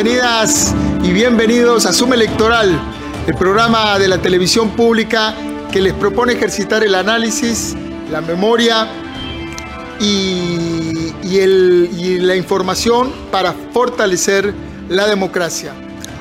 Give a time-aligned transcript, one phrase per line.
[0.00, 2.80] Bienvenidas y bienvenidos a Suma Electoral,
[3.26, 5.34] el programa de la televisión pública
[5.72, 7.74] que les propone ejercitar el análisis,
[8.08, 8.86] la memoria
[9.98, 11.10] y,
[12.20, 14.54] la información para fortalecer
[14.88, 15.72] la democracia.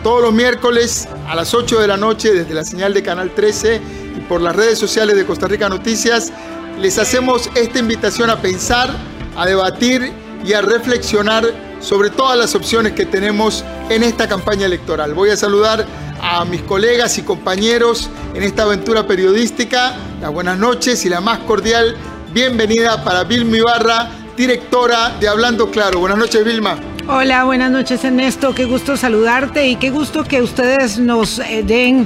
[0.01, 3.79] Todos los miércoles a las 8 de la noche desde la señal de Canal 13
[4.17, 6.33] y por las redes sociales de Costa Rica Noticias,
[6.79, 8.89] les hacemos esta invitación a pensar,
[9.37, 10.11] a debatir
[10.43, 15.13] y a reflexionar sobre todas las opciones que tenemos en esta campaña electoral.
[15.13, 15.85] Voy a saludar
[16.21, 19.95] a mis colegas y compañeros en esta aventura periodística.
[20.21, 21.95] Las buenas noches y la más cordial
[22.33, 25.99] bienvenida para Vilma Ibarra, directora de Hablando Claro.
[25.99, 26.77] Buenas noches, Vilma.
[27.07, 28.53] Hola, buenas noches, Ernesto.
[28.53, 32.05] Qué gusto saludarte y qué gusto que ustedes nos eh, den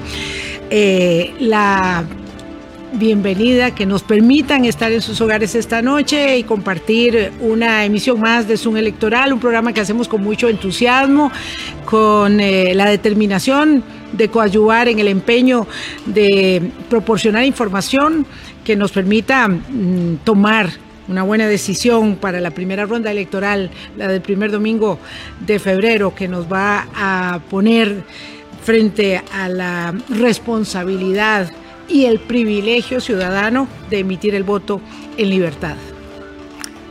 [0.70, 2.06] eh, la
[2.94, 8.48] bienvenida, que nos permitan estar en sus hogares esta noche y compartir una emisión más
[8.48, 11.32] de Zoom Electoral, un programa que hacemos con mucho entusiasmo,
[11.86, 15.68] con eh, la determinación de coadyuvar en el empeño
[16.06, 18.26] de proporcionar información
[18.66, 20.70] que nos permita mm, tomar
[21.08, 25.00] una buena decisión para la primera ronda electoral, la del primer domingo
[25.46, 28.04] de febrero, que nos va a poner
[28.64, 31.52] frente a la responsabilidad
[31.92, 34.82] y el privilegio ciudadano de emitir el voto
[35.18, 35.76] en libertad.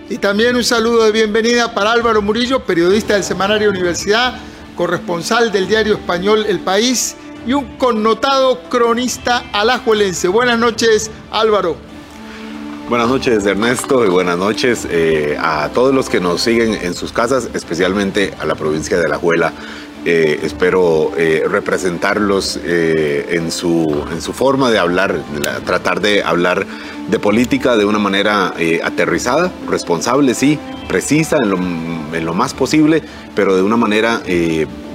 [0.09, 4.35] Y también un saludo de bienvenida para Álvaro Murillo, periodista del Semanario Universidad,
[4.77, 10.29] corresponsal del diario español El País y un connotado cronista alajuelense.
[10.29, 11.77] Buenas noches, Álvaro.
[12.89, 17.13] Buenas noches, Ernesto, y buenas noches eh, a todos los que nos siguen en sus
[17.13, 19.53] casas, especialmente a la provincia de Alajuela
[20.05, 25.21] eh, espero eh, representarlos eh, en, su, en su forma de hablar,
[25.67, 26.67] tratar de hablar
[27.09, 30.59] de política de una manera aterrizada, responsable, sí,
[30.89, 33.03] precisa en lo, en lo, más posible,
[33.35, 34.23] pero de una manera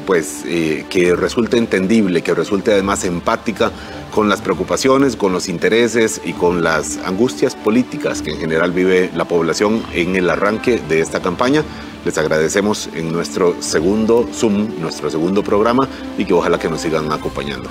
[0.05, 3.71] pues, que resulte entendible, que resulte además empática
[4.11, 9.09] con las preocupaciones, con los intereses y con las angustias políticas que en general vive
[9.13, 11.63] la población en el arranque de esta campaña
[12.05, 17.11] les agradecemos en nuestro segundo Zoom, nuestro segundo programa y que ojalá que nos sigan
[17.11, 17.67] acompañando.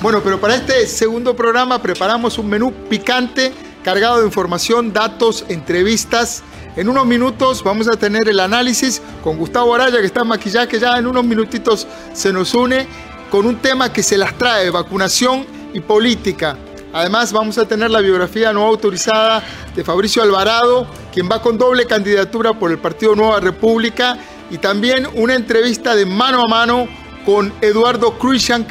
[0.00, 3.52] Bueno, pero para este segundo programa preparamos un menú picante
[3.82, 6.42] cargado de información, datos, entrevistas.
[6.76, 10.80] En unos minutos vamos a tener el análisis con Gustavo Araya, que está en maquillaje,
[10.80, 12.88] ya en unos minutitos se nos une
[13.30, 16.56] con un tema que se las trae, vacunación y política.
[16.92, 19.40] Además vamos a tener la biografía no autorizada
[19.74, 24.18] de Fabricio Alvarado, quien va con doble candidatura por el Partido Nueva República,
[24.50, 26.88] y también una entrevista de mano a mano
[27.24, 28.66] con Eduardo Cruikshank,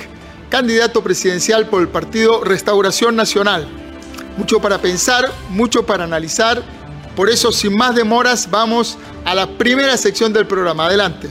[0.50, 3.66] candidato presidencial por el Partido Restauración Nacional.
[4.36, 6.62] Mucho para pensar, mucho para analizar.
[7.16, 10.88] Por eso, sin más demoras, vamos a la primera sección del programa.
[10.88, 11.30] Adelante.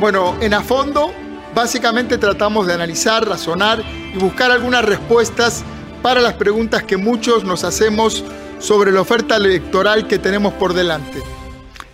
[0.00, 1.12] Bueno, en a fondo,
[1.54, 3.82] básicamente tratamos de analizar, razonar
[4.14, 5.64] y buscar algunas respuestas
[6.06, 8.22] para las preguntas que muchos nos hacemos
[8.60, 11.20] sobre la oferta electoral que tenemos por delante.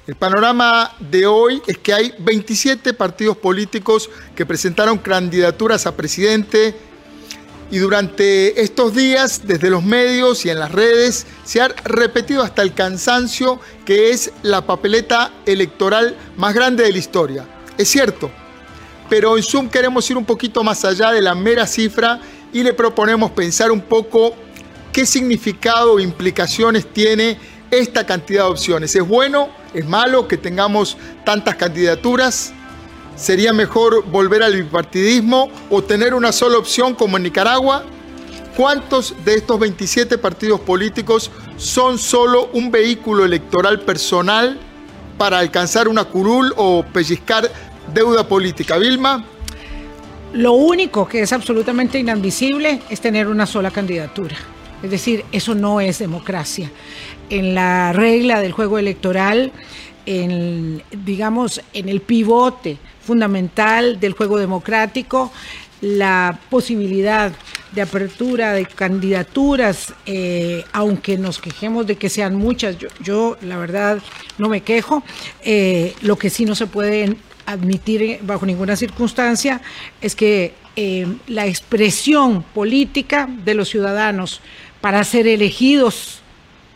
[0.06, 6.74] El panorama de hoy es que hay 27 partidos políticos que presentaron candidaturas a presidente
[7.70, 12.60] y durante estos días, desde los medios y en las redes, se ha repetido hasta
[12.60, 17.46] el cansancio que es la papeleta electoral más grande de la historia.
[17.78, 18.30] Es cierto,
[19.08, 22.20] pero en Zoom queremos ir un poquito más allá de la mera cifra
[22.52, 24.34] y le proponemos pensar un poco
[24.92, 27.38] qué significado o implicaciones tiene
[27.70, 28.94] esta cantidad de opciones.
[28.94, 29.48] ¿Es bueno?
[29.72, 32.52] ¿Es malo que tengamos tantas candidaturas?
[33.16, 37.84] ¿Sería mejor volver al bipartidismo o tener una sola opción como en Nicaragua?
[38.56, 44.58] ¿Cuántos de estos 27 partidos políticos son solo un vehículo electoral personal
[45.16, 47.50] para alcanzar una curul o pellizcar
[47.94, 48.76] deuda política.
[48.76, 49.24] Vilma.
[50.32, 54.36] Lo único que es absolutamente inadmisible es tener una sola candidatura.
[54.82, 56.70] Es decir, eso no es democracia.
[57.28, 59.52] En la regla del juego electoral,
[60.06, 65.30] en, digamos, en el pivote fundamental del juego democrático,
[65.82, 67.32] la posibilidad
[67.72, 73.98] de apertura de candidaturas, eh, aunque nos quejemos de que sean muchas, yo, la verdad
[74.38, 75.02] no me quejo,
[75.42, 77.16] eh, lo que sí no se puede
[77.46, 79.60] admitir bajo ninguna circunstancia
[80.00, 84.40] es que eh, la expresión política de los ciudadanos
[84.80, 86.22] para ser elegidos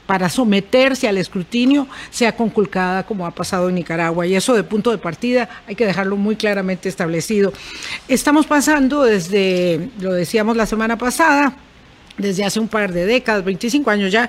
[0.07, 4.27] para someterse al escrutinio sea conculcada como ha pasado en Nicaragua.
[4.27, 7.53] Y eso de punto de partida hay que dejarlo muy claramente establecido.
[8.09, 11.57] Estamos pasando desde, lo decíamos la semana pasada,
[12.19, 14.29] desde hace un par de décadas, 25 años ya,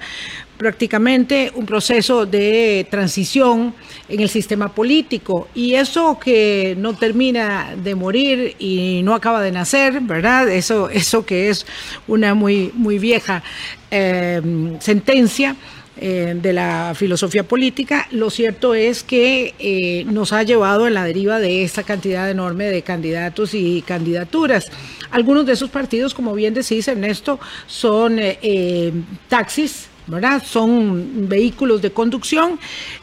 [0.57, 3.73] prácticamente un proceso de transición
[4.09, 5.47] en el sistema político.
[5.53, 10.49] Y eso que no termina de morir y no acaba de nacer, ¿verdad?
[10.49, 11.65] Eso, eso que es
[12.07, 13.43] una muy, muy vieja
[13.91, 14.41] eh,
[14.79, 15.55] sentencia
[15.99, 21.03] eh, de la filosofía política, lo cierto es que eh, nos ha llevado en la
[21.03, 24.71] deriva de esta cantidad enorme de candidatos y candidaturas.
[25.09, 28.93] Algunos de esos partidos, como bien decís, Ernesto, son eh,
[29.27, 30.41] taxis ¿verdad?
[30.41, 32.57] Son vehículos de conducción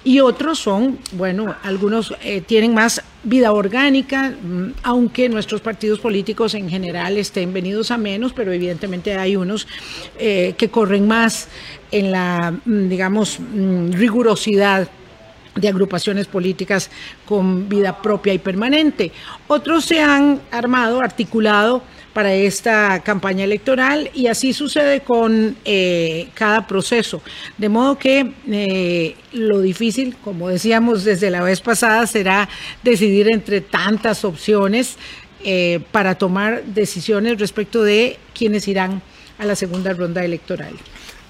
[0.05, 2.15] y otros son, bueno, algunos
[2.47, 8.33] tienen más vida orgánica, mm, aunque nuestros partidos políticos en general estén venidos a menos,
[8.33, 9.67] pero evidentemente hay unos
[10.17, 11.49] que corren más
[11.95, 14.89] en la, mm, digamos, mm, rigurosidad
[15.55, 16.91] de agrupaciones políticas
[17.25, 19.13] con vida propia y permanente.
[19.47, 21.83] Otros se han armado, articulado
[22.13, 27.23] para esta campaña electoral y así sucede con eh, cada proceso.
[27.59, 32.49] De modo que eh, lo difícil, como decíamos desde la vez pasada, será
[32.83, 34.97] decidir entre tantas opciones
[35.45, 39.01] eh, para tomar decisiones respecto de quiénes irán
[39.39, 40.75] a la segunda ronda electoral.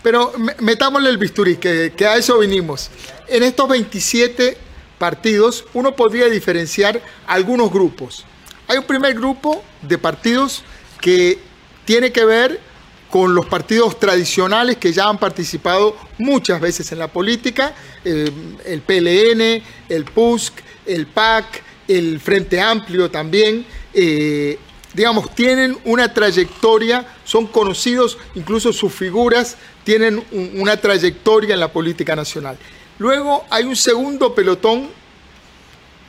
[0.04, 2.90] Pero metámosle el bisturí, que, a eso vinimos.
[3.26, 4.54] En estos 27
[4.98, 8.26] partidos, uno podría diferenciar algunos grupos.
[8.68, 10.62] Hay un primer grupo de partidos
[11.00, 11.38] que
[11.86, 12.60] tiene que ver
[13.08, 17.74] con los partidos tradicionales que ya han participado muchas veces en la política,
[18.04, 18.30] eh,
[18.66, 20.52] el PLN, el PUSC,
[20.84, 23.64] el PAC, el Frente Amplio también,
[23.94, 24.58] eh,
[24.94, 30.24] digamos, tienen una trayectoria, son conocidos, incluso sus figuras tienen
[30.54, 32.56] una trayectoria en la política nacional.
[32.98, 34.88] Luego hay un segundo pelotón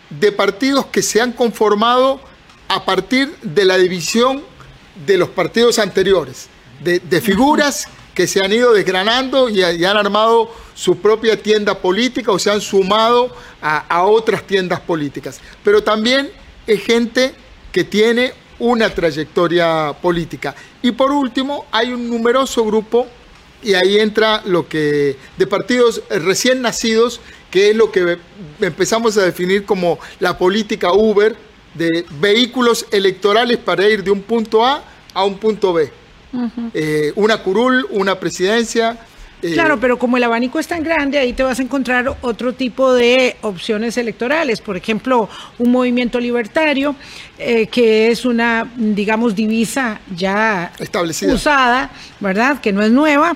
[0.09, 2.21] de partidos que se han conformado
[2.67, 4.43] a partir de la división
[5.05, 6.47] de los partidos anteriores,
[6.81, 12.39] de, figuras que se han ido desgranando y, han armado su propia tienda política o
[12.39, 15.39] se han sumado a, otras tiendas políticas.
[15.63, 16.31] Pero también
[16.67, 17.33] es gente
[17.71, 20.55] que tiene una trayectoria política.
[20.81, 23.07] Y por último, hay un numeroso grupo,
[23.63, 27.19] y ahí entra lo que, de partidos recién nacidos,
[27.49, 28.17] que es lo que
[28.59, 31.35] empezamos a definir como la política Uber,
[31.73, 35.91] de vehículos electorales para ir de un punto A a un punto B.
[36.73, 38.97] Eh, una curul, una presidencia.
[39.45, 42.53] Eh, claro, pero como el abanico es tan grande, ahí te vas a encontrar otro
[42.53, 44.61] tipo de opciones electorales.
[44.61, 46.95] Por ejemplo, un movimiento libertario,
[47.37, 52.59] eh, que es una, digamos, divisa ya establecida, usada, ¿verdad?
[52.59, 53.35] Que no es nueva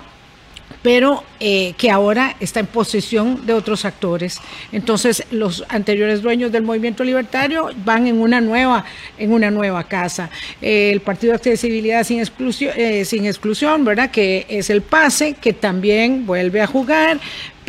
[0.82, 4.40] pero eh, que ahora está en posesión de otros actores.
[4.72, 8.86] Entonces, los anteriores dueños del movimiento libertario van en una nueva,
[9.18, 10.30] en una nueva casa.
[10.62, 14.12] el Partido de Accesibilidad sin exclusión, eh, sin exclusión, ¿verdad?
[14.12, 17.20] Que es el PASE, que también vuelve a jugar,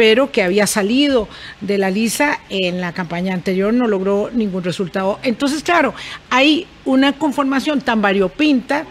[0.00, 1.28] pero que había salido
[1.60, 5.18] de la lisa en la campaña anterior, no logró ningún resultado.
[5.22, 5.92] Entonces, claro,
[6.30, 8.86] hay una conformación tan variopinta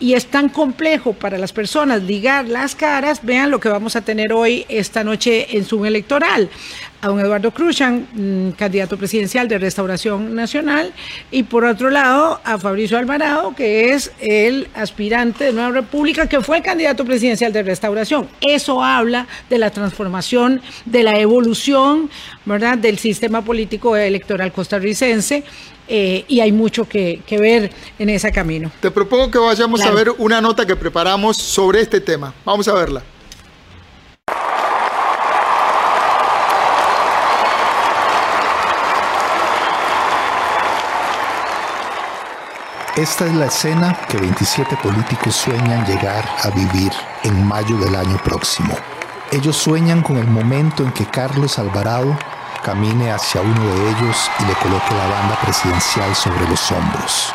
[0.00, 4.00] y es tan complejo para las personas ligar las caras, vean lo que vamos a
[4.00, 6.48] tener hoy, esta noche en Zoom electoral
[7.04, 10.90] a don Eduardo Cruzan, mm, candidato presidencial de Restauración Nacional,
[11.30, 16.40] y por otro lado a Fabricio Alvarado, que es el aspirante de Nueva República, que
[16.40, 18.26] fue candidato presidencial de Restauración.
[18.40, 22.08] Eso habla de la transformación, de la evolución,
[22.46, 25.44] ¿verdad?, del sistema político electoral costarricense.
[25.86, 28.72] Eh, y hay mucho que, ver en ese camino.
[28.80, 32.32] Te propongo que vayamos a ver una nota que preparamos sobre este tema.
[32.46, 33.02] Vamos a verla.
[42.96, 46.92] Esta es la escena que 27 políticos sueñan llegar a vivir
[47.24, 48.72] en mayo del año próximo.
[49.32, 52.16] Ellos sueñan con el momento en que Carlos Alvarado
[52.62, 57.34] camine hacia uno de ellos y le coloque la banda presidencial sobre los hombros.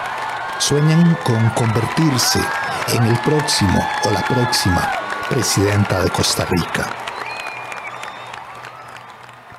[0.60, 2.40] Sueñan con convertirse
[2.94, 4.90] en el próximo o la próxima
[5.30, 6.88] presidenta de Costa Rica.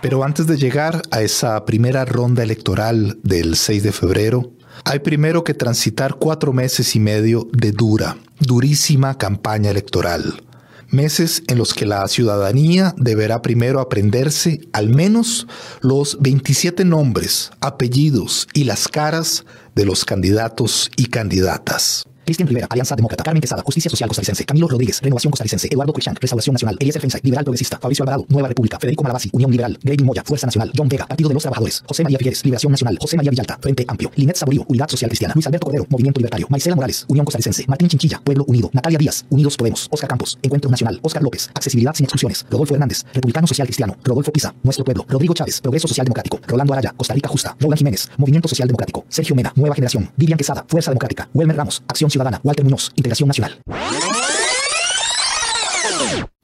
[0.00, 4.54] Pero antes de llegar a esa primera ronda electoral del 6 de febrero,
[4.85, 10.43] hay primero que transitar cuatro meses y medio de dura, durísima campaña electoral.
[10.89, 15.47] Meses en los que la ciudadanía deberá primero aprenderse al menos
[15.81, 19.45] los 27 nombres, apellidos y las caras
[19.77, 22.05] de los candidatos y candidatas.
[22.25, 26.19] Cristian Rivera, Alianza Demócrata, Carmen Quesada, Justicia Social Costarricense, Camilo Rodríguez, Renovación Costarricense, Eduardo Cruikshank,
[26.21, 30.05] Restauración Nacional, Eliezer Feinstein, Liberal Progresista, Fabricio Alvarado, Nueva República, Federico Malavasi, Unión Liberal, Grady
[30.05, 33.17] Moya, Fuerza Nacional, John Vega, Partido de los Trabajadores, José María Figueres, Liberación Nacional, José
[33.17, 36.77] María Villalta, Frente Amplio, Linet Saborío, Unidad Social Cristiana, Luis Alberto Cordero, Movimiento Libertario, Maicela
[36.77, 41.00] Morales, Unión Costarricense, Martín Chinchilla, Pueblo Unido, Natalia Díaz, Unidos Podemos, Oscar Campos, Encuentro Nacional,
[41.03, 45.35] Oscar López, Accesibilidad sin exclusiones, Rodolfo Hernández, Republicano Social Cristiano, Rodolfo Pisa, Nuestro Pueblo, Rodrigo
[45.35, 49.35] Chávez, Progreso Social Democrático, Rolando Araya, Costa Rica Justa, Roland Jiménez, Movimiento Social Democrático, Sergio
[49.35, 53.61] Mena, Nueva Generación, Vivian Quesada, Fuerza Democrática, Welmer Ramos, Acción Ciudadana, Walter Muñoz, Integración Nacional.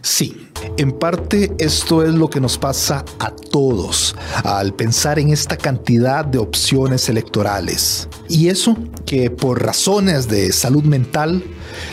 [0.03, 5.57] Sí, en parte esto es lo que nos pasa a todos al pensar en esta
[5.57, 8.09] cantidad de opciones electorales.
[8.29, 11.43] Y eso que por razones de salud mental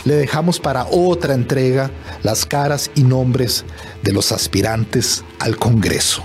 [0.04, 1.90] le dejamos para otra entrega
[2.22, 3.64] las caras y nombres
[4.02, 6.22] de los aspirantes al Congreso.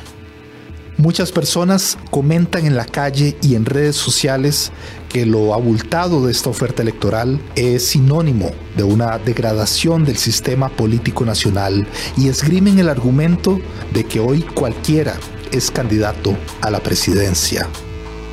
[0.98, 4.74] Muchas personas comentan en la calle y en redes sociales
[5.10, 11.26] que lo abultado de esta oferta electoral es sinónimo de una degradación del sistema político
[11.26, 13.60] nacional y esgrimen el argumento
[13.94, 15.16] de que hoy cualquiera
[15.52, 17.68] es candidato a la presidencia.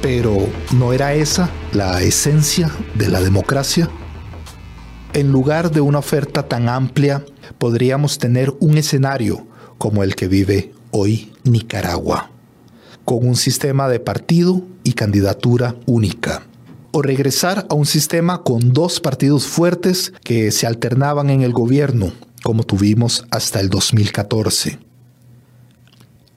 [0.03, 0.37] Pero
[0.73, 3.89] ¿no era esa la esencia de la democracia?
[5.15, 7.25] En lugar de una oferta tan amplia,
[7.59, 9.47] podríamos tener un escenario
[9.79, 12.31] como el que vive hoy Nicaragua
[13.07, 16.43] con un sistema de partido y candidatura única.
[16.99, 22.11] O regresar a un sistema con dos partidos fuertes que se alternaban en el gobierno,
[22.43, 24.79] como tuvimos hasta el 2014.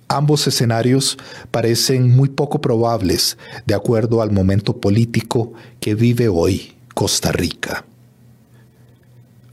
[0.09, 1.17] Ambos escenarios
[1.49, 3.37] parecen muy poco probables
[3.67, 7.85] de acuerdo al momento político que vive hoy Costa Rica.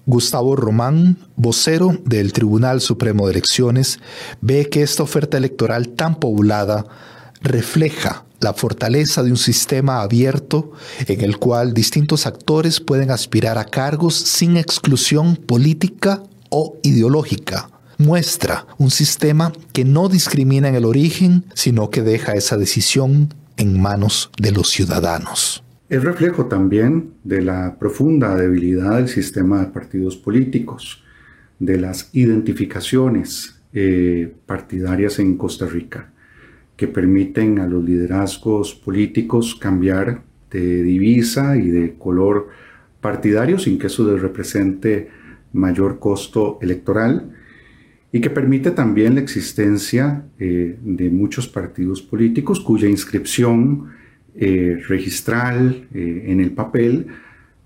[0.06, 4.00] Gustavo Román, vocero del Tribunal Supremo de Elecciones,
[4.40, 6.84] ve que esta oferta electoral tan poblada
[7.47, 10.73] refleja la fortaleza de un sistema abierto
[11.07, 17.71] en el cual distintos actores pueden aspirar a cargos sin exclusión política o ideológica.
[17.99, 23.81] Muestra un sistema que no discrimina en el origen, sino que deja esa decisión en
[23.81, 25.62] manos de los ciudadanos.
[25.88, 31.03] Es reflejo también de la profunda debilidad del sistema de partidos políticos,
[31.59, 36.12] de las identificaciones eh, partidarias en Costa Rica,
[36.76, 42.49] que permiten a los liderazgos políticos cambiar de divisa y de color
[43.00, 45.09] partidario sin que eso les represente
[45.52, 47.33] mayor costo electoral
[48.12, 53.90] y que permite también la existencia eh, de muchos partidos políticos cuya inscripción
[54.35, 57.06] eh, registral eh, en el papel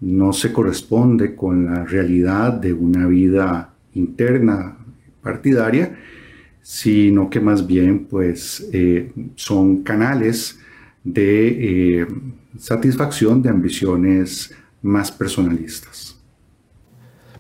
[0.01, 4.77] no se corresponde con la realidad de una vida interna
[5.23, 5.97] partidaria,
[6.63, 10.59] sino que más bien pues eh, son canales
[11.03, 12.07] de
[12.59, 14.53] satisfacción de ambiciones
[14.83, 16.17] más personalistas.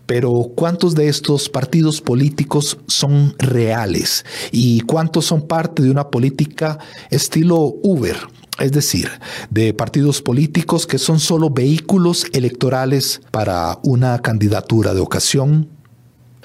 [0.06, 4.24] Pero ¿cuántos de estos partidos políticos son reales?
[4.50, 6.78] ¿Y cuántos son parte de una política
[7.10, 8.16] estilo Uber?
[8.58, 9.08] es decir,
[9.48, 15.68] de partidos políticos que son solo vehículos electorales para una candidatura de ocasión.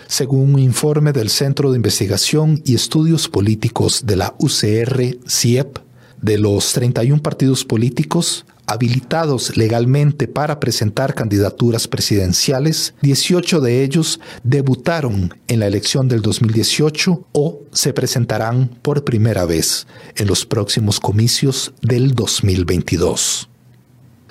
[0.08, 5.80] Según un informe del Centro de Investigación y Estudios Políticos de la UCR, CIEP,
[6.22, 15.34] de los 31 partidos políticos, habilitados legalmente para presentar candidaturas presidenciales, 18 de ellos debutaron
[15.48, 21.74] en la elección del 2018 o se presentarán por primera vez en los próximos comicios
[21.82, 23.50] del 2022.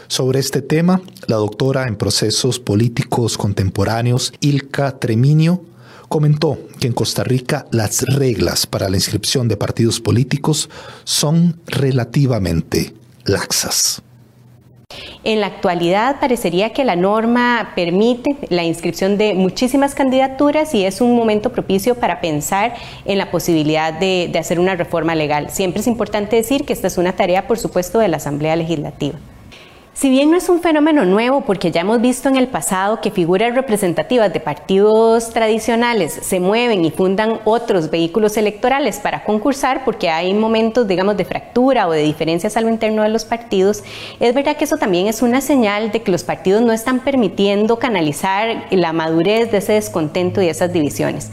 [0.09, 5.65] Sobre este tema, la doctora en procesos políticos contemporáneos Ilka Treminio
[6.09, 10.69] comentó que en Costa Rica las reglas para la inscripción de partidos políticos
[11.05, 12.95] son relativamente
[13.25, 14.03] laxas.
[15.25, 21.01] En la actualidad parecería que la norma permite la inscripción de muchísimas candidaturas y es
[21.01, 22.75] un momento propicio para pensar
[23.07, 25.49] en la posibilidad de, hacer una reforma legal.
[25.51, 29.19] Siempre es importante decir que esta es una tarea, por supuesto, de la Asamblea Legislativa.
[29.95, 33.13] Si bien no es un fenómeno nuevo, porque ya hemos visto en el pasado que
[33.13, 40.11] figuras representativas de partidos tradicionales se mueven y fundan otros vehículos electorales para concursar, porque
[40.11, 43.85] hay momentos, digamos, de fractura o de diferencias a lo interno de los partidos,
[44.19, 47.79] es verdad que eso también es una señal de que los partidos no están permitiendo
[47.79, 51.31] canalizar la madurez de ese descontento y esas divisiones.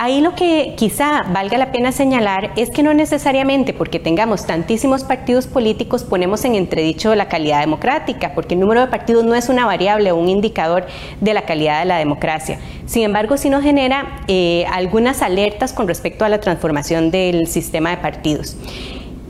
[0.00, 5.02] Ahí lo que quizá valga la pena señalar es que no necesariamente porque tengamos tantísimos
[5.02, 9.48] partidos políticos ponemos en entredicho la calidad democrática, porque el número de partidos no es
[9.48, 10.86] una variable o un indicador
[11.20, 12.60] de la calidad de la democracia.
[12.86, 17.90] Sin embargo, sí nos genera eh, algunas alertas con respecto a la transformación del sistema
[17.90, 18.56] de partidos.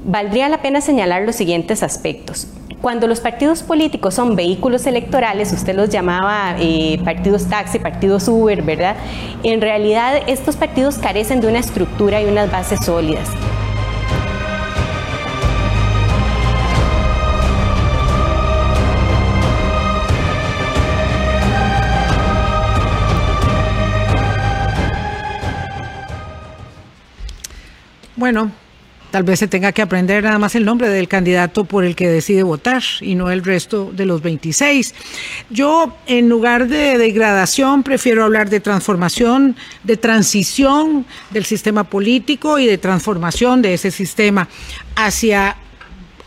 [0.05, 2.47] Valdría la pena señalar los siguientes aspectos.
[2.81, 8.63] Cuando los partidos políticos son vehículos electorales, usted los llamaba eh, partidos taxi, partidos Uber,
[8.63, 8.95] ¿verdad?
[9.43, 13.29] En realidad estos partidos carecen de una estructura y unas bases sólidas.
[28.15, 28.53] Bueno,
[29.11, 32.09] tal vez se tenga que aprender nada más el nombre del candidato por el que
[32.09, 34.95] decide votar y no el resto de los 26.
[35.51, 42.67] Yo, en lugar de degradación, prefiero hablar de transformación, de transición del sistema político y
[42.67, 44.49] de transformación de ese sistema
[44.97, 45.57] hacia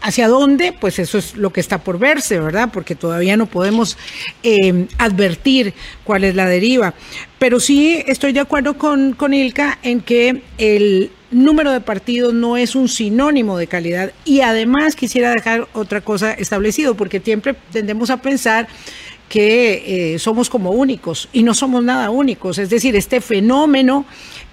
[0.01, 0.73] ¿Hacia dónde?
[0.73, 2.69] Pues eso es lo que está por verse, ¿verdad?
[2.73, 3.97] Porque todavía no podemos
[4.43, 6.93] eh, advertir cuál es la deriva.
[7.37, 12.57] Pero sí estoy de acuerdo con, con Ilka en que el número de partidos no
[12.57, 14.11] es un sinónimo de calidad.
[14.25, 18.67] Y además quisiera dejar otra cosa establecido, porque siempre tendemos a pensar
[19.31, 22.57] que eh, somos como únicos y no somos nada únicos.
[22.57, 24.05] Es decir, este fenómeno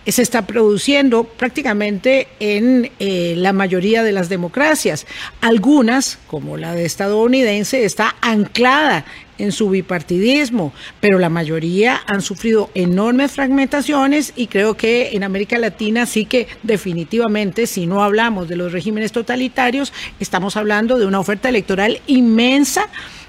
[0.06, 5.04] se está produciendo prácticamente en eh, la mayoría de las democracias.
[5.40, 9.04] Algunas, como la de estadounidense, está anclada
[9.38, 15.58] en su bipartidismo, pero la mayoría han sufrido enormes fragmentaciones y creo que en América
[15.58, 21.18] Latina sí que definitivamente, si no hablamos de los regímenes totalitarios, estamos hablando de una
[21.18, 22.88] oferta electoral inmensa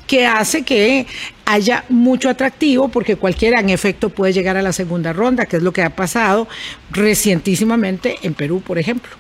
[0.09, 1.05] que hace que
[1.45, 5.63] haya mucho atractivo porque cualquiera en efecto puede llegar a la segunda ronda, que es
[5.63, 6.47] lo que ha pasado
[6.89, 9.11] recientísimamente en Perú, por ejemplo.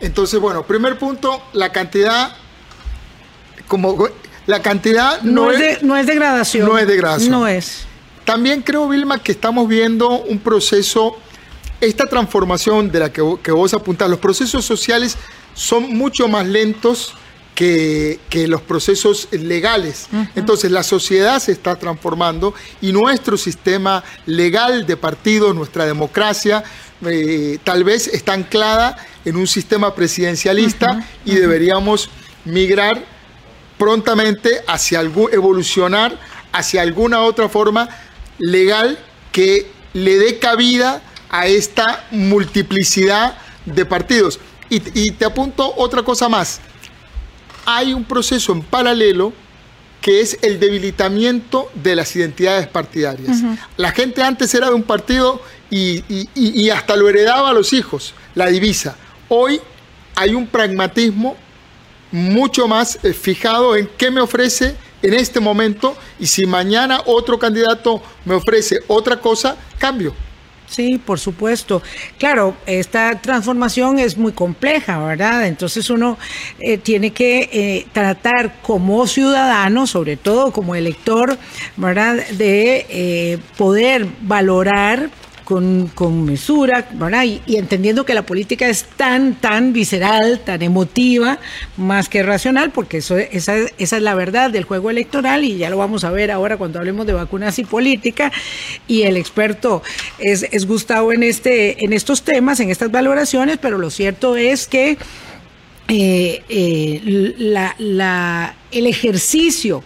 [0.00, 2.34] Entonces, bueno, primer punto, la cantidad,
[3.68, 4.08] como
[4.46, 6.66] la cantidad no, es, no es degradación.
[6.66, 7.30] No es degradación.
[7.30, 7.84] No es.
[8.24, 11.18] También creo, Vilma, que estamos viendo un proceso,
[11.78, 15.18] esta transformación de la que, que vos apuntás, los procesos sociales
[15.52, 17.16] son mucho más lentos
[17.54, 20.08] que, los procesos legales.
[20.34, 26.64] Entonces la sociedad se está transformando y nuestro sistema legal de partidos, nuestra democracia,
[27.06, 32.10] eh, tal vez está anclada en un sistema presidencialista y deberíamos
[32.44, 33.04] migrar
[33.78, 36.18] prontamente hacia algún, evolucionar
[36.52, 37.88] hacia alguna otra forma
[38.38, 38.98] legal
[39.32, 43.36] que le dé cabida a esta multiplicidad
[43.66, 44.40] de partidos.
[44.68, 46.60] y te apunto otra cosa más
[47.66, 49.32] hay un proceso en paralelo
[50.00, 53.42] que es el debilitamiento de las identidades partidarias.
[53.76, 58.46] La gente antes era de un partido y, hasta lo heredaba a los hijos, la
[58.46, 58.96] divisa.
[59.28, 59.60] Hoy
[60.16, 61.36] hay un pragmatismo
[62.12, 67.38] mucho más eh, fijado en qué me ofrece en este momento y si mañana otro
[67.38, 70.12] candidato me ofrece otra cosa, cambio.
[70.70, 71.82] Sí, por supuesto.
[72.16, 75.48] Claro, esta transformación es muy compleja, ¿verdad?
[75.48, 76.16] Entonces uno
[76.60, 81.36] eh, tiene que eh, tratar como ciudadano, sobre todo como elector,
[81.76, 82.24] ¿verdad?
[82.38, 85.10] De eh, poder valorar
[85.50, 87.24] con, mesura, ¿verdad?
[87.24, 91.40] Y, entendiendo que la política es tan, tan visceral, tan emotiva,
[91.76, 95.68] más que racional, porque eso, esa, esa es la verdad del juego electoral y ya
[95.68, 98.30] lo vamos a ver ahora cuando hablemos de vacunas y política.
[98.86, 99.82] Y el experto
[100.20, 104.68] es, es Gustavo en, este, en estos temas, en estas valoraciones, pero lo cierto es
[104.68, 104.98] que
[105.88, 109.82] eh, eh, la, la, el ejercicio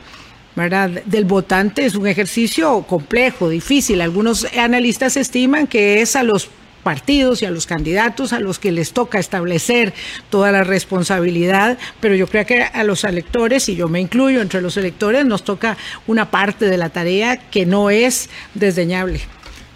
[0.57, 0.91] ¿verdad?
[1.05, 4.01] del votante es un ejercicio complejo, difícil.
[4.01, 6.49] Algunos analistas estiman que es a los
[6.85, 9.95] partidos y a los candidatos a los que les toca establecer
[10.31, 14.61] toda la responsabilidad, pero yo creo que a los electores, y yo me incluyo entre
[14.61, 19.21] los electores, nos toca una parte de la tarea que no es desdeñable.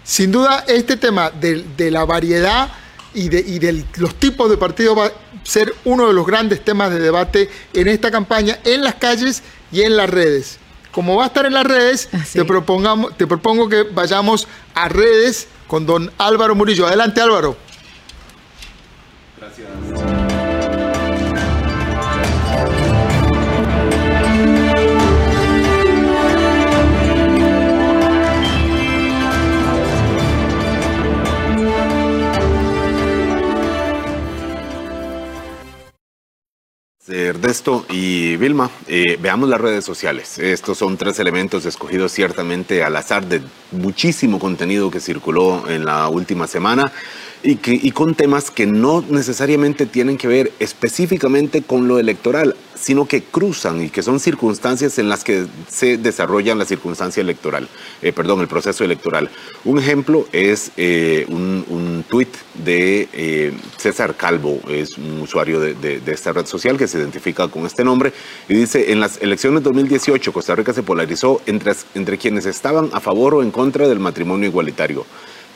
[0.03, 2.69] Sin duda, este tema de, la variedad
[3.13, 5.11] y de, y de los tipos de partidos va a
[5.43, 9.81] ser uno de los grandes temas de debate en esta campaña, en las calles y
[9.81, 10.59] en las redes
[10.91, 14.89] como va a estar en las redes, ah, te, propongamos, te propongo que vayamos a
[14.89, 16.87] redes con don Álvaro Murillo.
[16.87, 17.55] Adelante Álvaro.
[19.37, 19.67] Gracias.
[37.09, 40.37] Ernesto y Vilma, eh, veamos las redes sociales.
[40.39, 43.41] Estos son tres elementos escogidos ciertamente al azar de
[43.71, 46.91] muchísimo contenido que circuló en la última semana.
[47.41, 52.55] Y, que, y con temas que no necesariamente tienen que ver específicamente con lo electoral,
[52.75, 57.67] sino que cruzan y que son circunstancias en las que se desarrolla la circunstancia electoral,
[58.01, 59.29] eh, perdón, el proceso electoral.
[59.65, 65.73] Un ejemplo es eh, un, un tuit de eh, César Calvo, es un usuario de,
[65.75, 68.13] de, esta red social que se identifica con este nombre,
[68.47, 72.99] y dice, en las elecciones 2018 Costa Rica se polarizó entre, entre quienes estaban a
[72.99, 75.05] favor o en contra del matrimonio igualitario.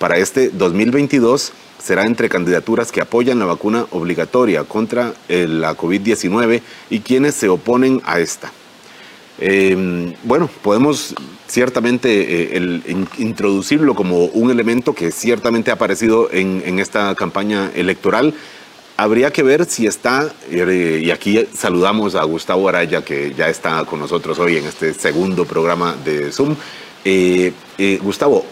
[0.03, 6.61] Para este 2022 será entre candidaturas que apoyan la vacuna obligatoria contra eh, la COVID-19
[6.89, 8.51] y quienes se oponen a esta.
[9.39, 11.15] Eh, bueno, podemos
[11.47, 17.71] ciertamente eh, el, introducirlo como un elemento que ciertamente ha aparecido en, en esta campaña
[17.73, 18.33] electoral.
[18.97, 24.01] Habría que ver si está, y aquí saludamos a Gustavo Araya, que ya está con
[24.01, 26.57] nosotros hoy en este segundo programa de Zoom.
[28.01, 28.45] Gustavo,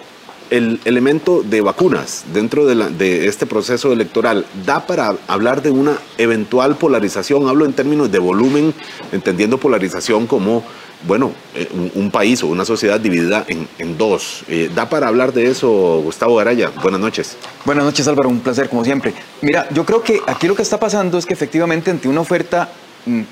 [0.52, 6.76] el elemento de vacunas dentro de, este proceso electoral da para hablar de una eventual
[6.76, 8.74] polarización, hablo en términos de volumen,
[9.14, 10.64] entendiendo polarización como,
[11.08, 14.44] bueno, eh, un, país o una sociedad dividida en, dos.
[14.50, 16.70] Eh, ¿Da para hablar de eso, Gustavo Garaya?
[16.82, 17.38] Buenas noches.
[17.64, 19.14] Buenas noches, Álvaro, un placer como siempre.
[19.42, 22.70] Mira, yo creo que aquí lo que está pasando es que efectivamente ante una oferta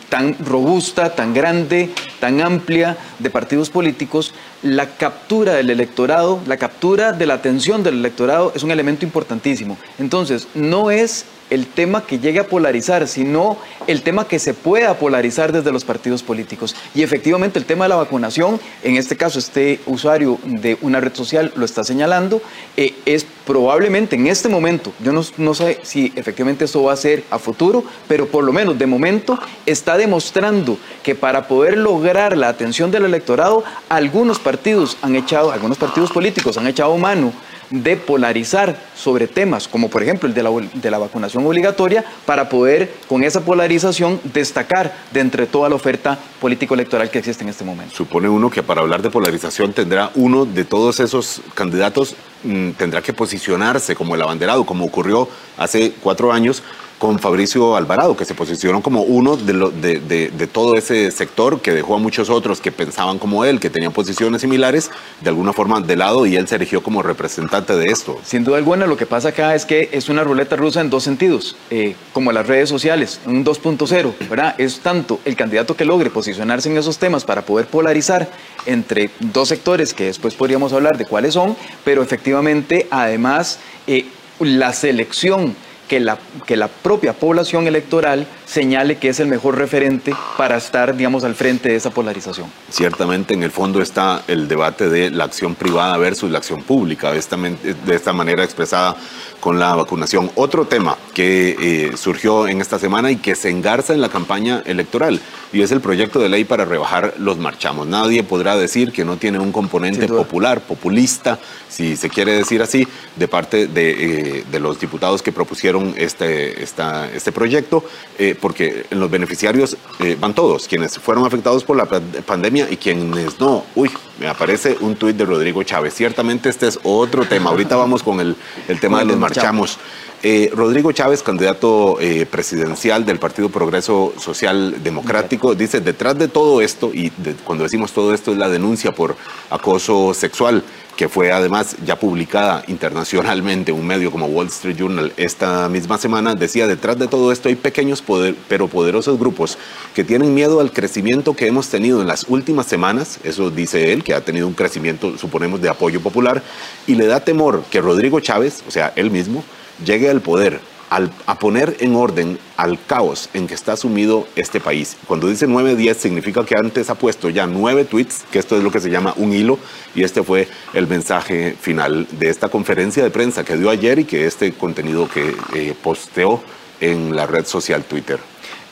[0.09, 7.11] tan robusta, tan grande, tan amplia de partidos políticos, la captura del electorado, la captura
[7.11, 9.77] de la atención del electorado es un elemento importantísimo.
[9.99, 13.57] Entonces, no es el tema que llegue a polarizar, sino
[13.87, 16.75] el tema que se pueda polarizar desde los partidos políticos.
[16.93, 21.13] Y efectivamente el tema de la vacunación, en este caso este usuario de una red
[21.13, 22.41] social lo está señalando,
[22.77, 26.97] eh, es probablemente en este momento, yo no, no sé si efectivamente eso va a
[26.97, 32.37] ser a futuro, pero por lo menos de momento está demostrando que para poder lograr
[32.37, 37.33] la atención del electorado, algunos partidos han echado, algunos partidos políticos han echado mano
[37.69, 42.49] de polarizar sobre temas como por ejemplo el de la, de la, vacunación obligatoria para
[42.49, 47.63] poder con esa polarización destacar de entre toda la oferta político-electoral que existe en este
[47.63, 47.95] momento.
[47.95, 53.01] Supone uno que para hablar de polarización tendrá uno de todos esos candidatos, mm, tendrá
[53.01, 55.27] que posicionarse como el abanderado, como ocurrió
[55.57, 56.63] hace cuatro años
[56.99, 61.97] con Fabricio Alvarado, que se posicionó como uno de, todo ese sector que dejó a
[61.97, 66.25] muchos otros que pensaban como él, que tenían posiciones similares, de alguna forma de lado
[66.25, 68.19] y él se erigió como representante de esto.
[68.23, 71.03] Sin duda alguna, lo que pasa acá es que es una ruleta rusa en dos
[71.03, 74.55] sentidos, eh, como las redes sociales, un 2.0, ¿verdad?
[74.57, 78.29] Es tanto el candidato que logre posicionarse en esos temas para poder polarizar
[78.65, 84.05] entre dos sectores que después podríamos hablar de cuáles son, pero efectivamente, además, eh,
[84.39, 85.55] la selección
[85.89, 90.95] que la, que la propia población electoral señale que es el mejor referente para estar,
[90.95, 92.47] digamos, al frente de esa polarización.
[92.69, 97.11] Ciertamente, en el fondo está el debate de la acción privada versus la acción pública,
[97.11, 98.95] de esta, de esta manera expresada
[99.39, 100.31] con la vacunación.
[100.35, 104.63] Otro tema que eh, surgió en esta semana y que se engarza en la campaña
[104.65, 107.87] electoral y es el proyecto de ley para rebajar los marchamos.
[107.87, 112.87] Nadie podrá decir que no tiene un componente popular, populista, si se quiere decir así,
[113.15, 117.83] de parte de, eh, los diputados que propusieron este, esta, este proyecto,
[118.17, 119.77] eh, porque en los beneficiarios
[120.19, 123.63] van todos, quienes fueron afectados por la pandemia y quienes no.
[123.75, 125.93] Uy, me aparece un tuit de Rodrigo Chávez.
[125.93, 127.49] Ciertamente este es otro tema.
[127.49, 128.35] Ahorita vamos con el,
[128.67, 129.79] el tema de los marchamos.
[130.21, 136.59] Eh, Rodrigo Chávez, candidato eh, presidencial del Partido Progreso Social Democrático, dice, detrás de todo
[136.59, 137.09] esto, y
[137.45, 139.15] cuando decimos todo esto es la denuncia por
[139.49, 140.61] acoso sexual,
[140.97, 146.35] que fue además ya publicada internacionalmente, un medio como Wall Street Journal esta misma semana,
[146.35, 148.03] decía, detrás de todo esto hay pequeños
[148.49, 149.57] pero poderosos grupos
[149.95, 154.03] que tienen miedo al crecimiento que hemos tenido en las últimas semanas, eso dice él,
[154.03, 156.43] que ha tenido un crecimiento, suponemos, de apoyo popular,
[156.87, 159.45] y le da temor que Rodrigo Chávez, o sea, él mismo,
[159.85, 164.97] llegue al poder a poner en orden al caos en que está sumido este país.
[165.07, 168.71] Cuando dice 9-10 significa que antes ha puesto ya nueve tweets, que esto es lo
[168.71, 169.59] que se llama un hilo,
[169.93, 174.05] y este fue el mensaje final de esta conferencia de prensa que dio ayer y
[174.05, 176.41] que este contenido que eh, posteó
[176.81, 178.19] en la red social Twitter.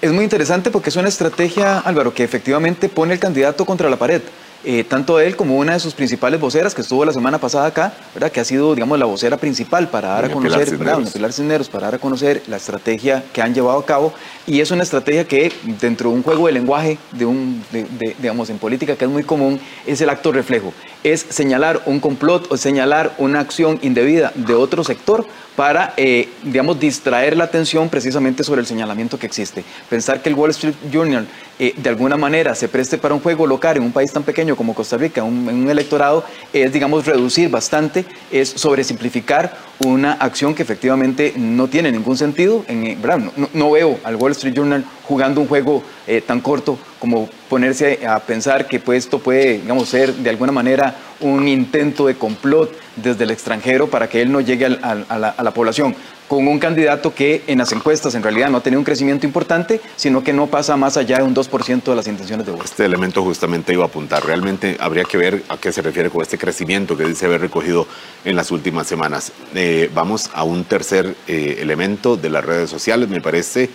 [0.01, 3.97] Es muy interesante porque es una estrategia, Álvaro, que efectivamente pone el candidato contra la
[3.97, 4.21] pared.
[4.63, 7.93] Eh, tanto él como una de sus principales voceras que estuvo la semana pasada acá,
[8.13, 8.31] ¿verdad?
[8.31, 11.87] que ha sido, digamos, la vocera principal para dar a conocer, Pilar Pilar Cisneros, para
[11.87, 14.13] dar a conocer la estrategia que han llevado a cabo.
[14.45, 17.63] Y es una estrategia que, dentro de un juego de lenguaje, de un,
[18.19, 20.73] digamos, en política que es muy común, es el acto reflejo.
[21.03, 26.79] Es señalar un complot o señalar una acción indebida de otro sector para, eh, digamos,
[26.79, 29.63] distraer la atención precisamente sobre el señalamiento que existe.
[29.89, 31.27] Pensar que el Wall Street Journal
[31.59, 34.55] eh, de alguna manera se preste para un juego local en un país tan pequeño
[34.55, 40.61] como Costa Rica, en un electorado, es, digamos, reducir bastante, es sobresimplificar una acción que
[40.61, 42.63] efectivamente no tiene ningún sentido.
[42.67, 42.97] En, eh,
[43.53, 48.19] no, veo al Wall Street Journal jugando un juego eh, tan corto como ponerse a
[48.19, 53.23] pensar que pues, esto puede, digamos, ser de alguna manera un intento de complot desde
[53.23, 55.95] el extranjero para que él no llegue a la población
[56.27, 59.81] con un candidato que en las encuestas en realidad no ha tenido un crecimiento importante,
[59.95, 62.65] sino que no pasa más allá de un 2% de las intenciones de voto.
[62.65, 64.25] Este elemento justamente iba a apuntar.
[64.25, 67.87] Realmente habría que ver a qué se refiere con este crecimiento que dice haber recogido
[68.25, 69.31] en las últimas semanas.
[69.55, 73.69] Eh, vamos a un tercer eh, elemento de las redes sociales, me parece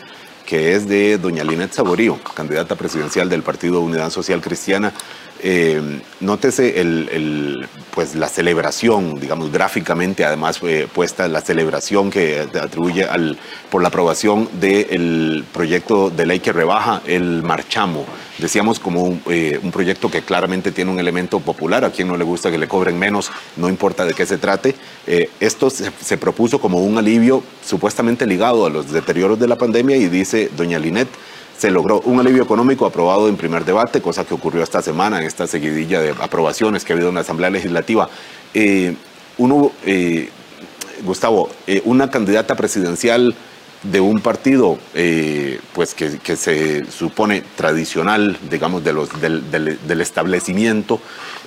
[0.46, 4.92] que es de doña Linet Saborío, candidata presidencial del Partido Unidad Social Cristiana.
[5.44, 13.04] Eh, nótese el, pues la celebración, digamos gráficamente, además eh, puesta la celebración que atribuye
[13.04, 13.36] al,
[13.68, 18.06] por la aprobación del proyecto de ley que rebaja el marchamo.
[18.38, 22.24] Decíamos como un, eh, proyecto que claramente tiene un elemento popular, a quien no le
[22.24, 24.76] gusta que le cobren menos, no importa de qué se trate.
[25.40, 29.96] esto se, se, propuso como un alivio supuestamente ligado a los deterioros de la pandemia
[29.96, 31.08] y dice doña Linet,
[31.62, 35.26] se logró un alivio económico aprobado en primer debate, cosa que ocurrió esta semana en
[35.28, 38.08] esta seguidilla de aprobaciones que ha habido en la Asamblea Legislativa.
[38.52, 38.96] Eh,
[39.86, 40.28] eh,
[41.04, 43.36] Gustavo, eh, una candidata presidencial
[43.84, 44.76] de un partido
[45.72, 51.00] pues que, se supone tradicional, digamos, de los, del establecimiento,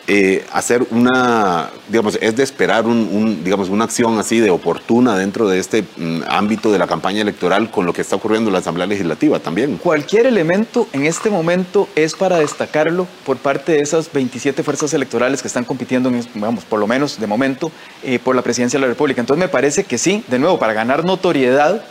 [0.07, 5.47] eh, hacer una, digamos, es de esperar un, digamos, una acción así de oportuna dentro
[5.47, 8.59] de este mm, ámbito de la campaña electoral con lo que está ocurriendo en la
[8.59, 9.77] Asamblea Legislativa también.
[9.77, 15.41] Cualquier elemento en este momento es para destacarlo por parte de esas 27 fuerzas electorales
[15.41, 17.71] que están compitiendo, vamos, por lo menos de momento,
[18.03, 19.21] eh, por la presidencia de la República.
[19.21, 21.83] Entonces me parece que sí, de nuevo, para ganar notoriedad,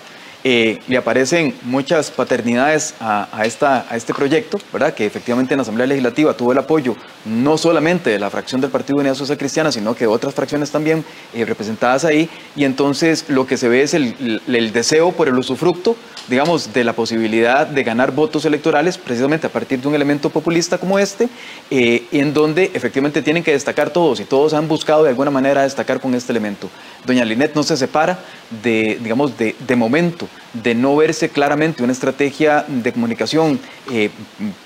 [0.46, 4.92] eh, le aparecen muchas paternidades a, este proyecto, ¿verdad?
[4.92, 8.70] que efectivamente en la Asamblea Legislativa tuvo el apoyo no solamente de la fracción del
[8.70, 11.02] Partido Unidad Social Cristiana, sino que de otras fracciones también
[11.32, 15.38] eh, representadas ahí, y entonces lo que se ve es el, el, deseo por el
[15.38, 15.96] usufructo,
[16.28, 20.76] digamos, de la posibilidad de ganar votos electorales precisamente a partir de un elemento populista
[20.76, 21.30] como este,
[21.70, 25.62] eh, en donde efectivamente tienen que destacar todos, y todos han buscado de alguna manera
[25.62, 26.68] destacar con este elemento.
[27.06, 28.18] Doña Linet no se separa
[28.62, 33.58] de, digamos, de, de momento de no verse claramente una estrategia de comunicación
[33.90, 34.10] eh,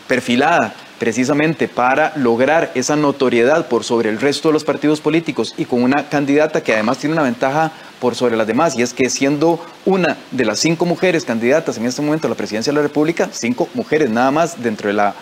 [0.06, 5.64] perfilada precisamente para lograr esa notoriedad por sobre el resto de los partidos políticos y
[5.64, 9.10] con una candidata que además tiene una ventaja por sobre las demás, y es que
[9.10, 12.82] siendo una de las cinco mujeres candidatas en este momento a la presidencia de la
[12.82, 15.14] República, cinco mujeres nada más dentro de la,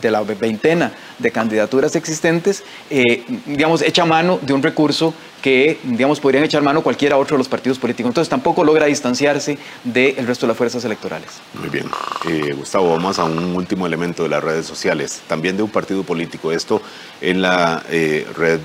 [0.00, 6.20] de la veintena de candidaturas existentes, eh, digamos, echa mano de un recurso que, digamos,
[6.20, 8.08] podrían echar mano cualquiera otro de los partidos políticos.
[8.08, 11.28] Entonces tampoco logra distanciarse del resto de las fuerzas electorales.
[11.52, 11.86] Muy bien.
[12.26, 16.02] Eh, Gustavo, vamos a un último elemento de las redes sociales, también de un partido
[16.02, 16.50] político.
[16.50, 16.80] Esto
[17.20, 18.60] en la eh, red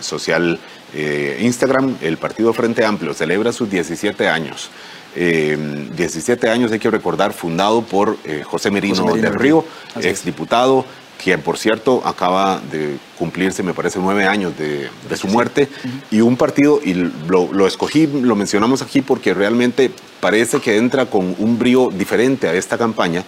[0.00, 0.58] social
[0.94, 4.70] eh, Instagram, el Partido Frente Amplio, celebra sus 17 años.
[5.14, 9.64] 17 eh, años, hay que recordar, fundado por eh, José Merino, del Río,
[10.00, 10.84] exdiputado,
[11.22, 15.68] quien por cierto acaba de cumplirse, me parece, nueve años de, su muerte,
[16.10, 21.06] y un partido, y lo, lo, escogí, lo mencionamos aquí porque realmente parece que entra
[21.06, 23.24] con un brío diferente a esta campaña,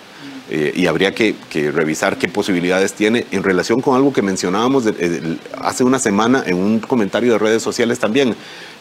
[0.52, 1.36] eh, y habría que,
[1.72, 4.84] revisar qué posibilidades tiene en relación con algo que mencionábamos
[5.60, 8.34] hace una semana en un comentario de redes sociales también,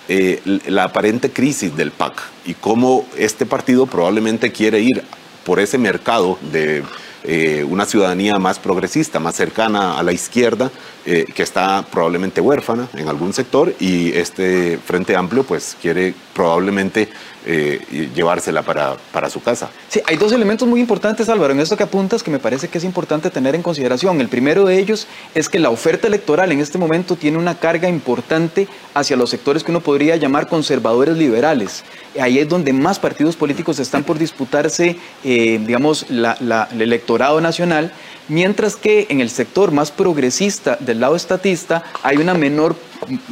[0.08, 5.04] eh, la aparente crisis del PAC y cómo este partido probablemente quiere ir
[5.46, 6.82] por ese mercado de
[7.24, 10.72] eh, una ciudadanía más progresista, más cercana a la izquierda,
[11.06, 17.10] que está probablemente huérfana en algún sector y este Frente Amplio pues quiere probablemente
[17.46, 19.70] eh, llevársela para, para, su casa.
[19.88, 22.78] Sí, hay dos elementos muy importantes, Álvaro, en esto que apuntas que me parece que
[22.78, 24.20] es importante tener en consideración.
[24.20, 27.88] El primero de ellos es que la oferta electoral en este momento tiene una carga
[27.88, 31.84] importante hacia los sectores que uno podría llamar conservadores liberales.
[32.20, 37.94] Ahí es donde más partidos políticos están por disputarse, eh, digamos, el electorado nacional,
[38.30, 42.76] mientras que en el sector más progresista del lado estatista hay una menor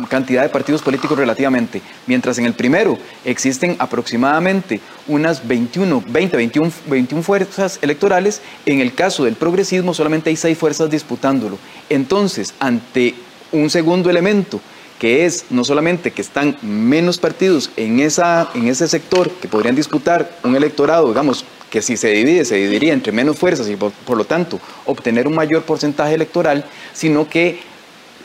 [0.10, 6.72] cantidad de partidos políticos relativamente, mientras en el primero existen aproximadamente unas 21, 20, 21,
[6.88, 11.58] 21 fuerzas electorales, en el caso del progresismo solamente hay seis fuerzas disputándolo.
[11.90, 13.16] Entonces, ante
[13.52, 14.60] un segundo elemento,
[15.00, 19.76] que es no solamente que están menos partidos en, esa, en ese sector que podrían
[19.76, 24.18] disputar un electorado, digamos, que si se divide, se dividiría entre menos fuerzas y por,
[24.18, 27.60] lo tanto obtener un mayor porcentaje electoral, sino que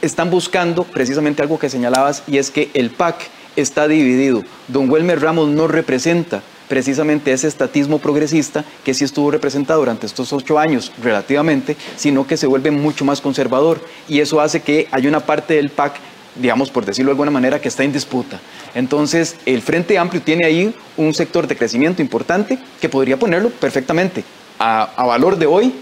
[0.01, 4.43] están buscando precisamente algo que señalabas y es que el PAC está dividido.
[4.69, 10.33] Don Wilmer Ramos no representa precisamente ese estatismo progresista que sí estuvo representado durante estos
[10.33, 13.81] ocho años relativamente, sino que se vuelve mucho más conservador.
[14.09, 16.01] Y eso hace que hay una parte del PAC
[16.37, 18.41] digamos, por decirlo de alguna manera, que está en disputa.
[18.75, 24.25] Entonces, el Frente Amplio tiene ahí un sector de crecimiento importante que podría ponerlo perfectamente
[24.59, 25.75] a, a valor de hoy,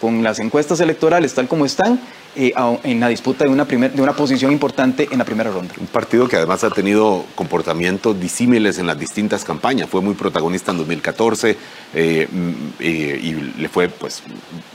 [0.00, 2.00] con las encuestas electorales tal como están,
[2.40, 5.74] eh, en la disputa de una, primer, de una posición importante en la primera ronda.
[5.80, 9.90] Un partido que además ha tenido comportamientos disímiles en las distintas campañas.
[9.90, 11.56] Fue muy protagonista en 2014
[11.94, 14.22] eh, mm, eh, y le fue pues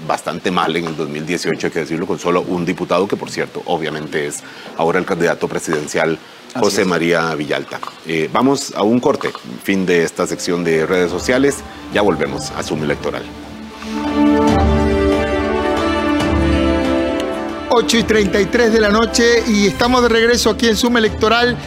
[0.05, 3.61] bastante mal en el 2018, hay que decirlo, con solo un diputado que por cierto
[3.65, 4.43] obviamente es
[4.75, 6.19] ahora el candidato presidencial
[6.59, 7.79] José María Villalta.
[8.33, 9.31] vamos a un corte,
[9.63, 11.59] fin de esta sección de redes sociales.
[11.93, 13.23] Ya volvemos a Zoom Electoral.
[17.75, 21.57] 8 y 33 de la noche y estamos de regreso aquí en Suma Electoral.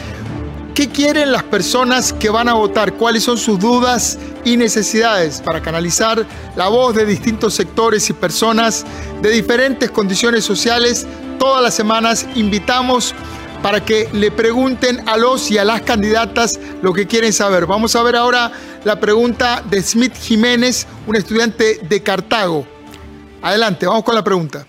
[0.73, 2.93] ¿Qué quieren las personas que van a votar?
[2.93, 8.85] ¿Cuáles son sus dudas y necesidades para canalizar la voz de distintos sectores y personas
[9.21, 11.05] de diferentes condiciones sociales?
[11.39, 13.13] Todas las semanas invitamos
[13.61, 17.65] para que le pregunten a los y a las candidatas lo que quieren saber.
[17.65, 18.49] Vamos a ver ahora
[18.85, 22.65] la pregunta de Smith Jiménez, un estudiante de Cartago.
[23.41, 24.65] Adelante, vamos con la pregunta.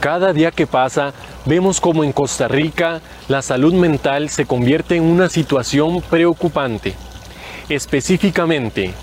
[0.00, 1.12] Cada día que pasa,
[1.44, 6.94] vemos como en Costa Rica la salud mental se convierte en una situación preocupante.
[7.68, 8.94] Específicamente,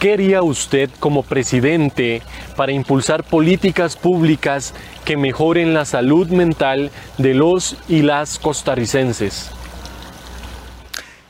[0.00, 2.22] ¿qué haría usted como presidente
[2.56, 9.50] para impulsar políticas públicas que mejoren la salud mental de los y las costarricenses?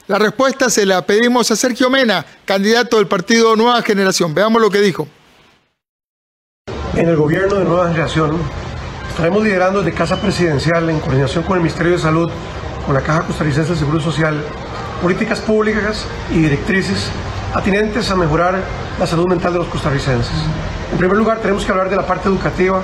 [0.06, 4.34] La respuesta se la pedimos a Sergio Mena, candidato del partido Nueva Generación.
[4.34, 5.06] Veamos lo que dijo.
[6.94, 8.38] En el gobierno de Nueva Generación
[9.16, 12.30] Estaremos liderando desde Casa Presidencial, en coordinación con el Ministerio de Salud,
[12.84, 14.44] con la Caja Costarricense del Seguro Social,
[15.00, 17.08] políticas públicas y directrices
[17.54, 18.60] atinentes a mejorar
[19.00, 20.34] la salud mental de los costarricenses.
[20.92, 22.82] En primer lugar, tenemos que hablar de la parte educativa,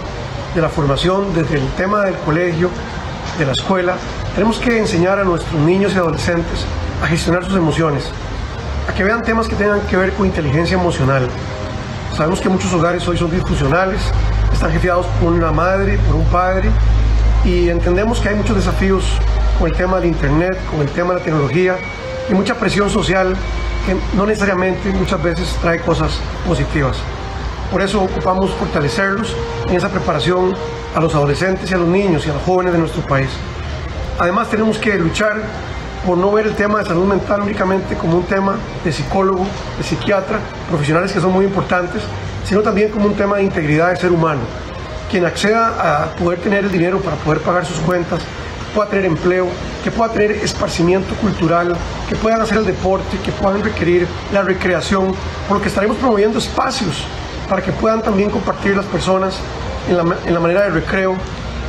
[0.54, 2.70] de la formación, desde el tema del colegio,
[3.38, 3.96] de la escuela.
[4.34, 6.64] Tenemos que enseñar a nuestros niños y adolescentes
[7.02, 8.08] a gestionar sus emociones,
[8.88, 11.28] a que vean temas que tengan que ver con inteligencia emocional.
[12.16, 14.00] Sabemos que muchos hogares hoy son disfuncionales,
[14.52, 16.70] están jefiados por una madre, por un padre,
[17.44, 19.04] y entendemos que hay muchos desafíos
[19.58, 21.76] con el tema del Internet, con el tema de la tecnología,
[22.30, 23.34] y mucha presión social
[23.86, 26.96] que no necesariamente muchas veces trae cosas positivas.
[27.70, 29.34] Por eso ocupamos fortalecerlos
[29.68, 30.54] en esa preparación
[30.94, 33.30] a los adolescentes y a los niños y a los jóvenes de nuestro país.
[34.18, 35.42] Además tenemos que luchar
[36.06, 39.46] por no ver el tema de salud mental únicamente como un tema de psicólogo,
[39.78, 40.38] de psiquiatra,
[40.68, 42.02] profesionales que son muy importantes,
[42.44, 44.40] sino también como un tema de integridad del ser humano.
[45.10, 48.20] Quien acceda a poder tener el dinero para poder pagar sus cuentas,
[48.74, 49.48] pueda tener empleo,
[49.84, 51.76] que pueda tener esparcimiento cultural,
[52.08, 55.14] que puedan hacer el deporte, que puedan requerir la recreación,
[55.48, 57.04] por lo que estaremos promoviendo espacios
[57.48, 59.36] para que puedan también compartir las personas
[59.88, 61.16] en la, en la manera de recreo.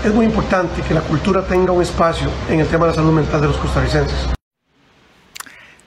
[0.03, 3.11] Es muy importante que la cultura tenga un espacio en el tema de la salud
[3.11, 4.42] mental de los costarricenses.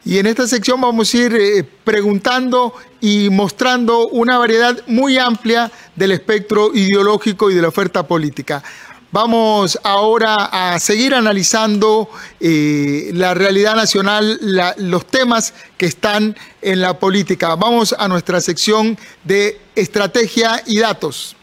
[0.06, 5.68] Y en esta sección vamos a ir eh, preguntando y mostrando una variedad muy amplia
[5.96, 8.62] del espectro ideológico y de la oferta política.
[9.10, 14.38] Vamos ahora a seguir analizando eh, la realidad nacional,
[14.76, 17.56] los temas que están en la política.
[17.56, 21.34] Vamos a nuestra sección de estrategia y datos.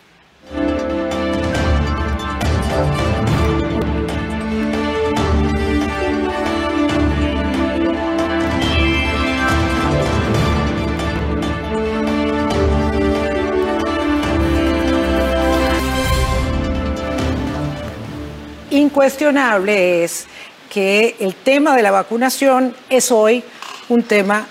[18.93, 20.27] Incuestionable es
[20.69, 23.43] que el tema de la vacunación es hoy
[23.89, 24.45] un tema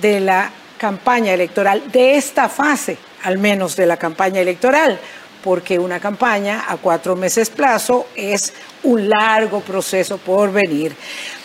[0.00, 4.98] de la campaña electoral, de esta fase al menos de la campaña electoral,
[5.44, 10.96] porque una campaña a cuatro meses plazo es un largo proceso por venir.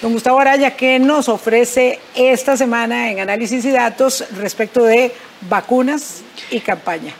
[0.01, 5.13] Don Gustavo Araya, ¿qué nos ofrece esta semana en análisis y datos respecto de
[5.49, 7.13] vacunas y campaña?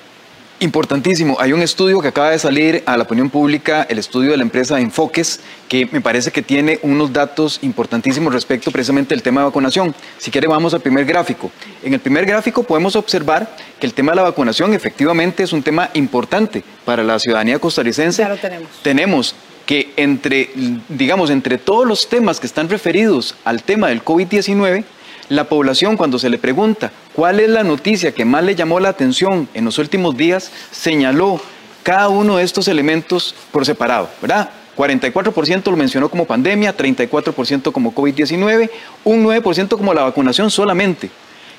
[0.60, 1.38] Importantísimo.
[1.40, 4.44] Hay un estudio que acaba de salir a la opinión pública, el estudio de la
[4.44, 5.40] empresa Enfoques,
[5.70, 9.94] que me parece que tiene unos datos importantísimos respecto precisamente al tema de vacunación.
[10.18, 11.52] Si quiere, vamos al primer gráfico.
[11.84, 15.62] En el primer gráfico podemos observar que el tema de la vacunación efectivamente es un
[15.62, 18.24] tema importante para la ciudadanía costarricense.
[18.24, 18.68] Ya lo tenemos.
[18.82, 19.36] Tenemos
[19.68, 20.50] que entre,
[20.90, 24.86] digamos, entre todos los temas que están referidos al tema del COVID-19,
[25.30, 28.90] la población cuando se le pregunta cuál es la noticia que más le llamó la
[28.90, 31.42] atención en los últimos días, señaló
[31.84, 34.50] cada uno de estos elementos por separado, ¿verdad?
[34.78, 38.70] 44% lo mencionó como pandemia, 34% como COVID-19,
[39.04, 41.10] un 9% como la vacunación solamente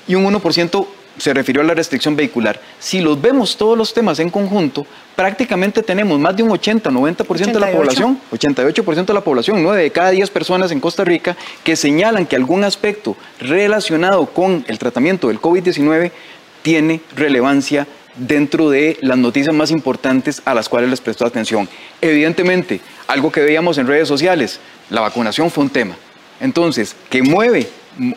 [0.07, 0.87] y un 1%
[1.19, 2.59] se refirió a la restricción vehicular.
[2.79, 7.59] Si los vemos todos los temas en conjunto, prácticamente tenemos más de un 80-90% de
[7.59, 11.75] la población, 88% de la población, 9 de cada 10 personas en Costa Rica que
[11.75, 16.11] señalan que algún aspecto relacionado con el tratamiento del COVID-19
[16.61, 21.69] tiene relevancia dentro de las noticias más importantes a las cuales les prestó atención.
[22.01, 24.59] Evidentemente, algo que veíamos en redes sociales,
[24.89, 25.95] la vacunación fue un tema.
[26.39, 27.69] Entonces, que mueve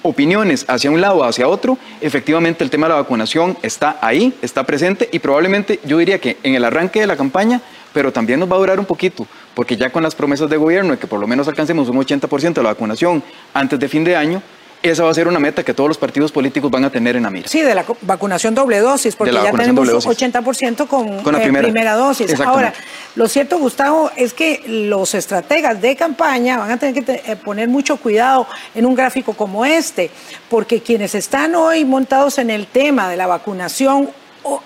[0.03, 4.35] opiniones hacia un lado o hacia otro, efectivamente el tema de la vacunación está ahí,
[4.43, 7.61] está presente y probablemente yo diría que en el arranque de la campaña,
[7.93, 10.93] pero también nos va a durar un poquito, porque ya con las promesas de gobierno
[10.93, 13.23] de que por lo menos alcancemos un 80% de la vacunación
[13.53, 14.43] antes de fin de año,
[14.83, 17.23] esa va a ser una meta que todos los partidos políticos van a tener en
[17.23, 17.49] la mira.
[17.49, 21.95] Sí, de la vacunación doble dosis, porque ya tenemos 80% con, con la eh, primera.
[21.95, 22.39] dosis.
[22.41, 22.73] Ahora,
[23.15, 27.69] lo cierto, Gustavo, es que los estrategas de campaña van a tener que eh, poner
[27.69, 30.11] mucho cuidado en un gráfico como este,
[30.49, 34.11] porque quienes están hoy montados en el tema de la vacunación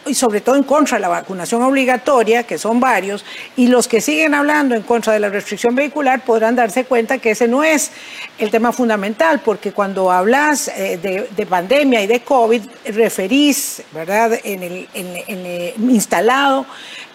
[0.06, 3.24] y sobre todo en contra de la vacunación obligatoria, que son varios,
[3.56, 7.32] y los que siguen hablando en contra de la restricción vehicular podrán darse cuenta que
[7.32, 7.90] ese no es
[8.38, 14.62] el tema fundamental, porque cuando hablas eh, de, pandemia y de COVID, referís, ¿verdad?, en
[14.62, 16.66] el, en instalado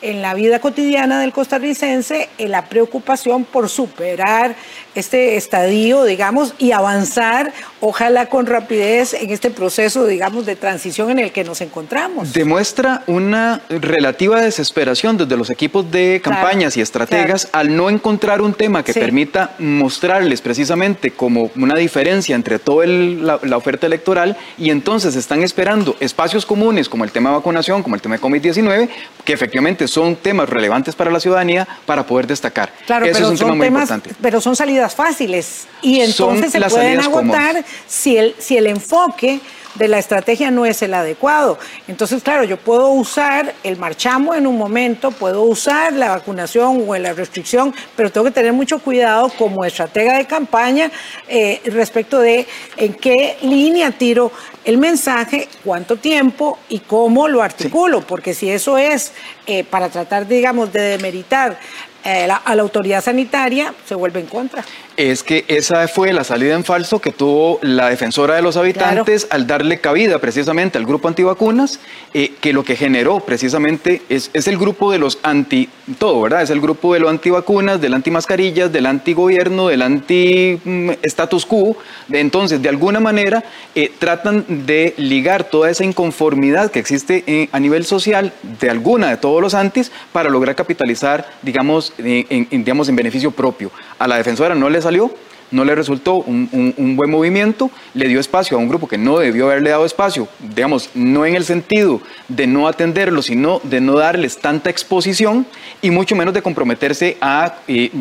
[0.01, 4.55] en la vida cotidiana del costarricense en la preocupación por superar
[4.95, 11.19] este estadio, digamos, y avanzar, ojalá con rapidez, en este proceso, digamos, de transición en
[11.19, 12.33] el que nos encontramos.
[12.51, 18.53] Demuestra una relativa desesperación desde los equipos de campañas y estrategas al no encontrar un
[18.53, 24.69] tema que permita mostrarles precisamente como una diferencia entre toda la, la, oferta electoral y
[24.69, 28.89] entonces están esperando espacios comunes como el tema de vacunación, como el tema de COVID-19,
[29.23, 32.73] que efectivamente son temas relevantes para la ciudadanía para poder destacar.
[32.85, 34.11] Claro, Eso es un tema muy importante.
[34.21, 39.39] Pero son salidas fáciles y entonces se pueden agotar si el, si el enfoque
[39.75, 41.57] de la estrategia no es el adecuado.
[41.87, 46.95] Entonces, claro, yo puedo usar el marchamo en un momento, puedo usar la vacunación o
[46.97, 50.91] la restricción, pero tengo que tener mucho cuidado como estratega de campaña
[51.27, 52.47] eh, respecto de
[52.77, 54.31] en qué línea tiro
[54.63, 59.13] el mensaje, cuánto tiempo y cómo lo articulo, porque si eso es
[59.47, 61.57] eh, para tratar, digamos, de demeritar
[62.03, 64.63] a la autoridad sanitaria, se vuelve en contra
[65.09, 69.27] es que esa fue la salida en falso que tuvo la defensora de los habitantes
[69.29, 71.79] al darle cabida precisamente al grupo antivacunas,
[72.13, 76.43] eh, que lo que generó precisamente es, es, el grupo de los anti todo, ¿verdad?
[76.43, 81.77] Es el grupo de los antivacunas, del antimascarillas, del antigobierno, del anti mm, status quo.
[82.11, 83.43] Entonces, de alguna manera,
[83.73, 89.09] eh, tratan de ligar toda esa inconformidad que existe eh, a nivel social de alguna
[89.09, 93.71] de todos los antis para lograr capitalizar, digamos, en, beneficio propio.
[93.99, 95.11] A la defensora no le salió,
[95.51, 99.45] no le resultó un, buen movimiento, le dio espacio a un grupo que no debió
[99.45, 104.37] haberle dado espacio, digamos, no en el sentido de no atenderlo, sino de no darles
[104.37, 105.45] tanta exposición
[105.81, 107.91] y mucho menos de comprometerse a eh,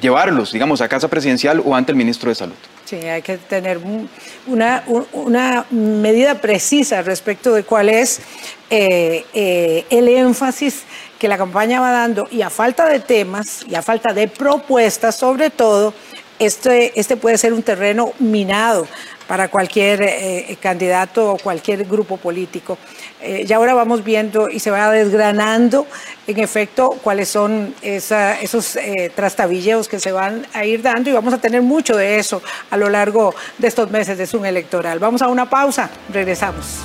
[0.00, 2.54] llevarlos, digamos, a casa presidencial o ante el ministro de Salud.
[2.84, 3.80] Sí, hay que tener
[4.46, 8.20] una, una medida precisa respecto de cuál es
[8.68, 10.82] eh, eh, el énfasis
[11.22, 15.14] que la campaña va dando y a falta de temas y a falta de propuestas
[15.14, 15.94] sobre todo,
[16.40, 18.88] este, este puede ser un terreno minado
[19.28, 22.76] para cualquier eh, candidato o cualquier grupo político.
[23.20, 25.86] Eh, ya ahora vamos viendo y se va desgranando,
[26.26, 31.32] en efecto, cuáles son esos eh, trastabilleos que se van a ir dando y vamos
[31.34, 34.98] a tener mucho de eso a lo largo de estos meses de Zoom electoral.
[34.98, 36.80] Vamos a una pausa, regresamos.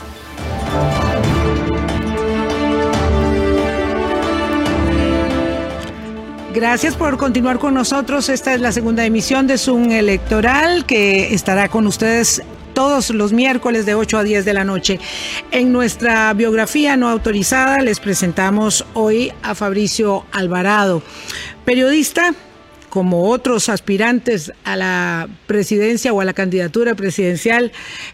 [6.58, 8.30] Gracias por continuar con nosotros.
[8.30, 12.42] Esta es la segunda emisión de Zoom Electoral que estará con ustedes
[12.74, 15.00] todos los miércoles de 8 a 10 de la noche.
[15.52, 21.04] En nuestra biografía no autorizada les presentamos hoy a Fabricio Alvarado,
[21.64, 22.34] periodista
[22.90, 27.72] como otros aspirantes a la presidencia o a la candidatura presidencial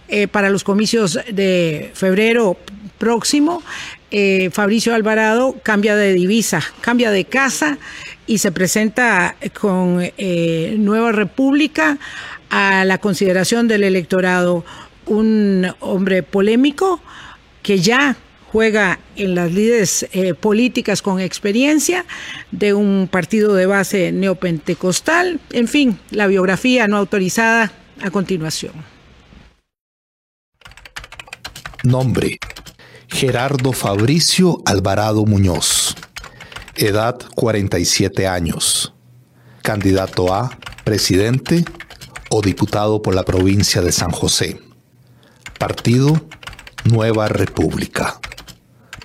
[0.10, 2.58] eh, para los comicios de febrero
[2.98, 3.64] próximo.
[4.16, 7.80] Eh, Fabricio Alvarado cambia de divisa, cambia de casa
[8.28, 11.97] y se presenta con eh, Nueva República
[12.51, 14.64] a la consideración del electorado
[15.07, 17.01] un hombre polémico
[17.64, 18.16] que ya
[18.51, 22.05] juega en las líderes eh, políticas con experiencia
[22.51, 25.39] de un partido de base neopentecostal.
[25.51, 28.74] En fin, la biografía no autorizada a continuación.
[31.84, 32.38] Nombre.
[33.14, 35.95] Gerardo Fabricio Alvarado Muñoz.
[36.76, 38.91] Edad 47 años.
[39.61, 41.64] candidato a presidente
[42.30, 44.59] o diputado por la provincia de San José.
[45.59, 46.26] Partido
[46.86, 48.20] Nueva República.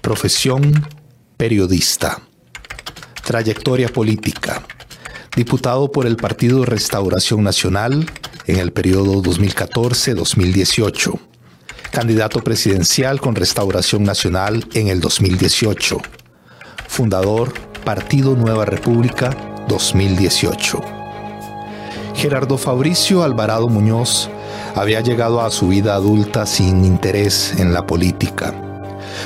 [0.00, 0.88] Profesión
[1.36, 2.22] periodista.
[3.24, 4.64] Trayectoria política.
[5.36, 8.11] Diputado por el Partido Restauración Nacional
[8.46, 11.27] en el periodo 2014-2018.
[11.91, 15.99] Candidato presidencial con Restauración Nacional en el 2018.
[16.86, 17.53] Fundador
[17.84, 19.34] Partido Nueva República
[19.68, 20.80] 2018.
[22.14, 24.28] Gerardo Fabricio Alvarado Muñoz
[24.74, 28.55] había llegado a su vida adulta sin interés en la política,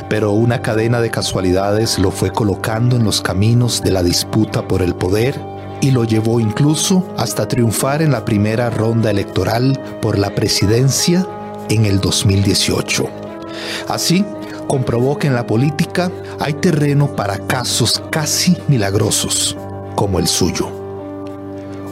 [0.09, 4.83] pero una cadena de casualidades lo fue colocando en los caminos de la disputa por
[4.83, 5.39] el poder
[5.81, 11.27] y lo llevó incluso hasta triunfar en la primera ronda electoral por la presidencia
[11.73, 13.09] en el 2018.
[13.89, 14.25] Así,
[14.68, 19.57] comprobó que en la política hay terreno para casos casi milagrosos,
[19.95, 20.68] como el suyo.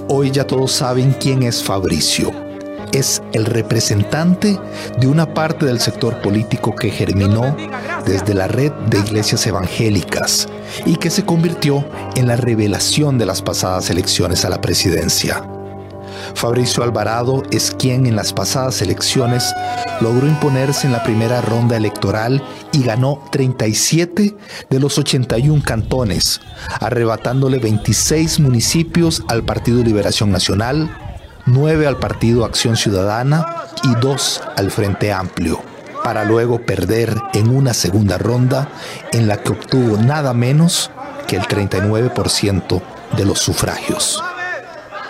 [0.08, 2.32] Hoy ya todos saben quién es Fabricio
[2.92, 4.58] es el representante
[4.98, 7.56] de una parte del sector político que germinó
[8.04, 10.48] desde la red de iglesias evangélicas
[10.86, 11.84] y que se convirtió
[12.16, 15.44] en la revelación de las pasadas elecciones a la presidencia.
[16.34, 19.54] Fabricio Alvarado es quien en las pasadas elecciones
[20.00, 24.36] logró imponerse en la primera ronda electoral y ganó 37
[24.68, 26.40] de los 81 cantones,
[26.80, 30.96] arrebatándole 26 municipios al Partido Liberación Nacional,
[31.46, 35.60] 9 al Partido Acción Ciudadana y 2 al Frente Amplio,
[36.04, 38.68] para luego perder en una segunda ronda
[39.12, 40.90] en la que obtuvo nada menos
[41.26, 42.82] que el 39%
[43.16, 44.22] de los sufragios.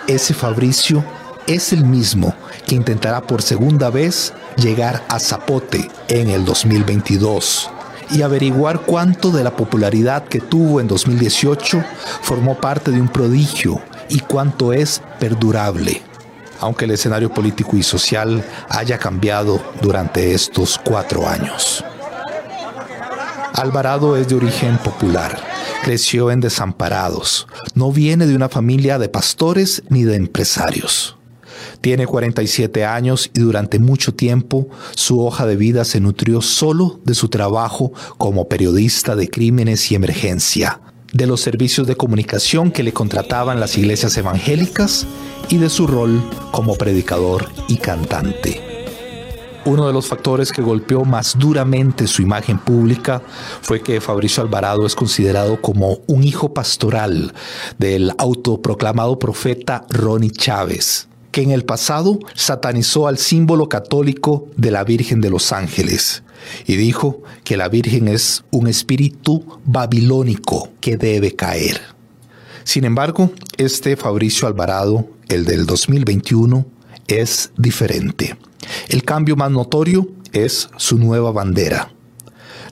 [0.07, 1.03] Ese Fabricio
[1.47, 2.33] es el mismo
[2.65, 7.69] que intentará por segunda vez llegar a Zapote en el 2022
[8.11, 11.83] y averiguar cuánto de la popularidad que tuvo en 2018
[12.21, 16.01] formó parte de un prodigio y cuánto es perdurable
[16.61, 21.83] aunque el escenario político y social haya cambiado durante estos cuatro años.
[23.53, 25.37] Alvarado es de origen popular,
[25.83, 31.17] creció en desamparados, no viene de una familia de pastores ni de empresarios.
[31.81, 37.13] Tiene 47 años y durante mucho tiempo su hoja de vida se nutrió solo de
[37.13, 40.79] su trabajo como periodista de crímenes y emergencia,
[41.11, 45.05] de los servicios de comunicación que le contrataban las iglesias evangélicas
[45.49, 48.70] y de su rol como predicador y cantante.
[49.63, 53.21] Uno de los factores que golpeó más duramente su imagen pública
[53.61, 57.31] fue que Fabricio Alvarado es considerado como un hijo pastoral
[57.77, 64.83] del autoproclamado profeta Ronnie Chávez, que en el pasado satanizó al símbolo católico de la
[64.83, 66.23] Virgen de los Ángeles
[66.65, 71.79] y dijo que la Virgen es un espíritu babilónico que debe caer.
[72.63, 76.65] Sin embargo, este Fabricio Alvarado, el del 2021,
[77.07, 78.37] es diferente.
[78.89, 81.91] El cambio más notorio es su nueva bandera.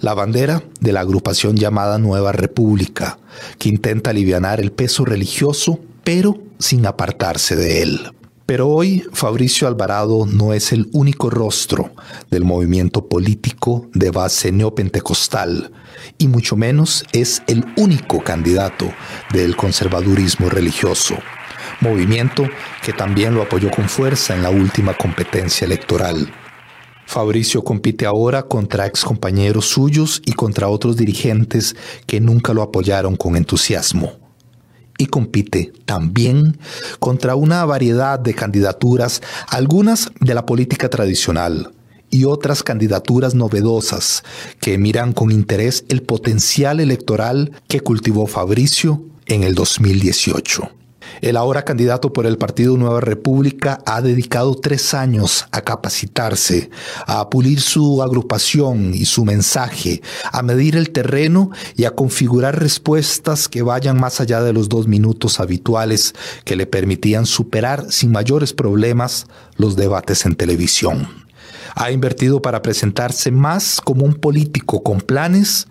[0.01, 3.19] La bandera de la agrupación llamada Nueva República,
[3.57, 8.11] que intenta aliviar el peso religioso, pero sin apartarse de él.
[8.45, 11.91] Pero hoy Fabricio Alvarado no es el único rostro
[12.31, 15.71] del movimiento político de base neopentecostal
[16.17, 18.91] y mucho menos es el único candidato
[19.33, 21.15] del conservadurismo religioso,
[21.81, 22.47] movimiento
[22.83, 26.31] que también lo apoyó con fuerza en la última competencia electoral.
[27.05, 33.35] Fabricio compite ahora contra excompañeros suyos y contra otros dirigentes que nunca lo apoyaron con
[33.35, 34.19] entusiasmo
[34.99, 36.59] y compite también
[36.99, 41.71] contra una variedad de candidaturas, algunas de la política tradicional
[42.11, 44.23] y otras candidaturas novedosas
[44.59, 50.78] que miran con interés el potencial electoral que cultivó Fabricio en el 2018.
[51.21, 56.69] El ahora candidato por el Partido Nueva República ha dedicado tres años a capacitarse,
[57.05, 60.01] a pulir su agrupación y su mensaje,
[60.31, 64.87] a medir el terreno y a configurar respuestas que vayan más allá de los dos
[64.87, 66.13] minutos habituales
[66.45, 71.07] que le permitían superar sin mayores problemas los debates en televisión
[71.75, 75.67] ha invertido para presentarse más como un político con planes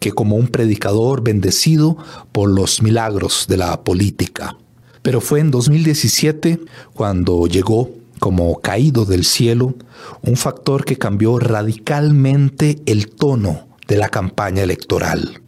[0.00, 1.96] que como un predicador bendecido
[2.32, 4.56] por los milagros de la política.
[5.02, 6.60] Pero fue en 2017
[6.94, 7.90] cuando llegó
[8.20, 9.74] como caído del cielo
[10.22, 15.42] un factor que cambió radicalmente el tono de la campaña electoral.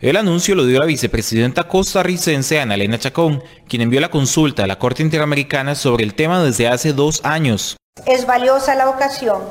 [0.00, 4.66] El anuncio lo dio la vicepresidenta costarricense Ana Elena Chacón, quien envió la consulta a
[4.66, 7.76] la Corte Interamericana sobre el tema desde hace dos años.
[8.06, 9.42] Es valiosa la ocasión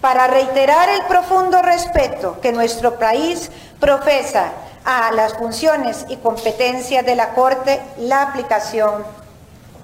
[0.00, 4.52] para reiterar el profundo respeto que nuestro país profesa
[4.84, 9.02] a las funciones y competencias de la Corte la aplicación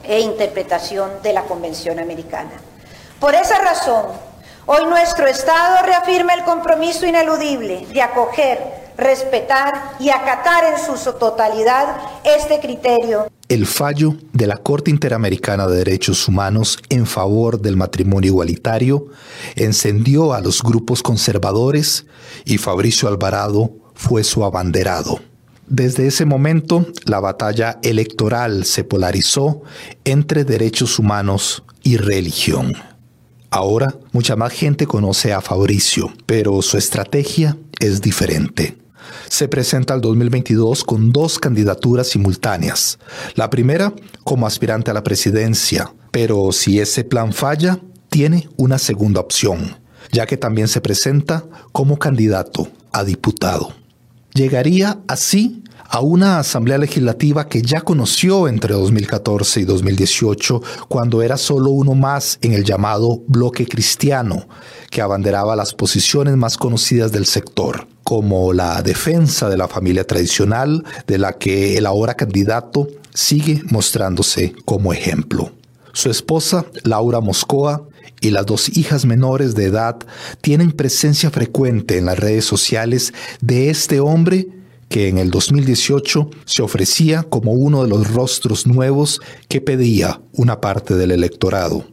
[0.04, 2.52] e interpretación de la Convención Americana.
[3.18, 4.06] Por esa razón,
[4.66, 11.96] hoy nuestro Estado reafirma el compromiso ineludible de acoger, respetar y acatar en su totalidad
[12.24, 13.30] este criterio.
[13.48, 19.06] El fallo de la Corte Interamericana de Derechos Humanos en favor del matrimonio igualitario
[19.56, 22.06] encendió a los grupos conservadores
[22.44, 25.20] y Fabricio Alvarado fue su abanderado.
[25.68, 29.62] Desde ese momento, la batalla electoral se polarizó
[30.04, 32.72] entre derechos humanos y religión.
[33.50, 38.78] Ahora, mucha más gente conoce a Fabricio, pero su estrategia es diferente.
[39.28, 42.98] Se presenta al 2022 con dos candidaturas simultáneas.
[43.34, 43.92] La primera
[44.24, 47.78] como aspirante a la presidencia, pero si ese plan falla,
[48.08, 49.78] tiene una segunda opción,
[50.10, 53.79] ya que también se presenta como candidato a diputado.
[54.34, 61.36] Llegaría así a una asamblea legislativa que ya conoció entre 2014 y 2018 cuando era
[61.36, 64.46] solo uno más en el llamado bloque cristiano,
[64.88, 70.84] que abanderaba las posiciones más conocidas del sector, como la defensa de la familia tradicional,
[71.08, 75.50] de la que el ahora candidato sigue mostrándose como ejemplo.
[75.92, 77.82] Su esposa, Laura Moscoa,
[78.20, 79.96] y las dos hijas menores de edad
[80.40, 84.48] tienen presencia frecuente en las redes sociales de este hombre
[84.88, 90.60] que en el 2018 se ofrecía como uno de los rostros nuevos que pedía una
[90.60, 91.86] parte del electorado.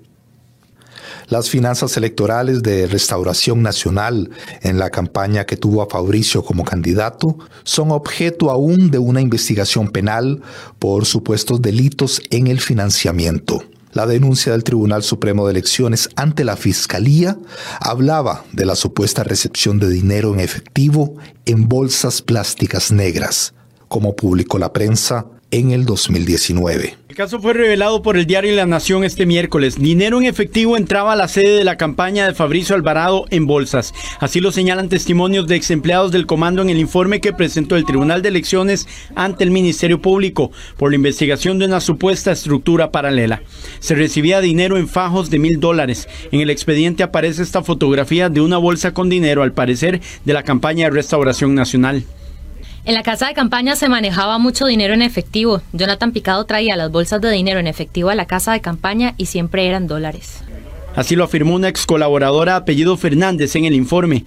[1.29, 7.37] Las finanzas electorales de Restauración Nacional en la campaña que tuvo a Fabricio como candidato
[7.63, 10.41] son objeto aún de una investigación penal
[10.79, 13.61] por supuestos delitos en el financiamiento.
[13.97, 17.35] La denuncia del Tribunal Supremo de Elecciones ante la Fiscalía
[17.79, 23.55] hablaba de la supuesta recepción de dinero en efectivo en bolsas plásticas negras,
[23.87, 29.03] como publicó la prensa en el 2019 caso fue revelado por el diario La Nación
[29.03, 29.79] este miércoles.
[29.79, 33.91] Dinero en efectivo entraba a la sede de la campaña de Fabricio Alvarado en bolsas.
[34.19, 37.85] Así lo señalan testimonios de ex empleados del comando en el informe que presentó el
[37.85, 43.41] Tribunal de Elecciones ante el Ministerio Público por la investigación de una supuesta estructura paralela.
[43.79, 46.07] Se recibía dinero en fajos de mil dólares.
[46.31, 50.43] En el expediente aparece esta fotografía de una bolsa con dinero, al parecer, de la
[50.43, 52.03] campaña de Restauración Nacional.
[52.87, 55.61] En la casa de campaña se manejaba mucho dinero en efectivo.
[55.73, 59.25] Jonathan Picado traía las bolsas de dinero en efectivo a la casa de campaña y
[59.25, 60.41] siempre eran dólares.
[60.95, 64.23] Así lo afirmó una ex colaboradora apellido Fernández en el informe.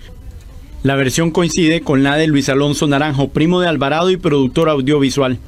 [0.83, 5.39] La versión coincide con la de Luis Alonso Naranjo, primo de Alvarado y productor audiovisual.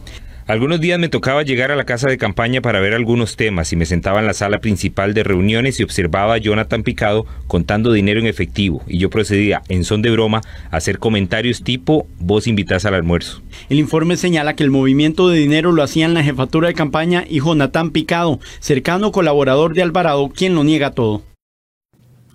[0.47, 3.77] Algunos días me tocaba llegar a la casa de campaña para ver algunos temas y
[3.77, 8.19] me sentaba en la sala principal de reuniones y observaba a Jonathan Picado contando dinero
[8.19, 12.85] en efectivo y yo procedía, en son de broma, a hacer comentarios tipo vos invitás
[12.85, 13.41] al almuerzo.
[13.69, 17.41] El informe señala que el movimiento de dinero lo hacían la jefatura de campaña y
[17.41, 21.23] Jonathan Picado, cercano colaborador de Alvarado, quien lo niega todo.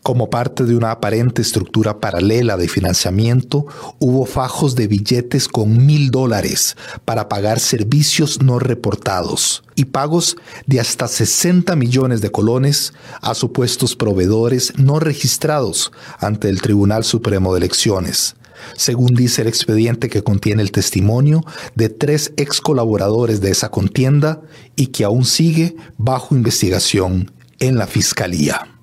[0.07, 3.65] Como parte de una aparente estructura paralela de financiamiento,
[3.99, 10.79] hubo fajos de billetes con mil dólares para pagar servicios no reportados y pagos de
[10.79, 17.57] hasta 60 millones de colones a supuestos proveedores no registrados ante el Tribunal Supremo de
[17.57, 18.37] Elecciones
[18.77, 21.43] según dice el expediente que contiene el testimonio
[21.75, 24.41] de tres ex colaboradores de esa contienda
[24.77, 27.29] y que aún sigue bajo investigación
[27.59, 28.76] en la Fiscalía.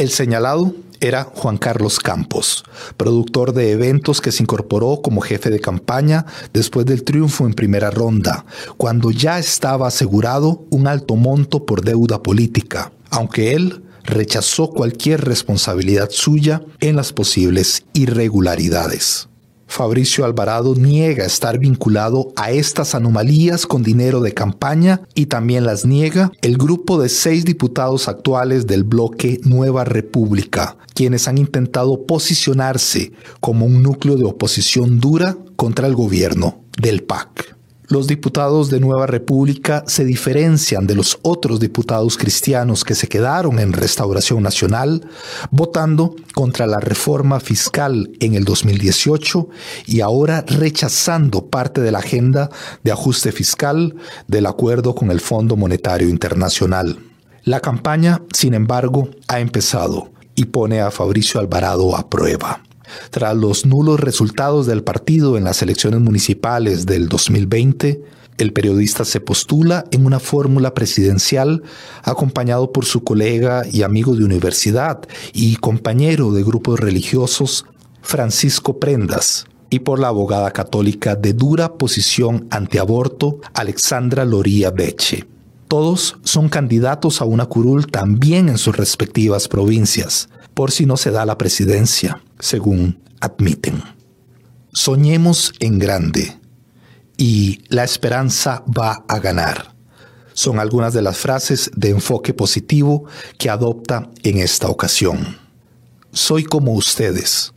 [0.00, 2.64] El señalado era Juan Carlos Campos,
[2.96, 6.24] productor de eventos que se incorporó como jefe de campaña
[6.54, 8.46] después del triunfo en primera ronda,
[8.78, 16.08] cuando ya estaba asegurado un alto monto por deuda política, aunque él rechazó cualquier responsabilidad
[16.10, 19.29] suya en las posibles irregularidades.
[19.70, 25.86] Fabricio Alvarado niega estar vinculado a estas anomalías con dinero de campaña y también las
[25.86, 33.12] niega el grupo de seis diputados actuales del bloque Nueva República, quienes han intentado posicionarse
[33.38, 37.59] como un núcleo de oposición dura contra el gobierno del PAC
[37.90, 43.58] los diputados de Nueva República se diferencian de los otros diputados cristianos que se quedaron
[43.58, 45.04] en Restauración Nacional,
[45.50, 49.48] votando contra la reforma fiscal en el 2018
[49.86, 52.48] y ahora rechazando parte de la agenda
[52.84, 53.96] de ajuste fiscal
[54.28, 56.96] del acuerdo con el Fondo Monetario Internacional.
[57.42, 62.62] La campaña, sin embargo, ha empezado y pone a Fabricio Alvarado a prueba.
[63.10, 68.02] Tras los nulos resultados del partido en las elecciones municipales del 2020,
[68.38, 71.62] el periodista se postula en una fórmula presidencial
[72.02, 75.00] acompañado por su colega y amigo de universidad
[75.32, 77.66] y compañero de grupos religiosos,
[78.02, 85.26] Francisco Prendas, y por la abogada católica de dura posición antiaborto, Alexandra Loría Beche.
[85.68, 91.12] Todos son candidatos a una curul también en sus respectivas provincias, por si no se
[91.12, 93.82] da la presidencia, según admiten.
[94.72, 96.38] Soñemos en grande
[97.16, 99.74] y la esperanza va a ganar.
[100.32, 103.04] Son algunas de las frases de enfoque positivo
[103.36, 105.36] que adopta en esta ocasión.
[106.12, 107.52] Soy como ustedes,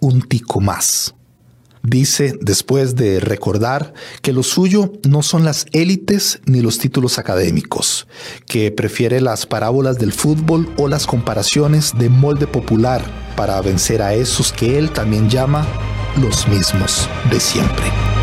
[0.00, 1.14] un tico más.
[1.86, 8.08] Dice después de recordar que lo suyo no son las élites ni los títulos académicos,
[8.46, 13.04] que prefiere las parábolas del fútbol o las comparaciones de molde popular
[13.36, 15.64] para vencer a esos que él también llama
[16.20, 18.15] los mismos de siempre.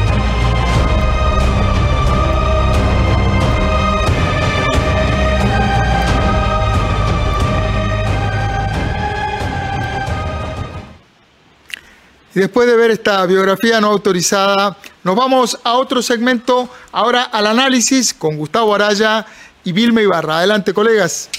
[12.35, 17.45] Y después de ver esta biografía no autorizada, nos vamos a otro segmento, ahora al
[17.45, 19.25] análisis con Gustavo Araya
[19.63, 20.39] y Vilma Ibarra.
[20.39, 21.29] Adelante, colegas.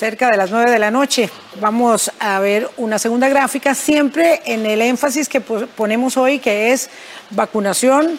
[0.00, 1.28] Cerca de las 9 de la noche.
[1.60, 6.88] Vamos a ver una segunda gráfica, siempre en el énfasis que ponemos hoy, que es
[7.28, 8.18] vacunación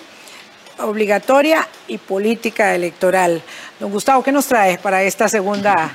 [0.78, 3.42] obligatoria y política electoral.
[3.80, 5.92] Don Gustavo, ¿qué nos trae para esta segunda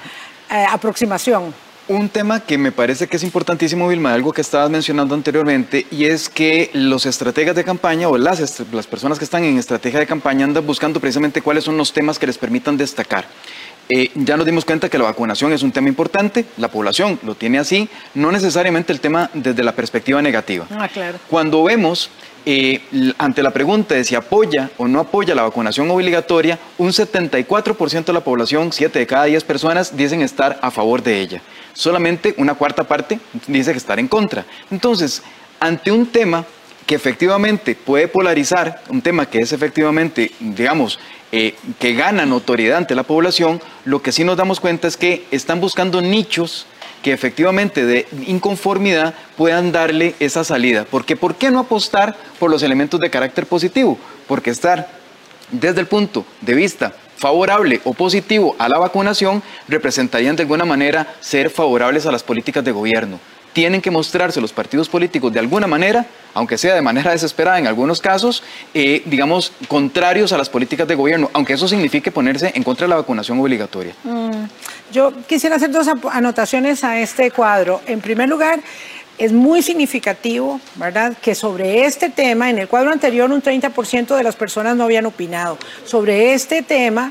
[0.50, 1.54] eh, aproximación?
[1.86, 6.06] Un tema que me parece que es importantísimo, Vilma, algo que estabas mencionando anteriormente, y
[6.06, 10.06] es que los estrategas de campaña o las, las personas que están en estrategia de
[10.06, 13.26] campaña andan buscando precisamente cuáles son los temas que les permitan destacar.
[13.88, 17.36] Eh, ya nos dimos cuenta que la vacunación es un tema importante, la población lo
[17.36, 20.66] tiene así, no necesariamente el tema desde la perspectiva negativa.
[20.70, 21.18] Ah, claro.
[21.30, 22.10] Cuando vemos
[22.48, 22.80] eh,
[23.18, 28.12] ante la pregunta de si apoya o no apoya la vacunación obligatoria, un 74% de
[28.12, 31.42] la población, 7 de cada 10 personas, dicen estar a favor de ella.
[31.72, 34.46] Solamente una cuarta parte dice que estar en contra.
[34.70, 35.22] Entonces,
[35.60, 36.44] ante un tema
[36.86, 41.00] que efectivamente puede polarizar, un tema que es efectivamente, digamos,
[41.32, 45.26] eh, que gana notoriedad ante la población, lo que sí nos damos cuenta es que
[45.30, 46.66] están buscando nichos
[47.02, 50.86] que efectivamente de inconformidad puedan darle esa salida.
[50.90, 53.98] Porque ¿por qué no apostar por los elementos de carácter positivo?
[54.26, 54.88] Porque estar
[55.50, 61.14] desde el punto de vista favorable o positivo a la vacunación representarían de alguna manera
[61.20, 63.18] ser favorables a las políticas de gobierno
[63.56, 66.04] tienen que mostrarse los partidos políticos de alguna manera,
[66.34, 68.42] aunque sea de manera desesperada en algunos casos,
[68.74, 72.90] eh, digamos, contrarios a las políticas de gobierno, aunque eso signifique ponerse en contra de
[72.90, 73.94] la vacunación obligatoria.
[74.04, 74.44] Mm,
[74.92, 77.80] yo quisiera hacer dos anotaciones a este cuadro.
[77.86, 78.60] En primer lugar,
[79.16, 84.22] es muy significativo, ¿verdad?, que sobre este tema, en el cuadro anterior un 30% de
[84.22, 85.56] las personas no habían opinado.
[85.86, 87.10] Sobre este tema,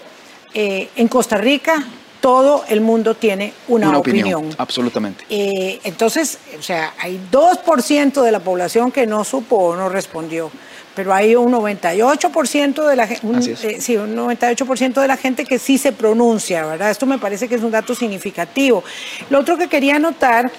[0.54, 1.84] eh, en Costa Rica,
[2.26, 4.50] todo el mundo tiene una, opinión.
[4.58, 5.24] Absolutamente.
[5.30, 10.50] Eh, entonces, o sea, hay 2% de la población que no supo o no respondió,
[10.96, 15.78] pero hay un 98% de la eh, sí, un 98% de la gente que sí
[15.78, 16.90] se pronuncia, ¿verdad?
[16.90, 18.84] Esto me parece que es un dato significativo.
[19.30, 20.52] Lo otro que quería anotar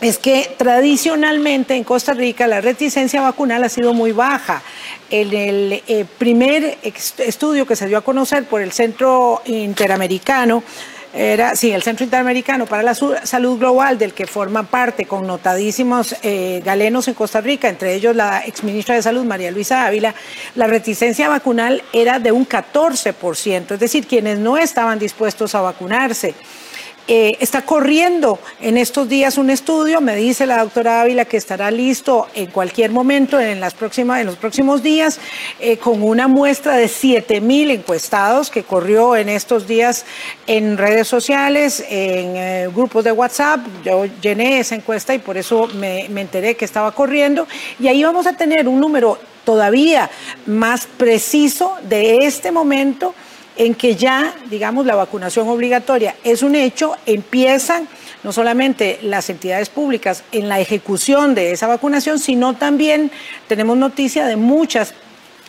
[0.00, 4.62] es que tradicionalmente en Costa Rica la reticencia vacunal ha sido muy baja.
[5.10, 10.62] En el eh, primer estudio que se dio a conocer por el Centro Interamericano,
[11.12, 16.14] era, sí, el Centro Interamericano para la Salud Global, del que forman parte con notadísimos
[16.22, 20.14] eh, galenos en Costa Rica, entre ellos la exministra de Salud, María Luisa Ávila,
[20.54, 26.34] la reticencia vacunal era de un 14%, es decir, quienes no estaban dispuestos a vacunarse.
[27.08, 31.70] Eh, está corriendo en estos días un estudio, me dice la doctora Ávila que estará
[31.70, 35.18] listo en cualquier momento en, las en los próximos días,
[35.58, 40.04] eh, con una muestra de 7 mil encuestados que corrió en estos días
[40.46, 43.60] en redes sociales, en eh, grupos de WhatsApp.
[43.84, 47.48] Yo llené esa encuesta y por eso me enteré que estaba corriendo.
[47.80, 50.10] Y ahí vamos a tener un número todavía
[50.46, 53.14] más preciso de este momento
[53.60, 57.86] en que ya, digamos, la vacunación obligatoria es un hecho, empiezan
[58.22, 63.10] no solamente las entidades públicas en la ejecución de esa vacunación, sino también
[63.48, 64.94] tenemos noticia de muchas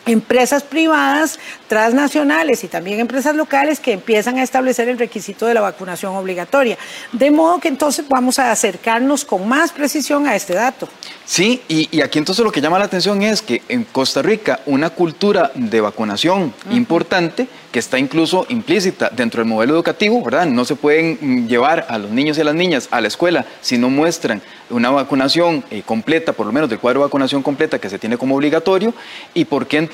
[0.05, 5.61] empresas privadas, transnacionales y también empresas locales que empiezan a establecer el requisito de la
[5.61, 6.77] vacunación obligatoria.
[7.11, 10.89] De modo que entonces vamos a acercarnos con más precisión a este dato.
[11.25, 14.89] Sí, y, aquí entonces lo que llama la atención es que en Costa Rica una
[14.89, 20.45] cultura de vacunación importante que está incluso implícita dentro del modelo educativo, ¿verdad?
[20.45, 23.45] No se pueden mm, llevar a los niños y a las niñas a la escuela
[23.61, 27.79] si no muestran una vacunación eh, completa, por lo menos del cuadro de vacunación completa
[27.79, 28.93] que se tiene como obligatorio,
[29.33, 29.90] y por qué entonces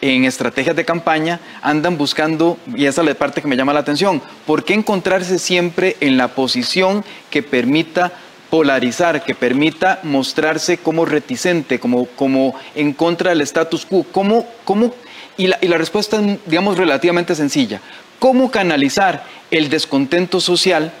[0.00, 3.80] en estrategias de campaña andan buscando, y esa es la parte que me llama la
[3.80, 8.12] atención, ¿por qué encontrarse siempre en la posición que permita
[8.50, 14.06] polarizar, que permita mostrarse como reticente, como, como en contra del status quo?
[14.12, 14.94] ¿Cómo, cómo?
[15.36, 17.80] Y, la, y la respuesta es, digamos, relativamente sencilla.
[18.18, 20.92] ¿Cómo canalizar el descontento social?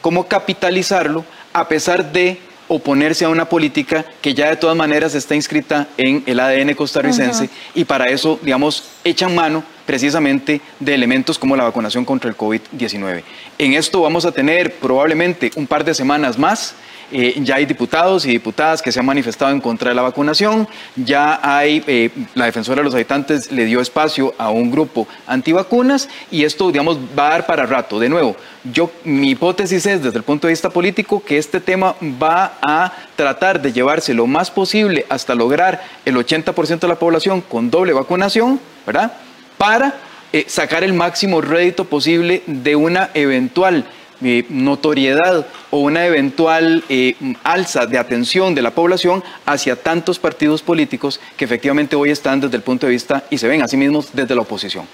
[0.00, 2.38] ¿Cómo capitalizarlo a pesar de
[2.70, 7.50] oponerse a una política que ya de todas maneras está inscrita en el ADN costarricense
[7.74, 13.22] y para eso, digamos, echan mano precisamente de elementos como la vacunación contra el COVID-19.
[13.58, 16.74] En esto vamos a tener probablemente un par de semanas más
[17.12, 20.68] eh, ya hay diputados y diputadas que se han manifestado en contra de la vacunación,
[20.94, 26.08] ya hay, eh, la defensora de los habitantes le dio espacio a un grupo antivacunas
[26.30, 27.98] y esto, digamos, va a dar para rato.
[27.98, 31.96] De nuevo, yo, mi hipótesis es, desde el punto de vista político, que este tema
[32.22, 37.40] va a tratar de llevarse lo más posible hasta lograr el 80% de la población
[37.40, 39.12] con doble vacunación, ¿verdad?
[39.58, 39.94] Para
[40.32, 43.84] eh, sacar el máximo rédito posible de una eventual
[44.22, 50.62] eh, notoriedad o una eventual eh, alza de atención de la población hacia tantos partidos
[50.62, 53.76] políticos que efectivamente hoy están desde el punto de vista y se ven a sí
[53.76, 54.84] mismos desde la oposición.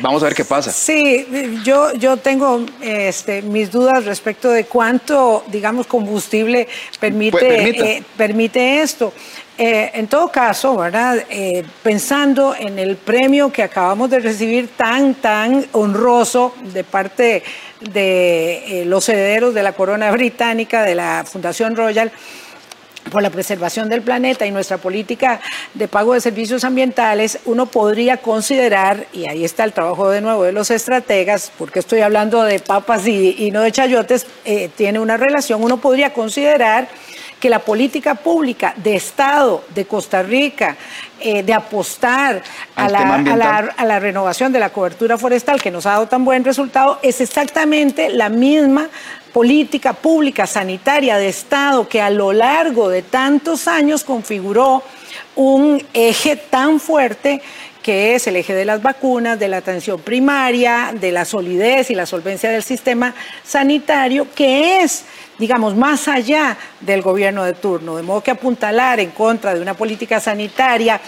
[0.00, 0.72] Vamos a ver qué pasa.
[0.72, 1.26] Sí,
[1.64, 6.68] yo, yo tengo este, mis dudas respecto de cuánto, digamos, combustible
[6.98, 8.82] permite, pues, permite
[9.58, 11.24] eh, en todo caso, ¿verdad?
[11.82, 17.42] pensando en el premio que acabamos de recibir tan, tan honroso de parte
[17.90, 22.12] de eh, los herederos de la corona británica, de la Fundación Royal,
[23.10, 25.40] por la preservación del planeta y nuestra política
[25.74, 30.44] de pago de servicios ambientales, uno podría considerar, y ahí está el trabajo de nuevo
[30.44, 35.16] de los estrategas, porque estoy hablando de papas y, no de chayotes, eh, tiene una
[35.16, 36.88] relación, uno podría considerar
[37.42, 40.76] que la política pública de Estado de Costa Rica,
[41.18, 42.40] eh, de apostar
[42.76, 47.20] a la, renovación de la cobertura forestal que nos ha dado tan buen resultado, es
[47.20, 48.88] exactamente la misma
[49.32, 54.84] política pública sanitaria de Estado que a lo largo de tantos años configuró
[55.34, 57.42] un eje tan fuerte
[57.82, 61.94] que es el eje de las vacunas, de la atención primaria, de la solidez y
[61.94, 63.14] la solvencia del sistema
[63.44, 65.04] sanitario, que es
[65.38, 69.74] digamos, más allá del gobierno de turno, de modo que apuntalar en contra de una
[69.74, 71.00] política sanitaria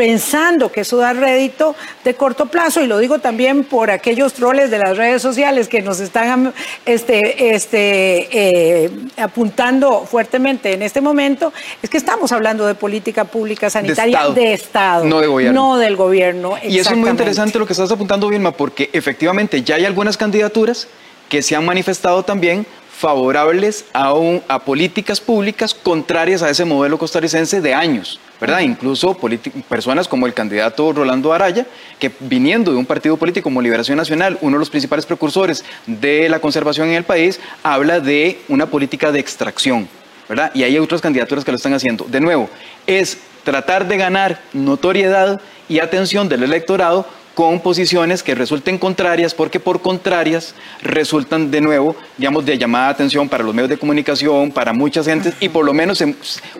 [0.00, 4.70] pensando que eso da rédito de corto plazo, y lo digo también por aquellos troles
[4.70, 6.54] de las redes sociales que nos están
[6.86, 13.68] este, este, eh, apuntando fuertemente en este momento, es que estamos hablando de política pública
[13.68, 15.20] sanitaria de Estado, no,
[15.52, 16.54] no del gobierno.
[16.62, 20.16] Y eso es muy interesante lo que estás apuntando, Vilma, porque efectivamente ya hay algunas
[20.16, 20.88] candidaturas
[21.28, 22.64] que se han manifestado también
[23.00, 24.12] favorables a,
[24.46, 28.60] a políticas públicas contrarias a ese modelo costarricense de años, ¿verdad?
[28.60, 29.16] Incluso
[29.70, 31.66] personas como el candidato Rolando Araya,
[31.98, 36.28] que viniendo de un partido político como Liberación Nacional, uno de los principales precursores de
[36.28, 39.88] la conservación en el país, habla de una política de extracción,
[40.28, 40.50] ¿verdad?
[40.52, 42.04] Y hay otras candidaturas que lo están haciendo.
[42.04, 42.50] De nuevo,
[42.86, 45.40] es tratar de ganar notoriedad
[45.70, 51.96] y atención del electorado con posiciones que resulten contrarias, porque por contrarias resultan de nuevo,
[52.18, 55.64] digamos, de llamada de atención para los medios de comunicación, para muchas gentes, y por
[55.64, 56.04] lo menos,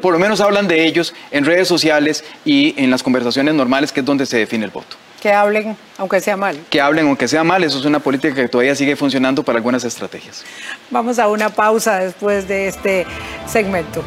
[0.01, 4.01] por lo menos hablan de ellos en redes sociales y en las conversaciones normales, que
[4.01, 4.97] es donde se define el voto.
[5.21, 6.59] Que hablen, aunque sea mal.
[6.71, 9.85] Que hablen, aunque sea mal, eso es una política que todavía sigue funcionando para algunas
[9.85, 10.45] estrategias.
[10.91, 13.07] Vamos a una pausa después de este
[13.47, 14.03] segmento.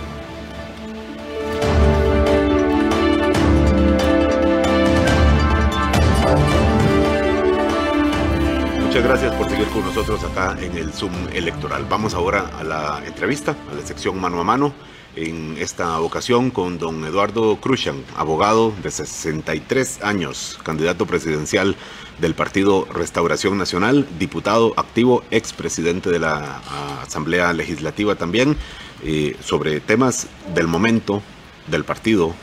[8.94, 11.88] Muchas gracias por seguir con nosotros acá en el Zoom electoral.
[11.90, 14.72] Vamos ahora a la entrevista, a la sección mano a mano.
[15.16, 21.76] En esta ocasión con don Eduardo Cruzan, abogado de 63 años, candidato presidencial
[22.20, 26.62] del Partido Restauración Nacional, diputado activo, expresidente de la
[27.02, 28.58] Asamblea Legislativa también,
[29.02, 31.24] eh, sobre temas del momento,
[31.66, 32.36] del partido,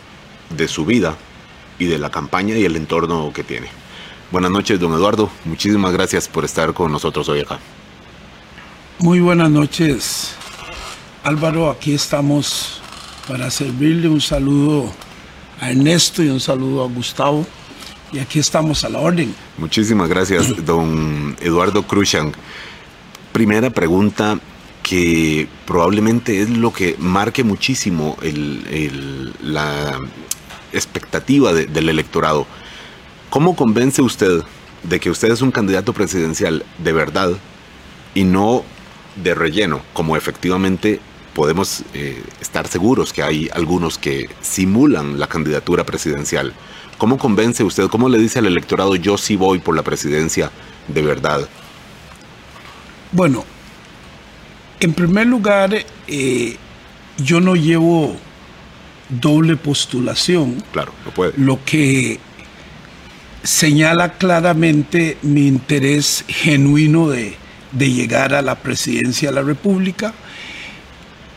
[0.57, 1.15] de su vida
[1.79, 3.80] y de la campaña y el entorno que tiene.
[4.31, 5.29] Buenas noches, don Eduardo.
[5.45, 7.59] Muchísimas gracias por estar con nosotros hoy acá.
[9.01, 10.35] Muy buenas noches,
[11.25, 11.69] Álvaro.
[11.69, 12.81] Aquí estamos
[13.27, 14.93] para servirle un saludo
[15.61, 17.45] a Ernesto y un saludo a Gustavo.
[18.13, 19.35] Y aquí estamos a la orden.
[19.59, 22.33] Muchísimas gracias, don Eduardo Cruzan.
[23.33, 24.39] Primera pregunta
[24.85, 28.17] que probablemente es lo que marque muchísimo
[29.43, 29.99] la
[30.73, 32.47] expectativa del electorado.
[33.31, 34.43] ¿Cómo convence usted
[34.83, 37.31] de que usted es un candidato presidencial de verdad
[38.15, 38.65] y no
[39.23, 41.01] de relleno, como efectivamente
[41.35, 46.53] podemos eh, estar seguros que hay algunos que simulan la candidatura presidencial.
[46.99, 50.51] ¿Cómo convence usted, cómo le dice al electorado yo sí voy por la presidencia
[50.89, 51.49] de verdad?
[53.13, 53.45] Bueno,
[54.81, 55.73] en primer lugar,
[56.09, 56.57] eh,
[57.19, 58.17] yo no llevo
[59.09, 60.63] doble postulación.
[60.73, 61.33] Claro, no puede.
[61.37, 62.19] Lo que
[63.43, 67.37] señala claramente mi interés genuino de,
[67.73, 70.13] de llegar a la presidencia de la República.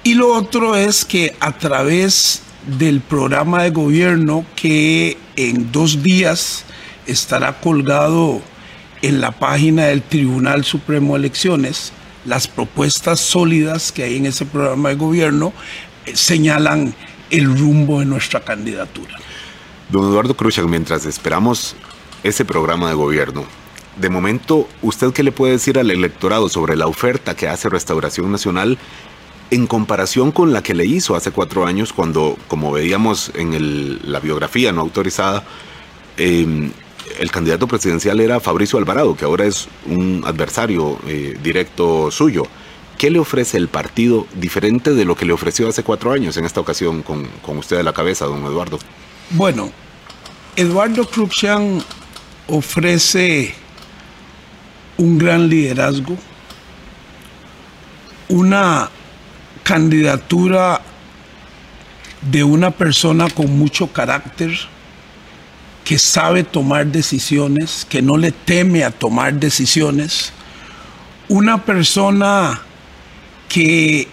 [0.04, 2.42] Y lo otro es que a través
[2.78, 6.66] del programa de gobierno que en dos días
[7.08, 8.42] estará colgado
[9.02, 11.92] en la página del Tribunal Supremo de Elecciones,
[12.26, 15.54] las propuestas sólidas que hay en ese programa de gobierno
[16.06, 16.96] eh, señalan
[17.30, 19.18] el rumbo de nuestra candidatura.
[19.90, 21.76] Don Eduardo Cruz, mientras esperamos
[22.24, 23.46] ese programa de gobierno,
[23.98, 28.32] de momento, ¿usted qué le puede decir al electorado sobre la oferta que hace Restauración
[28.32, 28.78] Nacional
[29.52, 34.20] en comparación con la que le hizo hace cuatro años cuando, como veíamos en la
[34.20, 35.44] biografía no autorizada,
[36.18, 36.72] em,
[37.20, 42.48] el candidato presidencial era Fabricio Alvarado, que ahora es un adversario eh, directo suyo?
[42.98, 46.46] ¿Qué le ofrece el partido diferente de lo que le ofreció hace cuatro años en
[46.46, 48.80] esta ocasión con, usted a la cabeza, don Eduardo?
[49.32, 49.72] Bueno,
[50.56, 51.84] Eduardo Cruxian
[52.48, 53.54] ofrece
[54.98, 56.18] un gran liderazgo,
[58.30, 58.90] una
[59.64, 60.82] candidatura
[62.22, 64.52] de una persona con mucho carácter,
[65.84, 70.32] que sabe tomar decisiones, que no le teme a tomar decisiones,
[71.28, 72.62] una persona
[73.50, 74.08] que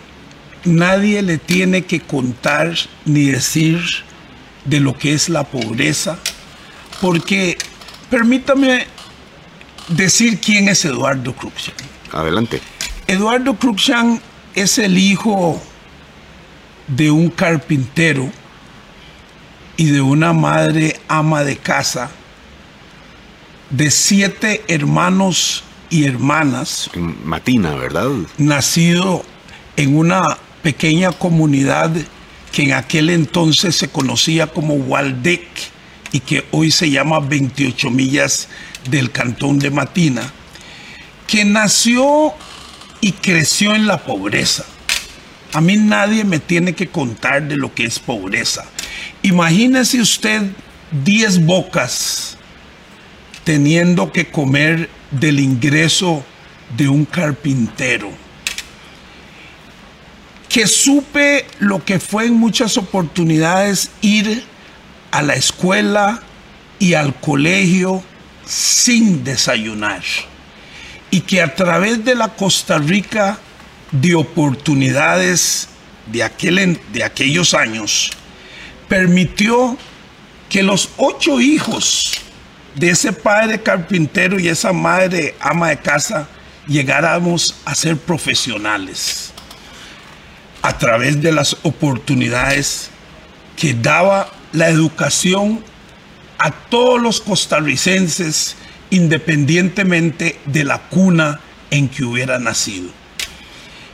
[0.64, 2.74] nadie le tiene que contar
[3.04, 3.80] ni decir
[4.64, 6.18] de lo que es la pobreza,
[7.00, 7.56] porque
[8.10, 8.86] permítame
[9.88, 11.74] decir quién es Eduardo Cruxan.
[12.12, 12.60] Adelante.
[13.06, 14.20] Eduardo Cruxan
[14.54, 15.60] es el hijo
[16.88, 18.30] de un carpintero
[19.76, 22.10] y de una madre ama de casa,
[23.70, 26.90] de siete hermanos y hermanas.
[27.24, 28.10] Matina, ¿verdad?
[28.36, 29.24] Nacido
[29.76, 31.92] en una pequeña comunidad
[32.52, 35.46] que en aquel entonces se conocía como Waldeck
[36.12, 38.48] y que hoy se llama 28 millas
[38.88, 40.32] del cantón de Matina,
[41.26, 42.32] que nació
[43.00, 44.64] y creció en la pobreza.
[45.52, 48.64] A mí nadie me tiene que contar de lo que es pobreza.
[49.22, 50.42] Imagínese usted
[51.04, 52.36] 10 bocas
[53.44, 56.24] teniendo que comer del ingreso
[56.76, 58.10] de un carpintero.
[60.48, 64.44] Que supe lo que fue en muchas oportunidades ir
[65.10, 66.22] a la escuela
[66.78, 68.02] y al colegio
[68.44, 70.02] sin desayunar.
[71.10, 73.38] Y que a través de la Costa Rica
[73.90, 75.68] de oportunidades
[76.06, 78.10] de, aquel, de aquellos años,
[78.88, 79.76] permitió
[80.48, 82.12] que los ocho hijos
[82.74, 86.28] de ese padre carpintero y esa madre ama de casa
[86.66, 89.32] llegáramos a ser profesionales
[90.62, 92.90] a través de las oportunidades
[93.56, 95.64] que daba la educación
[96.38, 98.56] a todos los costarricenses
[98.90, 101.40] independientemente de la cuna
[101.70, 102.88] en que hubiera nacido.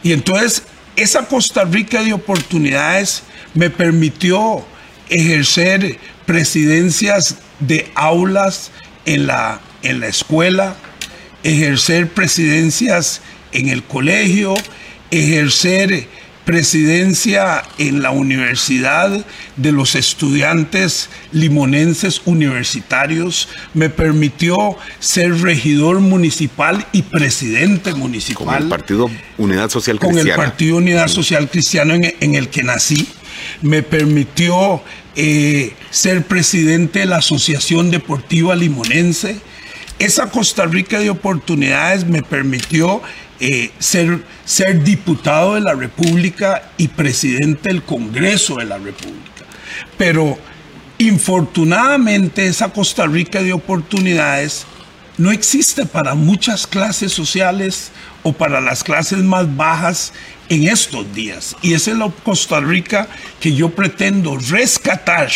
[0.03, 0.63] Y entonces
[0.97, 3.23] esa Costa Rica de oportunidades
[3.55, 4.65] me permitió
[5.09, 8.71] ejercer presidencias de aulas
[9.05, 10.77] en la, en la escuela,
[11.43, 13.21] ejercer presidencias
[13.53, 14.55] en el colegio,
[15.11, 16.09] ejercer
[16.47, 19.27] presidencia en la Universidad
[19.57, 28.47] de los Estudiantes Limonenses Universitarios, me permitió ser regidor municipal y presidente municipal.
[28.47, 30.23] Con el Partido Unidad Social Cristiana.
[30.23, 33.09] Con el Partido Unidad Social Cristiana en, el que nací.
[33.61, 34.83] Me permitió
[35.17, 39.41] eh, ser presidente de la Asociación Deportiva Limonense.
[39.99, 43.03] Esa Costa Rica de oportunidades me permitió
[43.41, 49.45] eh, ser, ser diputado de la República y presidente del Congreso de la República.
[49.99, 50.39] Pero
[50.99, 54.67] infortunadamente esa Costa Rica de oportunidades
[55.19, 57.91] no existe para muchas clases sociales
[58.23, 60.13] o para las clases más bajas
[60.49, 61.57] en estos días.
[61.63, 63.09] Y esa es la Costa Rica
[63.41, 65.31] que yo pretendo rescatar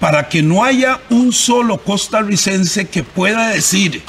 [0.00, 4.02] para que no haya un solo costarricense que pueda decir,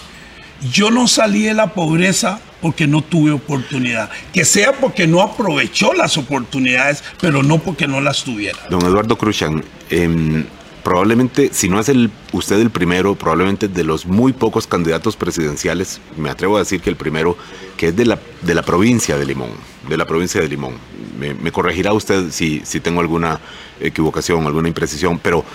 [0.71, 4.09] yo no salí de la pobreza porque no tuve oportunidad.
[4.31, 8.57] Que sea porque no aprovechó las oportunidades, pero no porque no las tuviera.
[8.69, 10.45] Don Eduardo Cruzan, em,
[10.83, 15.99] probablemente, si no es el, usted el primero, probablemente de los muy pocos candidatos presidenciales,
[16.17, 17.37] me atrevo a decir que el primero,
[17.75, 19.51] que es de la, de la provincia de Limón,
[19.89, 20.75] de la provincia de Limón.
[21.19, 23.39] Me, corregirá usted si, si tengo alguna
[23.79, 25.45] equivocación, alguna imprecisión, pero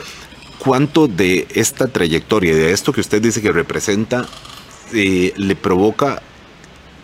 [0.58, 4.26] ¿cuánto de esta trayectoria, de esto que usted dice que representa,
[4.92, 6.22] eh, le provoca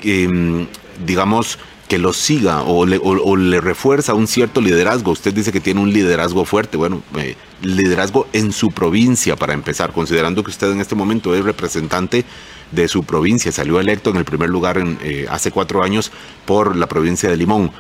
[0.05, 0.67] Em,
[1.07, 1.59] digamos,
[1.89, 5.11] que lo siga o le, refuerza un cierto liderazgo.
[5.11, 9.93] Usted dice que tiene un liderazgo fuerte, bueno, eh, liderazgo en su provincia para empezar,
[9.93, 12.25] considerando que usted en este momento es representante
[12.71, 16.13] de su provincia, salió electo en el primer lugar en, eh, hace cuatro años
[16.45, 17.71] por la provincia de Limón.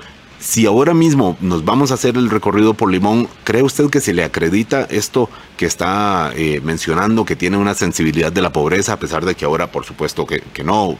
[0.44, 4.12] Si ahora mismo nos vamos a hacer el recorrido por Limón, ¿cree usted que se
[4.12, 8.98] le acredita esto que está eh, mencionando, que tiene una sensibilidad de la pobreza, a
[8.98, 10.98] pesar de que ahora, por supuesto, que, no,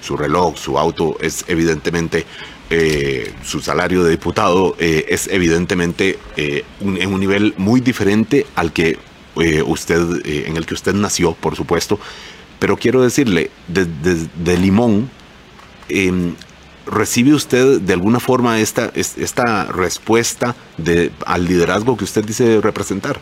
[0.00, 2.24] su reloj, su auto, es evidentemente
[2.70, 8.72] eh, su salario de diputado eh, es evidentemente eh, en un nivel muy diferente al
[8.72, 8.98] que
[9.66, 12.00] usted, en el que usted nació, por supuesto.
[12.58, 15.10] Pero quiero decirle, de, Limón,
[15.90, 16.34] em,
[16.86, 20.54] ¿recibe usted de alguna forma esta, esta respuesta
[21.26, 23.20] al liderazgo que usted dice representar?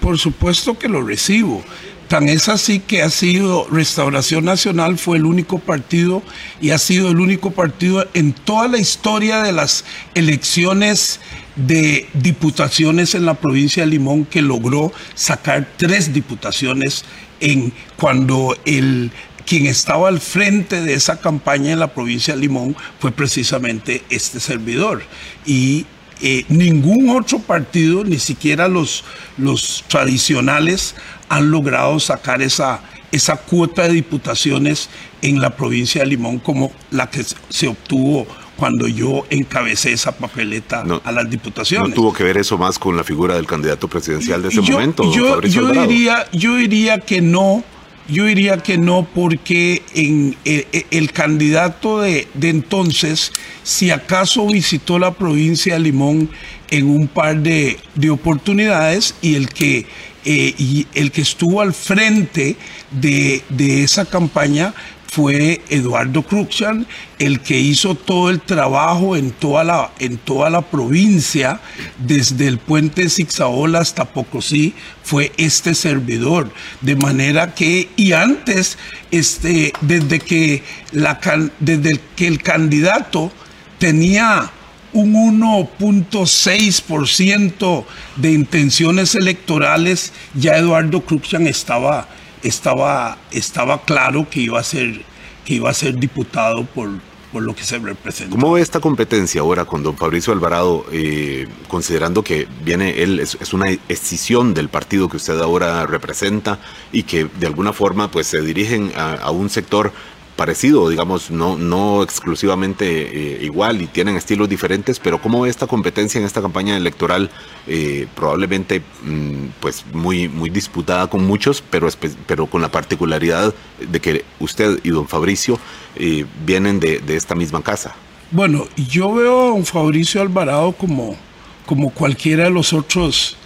[0.00, 1.64] por supuesto que lo recibo.
[2.08, 6.22] Tan es así que ha sido Restauración Nacional, fue el único partido
[6.60, 9.84] y ha sido el único partido en toda la historia de las
[10.14, 11.18] elecciones
[11.56, 17.04] de diputaciones en la provincia de Limón que logró sacar tres diputaciones
[17.40, 19.10] en cuando el
[19.46, 24.40] quien estaba al frente de esa campaña en la provincia de Limón fue precisamente este
[24.40, 25.02] servidor.
[25.46, 25.86] Y
[26.20, 29.04] eh, ningún otro partido, ni siquiera los,
[29.38, 30.94] los tradicionales,
[31.28, 32.80] han logrado sacar esa,
[33.12, 34.88] esa cuota de diputaciones
[35.22, 38.26] en la provincia de Limón como la que se obtuvo
[38.56, 41.90] cuando yo encabecé esa papeleta a las diputaciones.
[41.90, 45.12] ¿No tuvo que ver eso más con la figura del candidato presidencial de ese momento?
[45.12, 47.62] Yo, yo diría, yo diría que no,
[48.08, 53.32] yo diría que no, porque en eh, eh, el, candidato de, de, entonces,
[53.62, 56.30] si acaso visitó la provincia de Limón
[56.70, 59.86] en un par de, de oportunidades y el que
[60.28, 62.56] eh, y el que estuvo al frente
[62.90, 63.44] de,
[63.84, 64.74] esa campaña
[65.08, 66.86] fue Eduardo Cruxan,
[67.18, 71.60] el que hizo todo el trabajo en toda la, en toda la provincia,
[71.98, 76.50] desde el puente Zixaola hasta Pocosí, fue este servidor.
[76.80, 78.78] De manera que, y antes,
[79.10, 81.18] este, desde, que la,
[81.60, 83.32] desde que el candidato
[83.78, 84.50] tenía
[84.92, 87.84] un 1.6%
[88.16, 92.08] de intenciones electorales, ya Eduardo Cruxan estaba,
[92.42, 95.02] estaba, estaba claro que iba a ser,
[95.44, 96.90] que iba a ser diputado por,
[97.32, 98.30] por lo que se representa.
[98.30, 103.52] ¿Cómo ve esta competencia ahora con don Fabricio Alvarado, eh, considerando que viene él, es,
[103.52, 106.58] una escisión del partido que usted ahora representa
[106.92, 109.92] y que de alguna forma pues se dirigen a un sector
[110.36, 116.18] parecido, digamos, no, no exclusivamente eh, igual y tienen estilos diferentes, pero como esta competencia
[116.18, 117.30] en esta campaña electoral
[117.66, 121.88] eh, probablemente mm, pues muy, muy disputada con muchos, pero,
[122.26, 125.58] pero con la particularidad de que usted y don Fabricio
[125.96, 127.94] eh, vienen de, esta misma casa.
[128.30, 131.16] Bueno, yo veo a don Fabricio Alvarado como,
[131.64, 133.36] como cualquiera de los otros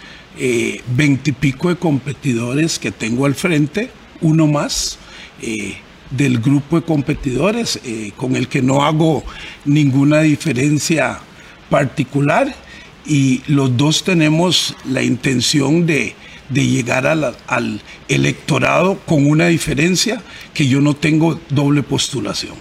[0.87, 4.97] veintipico de competidores que tengo al frente, uno más
[6.11, 9.23] del grupo de competidores eh, con el que no hago
[9.65, 11.19] ninguna diferencia
[11.69, 12.53] particular
[13.05, 16.15] y los dos tenemos la intención de,
[16.49, 20.21] llegar al electorado con una diferencia
[20.53, 22.55] que yo no tengo doble postulación.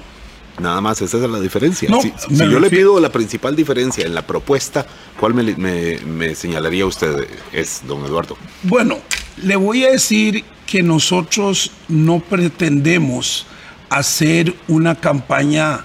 [0.61, 1.89] Nada más, esa es la diferencia.
[2.01, 4.87] si, yo le pido la principal diferencia en la propuesta,
[5.19, 8.37] ¿cuál me, me señalaría usted, es, don Eduardo?
[8.63, 8.99] Bueno,
[9.43, 13.45] le voy a decir que nosotros no pretendemos
[13.89, 15.81] hacer una campaña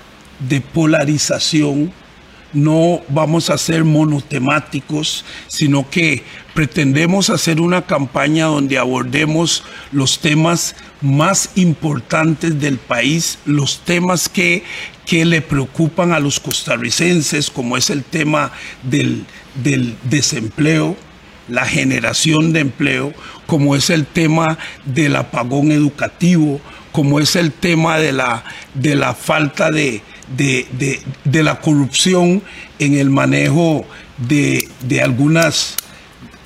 [0.47, 1.91] de polarización,
[2.53, 10.75] no vamos a ser monotemáticos, sino que pretendemos hacer una campaña donde abordemos los temas
[11.01, 14.63] más importantes del país, los temas que,
[15.07, 18.51] que le preocupan a los costarricenses, como es el tema
[18.83, 19.25] del,
[19.63, 20.95] del desempleo,
[21.47, 23.13] la generación de empleo,
[23.45, 26.59] como es el tema del apagón educativo,
[26.91, 28.43] como es el tema de la,
[28.73, 32.41] de la falta de, de, la corrupción
[32.79, 33.85] en el manejo
[34.17, 34.67] de,
[35.03, 35.75] algunas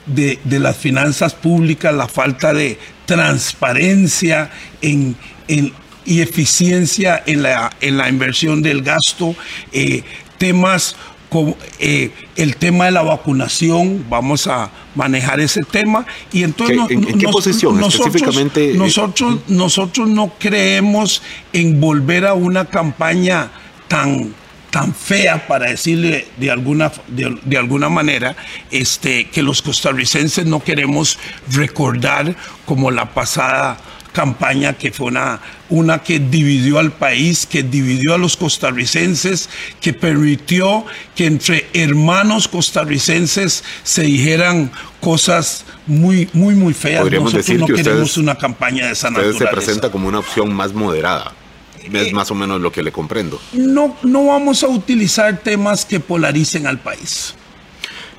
[0.08, 4.50] de, las finanzas públicas, la falta de transparencia
[4.82, 5.16] en,
[5.48, 9.36] y eficiencia en la, en la inversión del gasto,
[9.72, 10.04] eh,
[10.40, 10.96] temas
[11.30, 17.20] como eh, el tema de la vacunación, vamos a manejar ese tema y entonces ¿En,
[17.20, 18.74] qué posición nosotros, específicamente?
[18.74, 21.22] Nosotros, nosotros no creemos
[21.54, 23.52] en volver a una campaña
[23.88, 24.34] tan
[24.70, 28.36] tan fea para decirle de alguna, de, alguna manera
[28.70, 31.18] este, que los costarricenses no queremos
[31.52, 32.36] recordar
[32.66, 33.80] como la pasada
[34.12, 39.50] campaña que fue una, una que dividió al país, que dividió a los costarricenses,
[39.82, 47.02] que permitió que entre hermanos costarricenses se dijeran cosas muy, muy, muy feas.
[47.02, 49.46] Podríamos Nosotros decir no que queremos una campaña de esa naturaleza.
[49.46, 51.34] se presenta como una opción más moderada.
[51.82, 53.40] Es eh, más o menos lo que le comprendo.
[53.54, 57.36] No, no vamos a utilizar temas que polaricen al país.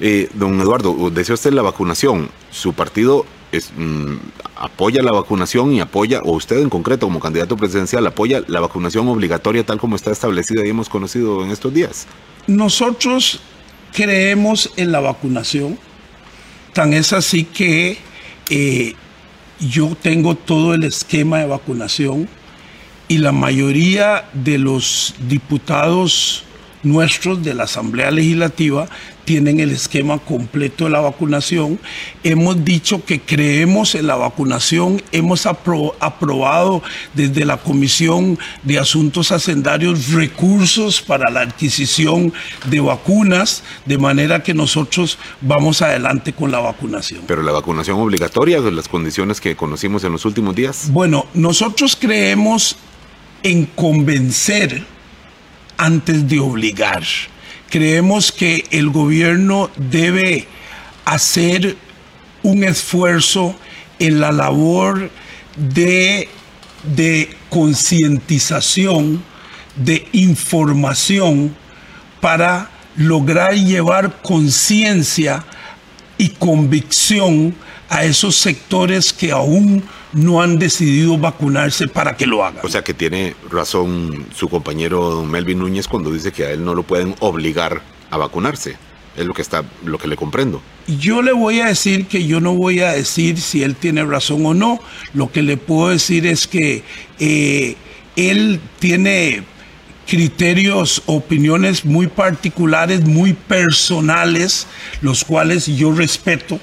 [0.01, 2.31] Eh, don Eduardo, decía usted la vacunación.
[2.51, 4.17] Su partido mm,
[4.57, 9.09] apoya la vacunación y apoya, o usted en concreto como candidato presidencial, apoya la vacunación
[9.09, 12.07] obligatoria tal como está establecida y hemos conocido en estos días.
[12.47, 13.41] Nosotros
[13.93, 15.79] creemos en la vacunación.
[16.73, 17.99] Tan es así que
[18.49, 18.95] eh,
[19.59, 22.29] yo tengo todo el esquema de vacunación
[23.09, 26.45] y la mayoría de los diputados
[26.83, 28.89] nuestros de la Asamblea Legislativa
[29.25, 31.79] tienen el esquema completo de la vacunación.
[32.25, 36.83] Hemos dicho que creemos en la vacunación, hemos aprobado
[37.15, 42.33] desde la Comisión de Asuntos Hacendarios recursos para la adquisición
[42.67, 47.23] de vacunas, de manera que nosotros vamos adelante con la vacunación.
[47.27, 50.89] Pero la vacunación obligatoria, las condiciones que conocimos en los últimos días.
[50.91, 52.77] Bueno, nosotros creemos
[53.43, 54.85] en convencer
[55.81, 57.03] antes de obligar.
[57.71, 60.47] Creemos que el gobierno debe
[61.07, 61.77] hacer
[62.43, 63.55] un esfuerzo
[63.99, 65.11] en la labor
[65.57, 66.29] de,
[66.95, 69.25] de concientización,
[69.75, 71.57] de información,
[72.21, 75.45] para lograr llevar conciencia
[76.19, 77.55] y convicción
[77.89, 82.65] a esos sectores que aún no han decidido vacunarse para que lo hagan.
[82.65, 86.75] O sea que tiene razón su compañero Melvin Núñez cuando dice que a él no
[86.75, 88.77] lo pueden obligar a vacunarse.
[89.17, 90.63] Es lo que está, lo que le comprendo.
[90.87, 94.47] Yo le voy a decir que yo no voy a decir si él tiene razón
[94.47, 94.81] o no.
[95.15, 96.85] Lo que le puedo decir es que
[97.19, 97.77] eh,
[98.17, 99.43] él tiene
[100.07, 104.67] criterios, opiniones muy particulares, muy personales,
[105.03, 106.61] los cuales yo respeto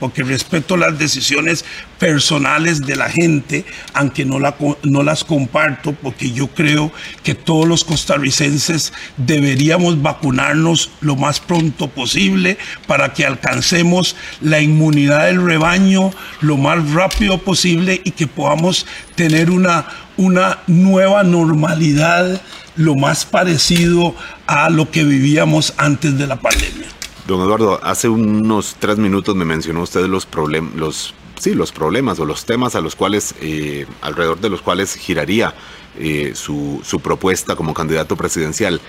[0.00, 1.64] porque respeto las decisiones
[1.98, 6.90] personales de la gente, aunque no, las comparto, porque yo creo
[7.22, 12.56] que todos los costarricenses deberíamos vacunarnos lo más pronto posible
[12.86, 16.10] para que alcancemos la inmunidad del rebaño
[16.40, 19.86] lo más rápido posible y que podamos tener una,
[20.16, 22.40] una nueva normalidad
[22.76, 24.14] lo más parecido
[24.46, 26.99] a lo que vivíamos antes de la pandemia.
[27.30, 32.18] Don Eduardo, hace unos tres minutos me mencionó usted los problemas, los sí, los problemas
[32.18, 35.54] o los temas a los cuales, eh, alrededor de los cuales giraría
[35.96, 38.80] eh, su, su, propuesta como candidato presidencial.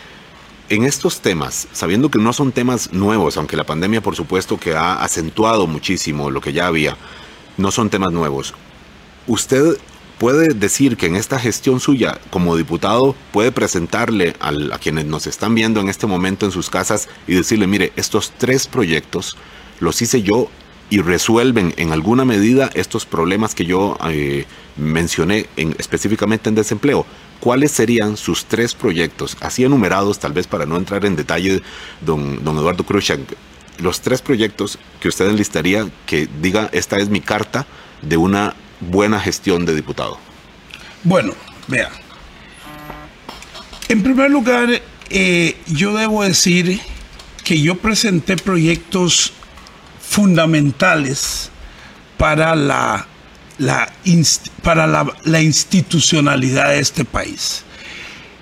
[0.69, 4.73] En estos temas, sabiendo que no son temas nuevos, aunque la pandemia por supuesto que
[4.73, 6.97] ha acentuado muchísimo lo que ya había,
[7.57, 8.55] no son temas nuevos.
[9.27, 9.77] ¿Usted
[10.21, 15.55] puede decir que en esta gestión suya como diputado puede presentarle a quienes nos están
[15.55, 19.35] viendo en este momento en sus casas y decirle, mire, estos tres proyectos
[19.79, 20.47] los hice yo
[20.91, 24.45] y resuelven en alguna medida estos problemas que yo eh,
[24.77, 27.03] mencioné en, específicamente en desempleo.
[27.39, 31.63] ¿Cuáles serían sus tres proyectos, así enumerados, tal vez para no entrar en detalle,
[31.99, 33.21] don, don Eduardo Khrushchev,
[33.79, 37.65] los tres proyectos que usted enlistaría que diga, esta es mi carta
[38.03, 40.17] de una buena gestión de diputado?
[41.03, 41.33] Bueno,
[41.67, 41.89] vea.
[43.87, 44.69] En primer lugar,
[45.09, 46.79] eh, yo debo decir
[47.43, 49.33] que yo presenté proyectos
[49.99, 51.49] fundamentales
[52.17, 53.07] para la,
[53.57, 53.91] la
[54.63, 57.63] para la, institucionalidad de este país.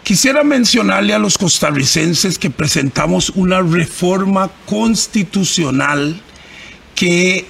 [0.03, 6.19] Quisiera mencionarle a los costarricenses que presentamos una reforma constitucional
[6.95, 7.47] que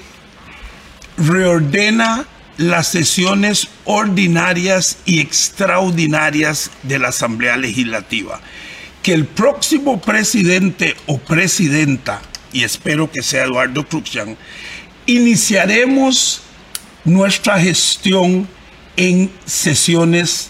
[1.17, 2.25] reordena
[2.59, 8.41] las sesiones ordinarias y extraordinarias de la Asamblea Legislativa.
[9.01, 12.21] Que el próximo presidente o presidenta,
[12.51, 14.35] y espero que sea Eduardo Cruxian,
[15.05, 16.41] iniciaremos
[17.05, 18.45] nuestra gestión
[18.97, 20.49] en sesiones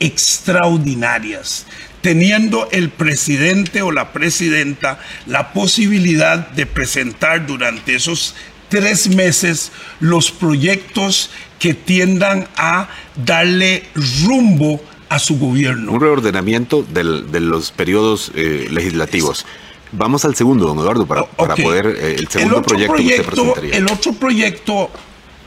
[0.00, 1.66] extraordinarias,
[2.00, 8.34] teniendo el presidente o la presidenta la posibilidad de presentar durante esos
[8.72, 9.70] tres meses
[10.00, 11.28] los proyectos
[11.58, 12.88] que tiendan a
[13.22, 13.84] darle
[14.24, 14.80] rumbo
[15.10, 15.92] a su gobierno.
[15.92, 19.44] Un reordenamiento del- de los periodos eh, legislativos.
[19.92, 23.30] Vamos al segundo, don Eduardo, para, para poder, eh, el segundo proyecto, que usted proyecto-
[23.52, 23.76] presentaría.
[23.76, 24.90] El otro proyecto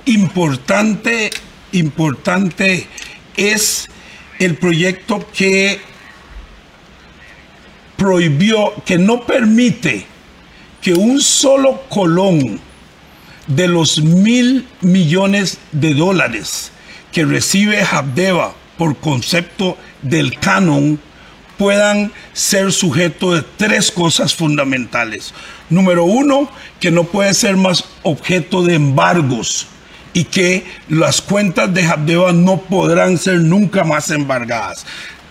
[0.05, 1.31] importante,
[1.71, 2.87] importante
[3.35, 3.87] es
[4.37, 5.79] el proyecto que
[7.97, 10.05] prohibió, que no permite
[10.79, 12.59] que un solo colón
[13.47, 16.71] de los mil millones de dólares
[17.11, 20.99] que recibe Habdeba por concepto del canon
[21.57, 25.33] puedan ser sujeto de tres cosas fundamentales.
[25.69, 26.49] Número uno,
[26.79, 29.67] que no puede ser más objeto de embargos
[30.13, 34.85] y que las cuentas de Habdeba no podrán ser nunca más embargadas.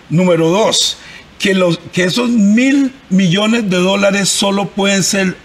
[0.09, 0.97] Número dos,
[1.39, 5.37] que, los, que esos mil millones de dólares solo pueden ser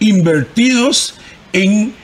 [0.00, 1.14] invertidos
[1.52, 1.94] en,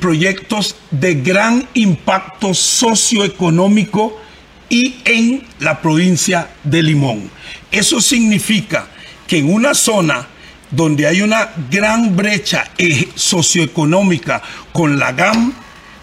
[0.00, 4.20] proyectos de gran impacto socioeconómico
[4.68, 7.30] y en la provincia de Limón.
[7.70, 8.88] Eso significa
[9.28, 10.26] que en una zona
[10.70, 14.42] donde hay una gran brecha eh, socioeconómica
[14.72, 15.54] con la GAM,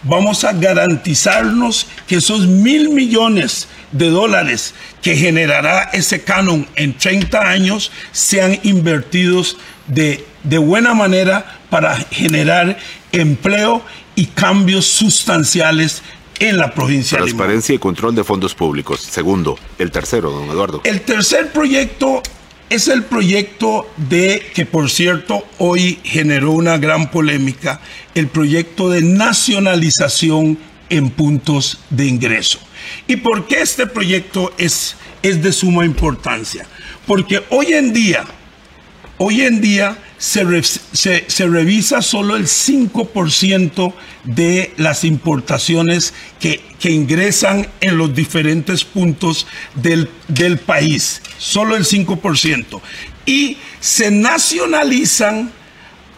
[0.04, 7.42] vamos a garantizarnos que esos mil millones de dólares que generará ese canon en 30
[7.42, 9.58] años sean invertidos
[9.88, 12.78] de, de buena manera para generar
[13.12, 13.82] empleo
[14.16, 16.02] y cambios sustanciales
[16.40, 17.26] en la provincia de.
[17.26, 19.02] Transparencia y control de fondos públicos.
[19.02, 19.58] Segundo.
[19.78, 20.82] El tercero, don Eduardo.
[20.84, 22.22] El tercer proyecto
[22.70, 27.80] es el proyecto de, que por cierto hoy generó una gran polémica,
[28.16, 30.58] el proyecto de nacionalización
[30.90, 32.60] en puntos de ingreso.
[33.08, 36.66] ¿Y por qué este proyecto es, es de suma importancia?
[37.08, 38.26] Porque hoy en día,
[39.18, 43.94] hoy en día se, se revisa solo el 5%
[44.24, 51.86] de las importaciones que, que ingresan en los diferentes puntos del, del país, solo el
[51.86, 52.82] 5%.
[53.26, 55.52] Y se nacionalizan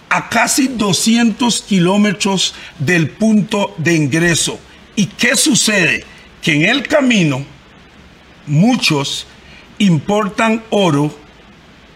[0.10, 4.60] a casi 200 kilómetros del punto de ingreso.
[4.96, 6.06] ¿Y qué sucede?
[6.42, 7.46] Que en el camino
[8.46, 9.28] muchos
[9.80, 11.14] importan oro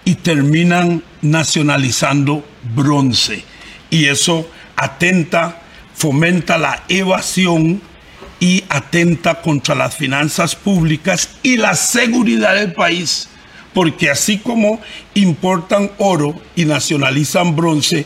[0.05, 2.45] y terminan nacionalizando
[2.75, 3.43] bronce.
[3.89, 5.61] Y eso atenta,
[5.93, 7.81] fomenta la evasión
[8.39, 13.27] y atenta contra las finanzas públicas y la seguridad del país.
[13.73, 14.81] Porque así como
[15.13, 18.05] importan oro y nacionalizan bronce,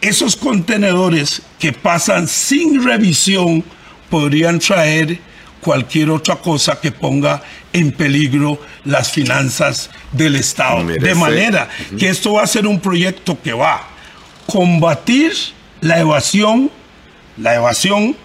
[0.00, 3.62] esos contenedores que pasan sin revisión
[4.08, 5.20] podrían traer
[5.60, 7.42] cualquier otra cosa que ponga
[7.72, 10.78] en peligro las finanzas del Estado.
[10.84, 11.68] Merece- De manera
[11.98, 13.82] que esto va a ser un proyecto que va a
[14.46, 15.32] combatir
[15.80, 16.70] la evasión,
[17.36, 18.16] la evasión,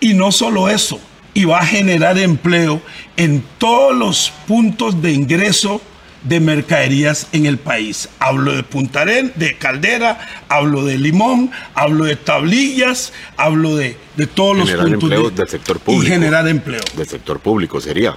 [0.00, 1.00] y no solo eso,
[1.34, 2.80] y va a generar empleo
[3.16, 5.80] en todos los puntos de ingreso
[6.26, 8.08] de mercaderías en el país.
[8.18, 14.26] Hablo de Punta Arenas, de Caldera, hablo de Limón, hablo de Tablillas, hablo de, de
[14.26, 16.04] todos los Generar puntos empleo de- del sector público.
[16.04, 16.80] y generar empleo.
[16.96, 18.16] Del sector público sería.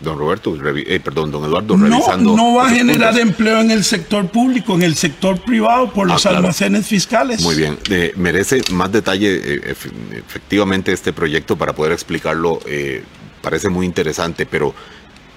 [0.00, 2.36] Don Roberto, eh, perdón, don Eduardo, No, revisando.
[2.36, 3.28] no va a generar puntos.
[3.28, 6.36] empleo en el sector público, en el sector privado por Ah, los claro.
[6.36, 7.40] almacenes fiscales.
[7.42, 9.90] Muy bien, Eh, merece más detalle eh, ef-
[10.26, 12.60] efectivamente este proyecto para poder explicarlo.
[12.66, 13.02] eh,
[13.42, 14.72] parece muy interesante, pero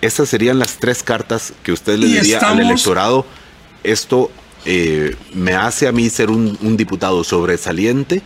[0.01, 3.25] estas serían las tres cartas que usted le diría al electorado.
[3.83, 4.31] Esto
[4.65, 8.21] eh, me hace a mí ser un, un diputado sobresaliente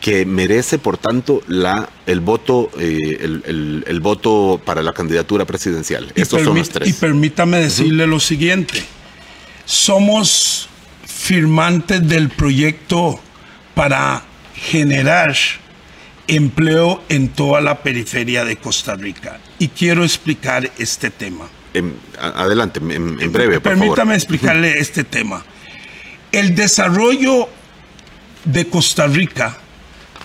[0.00, 5.44] que merece, por tanto, la, el voto eh, el, el- el voto para la candidatura
[5.44, 6.12] presidencial.
[6.16, 6.88] Y Estos son los tres.
[6.88, 8.82] Y permítame decirle lo siguiente.
[9.64, 10.68] Somos
[11.06, 13.20] firmantes del proyecto
[13.74, 14.24] para
[14.56, 15.36] generar
[16.26, 19.38] empleo en toda la periferia de Costa Rica.
[19.62, 21.48] Y quiero explicar este tema.
[21.72, 24.14] Em, adelante, en, en breve, por Permítame favor.
[24.14, 25.44] explicarle este tema.
[26.32, 27.48] El desarrollo
[28.44, 29.56] de Costa Rica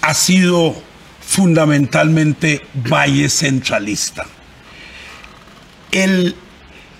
[0.01, 0.75] ha sido
[1.21, 4.25] fundamentalmente valle centralista.
[5.91, 6.35] El,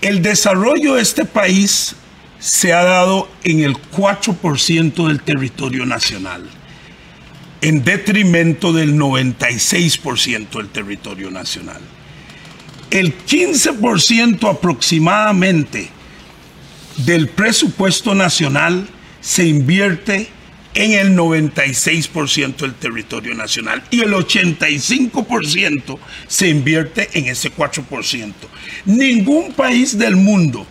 [0.03, 1.95] el desarrollo de este país
[2.37, 6.47] se ha dado en el 4% del territorio nacional,
[7.61, 11.81] en detrimento del 96% del territorio nacional.
[12.89, 15.89] El 15% aproximadamente
[16.97, 18.87] del presupuesto nacional
[19.21, 20.29] se invierte
[20.73, 25.97] en el 96% del territorio nacional y el 85%
[26.27, 28.33] se invierte en ese 4%.
[28.85, 30.65] Ningún país del mundo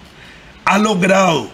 [0.64, 1.50] ha logrado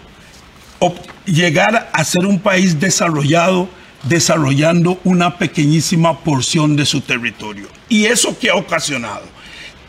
[1.25, 3.69] llegar a ser un país desarrollado
[4.03, 7.67] desarrollando una pequeñísima porción de su territorio.
[7.89, 9.23] ¿Y eso qué ha ocasionado?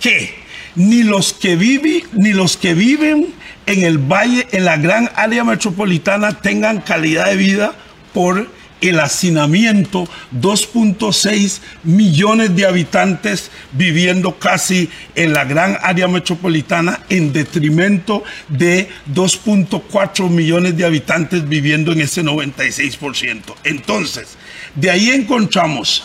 [0.01, 0.44] Que
[0.75, 3.35] ni los que viven, ni los que viven
[3.67, 7.75] en el valle, en la gran área metropolitana, tengan calidad de vida
[8.13, 8.49] por
[8.89, 10.07] el hacinamiento,
[10.39, 20.29] 2.6 millones de habitantes viviendo casi en la gran área metropolitana en detrimento de 2.4
[20.29, 23.55] millones de habitantes viviendo en ese 96%.
[23.65, 24.37] Entonces,
[24.75, 26.05] de ahí encontramos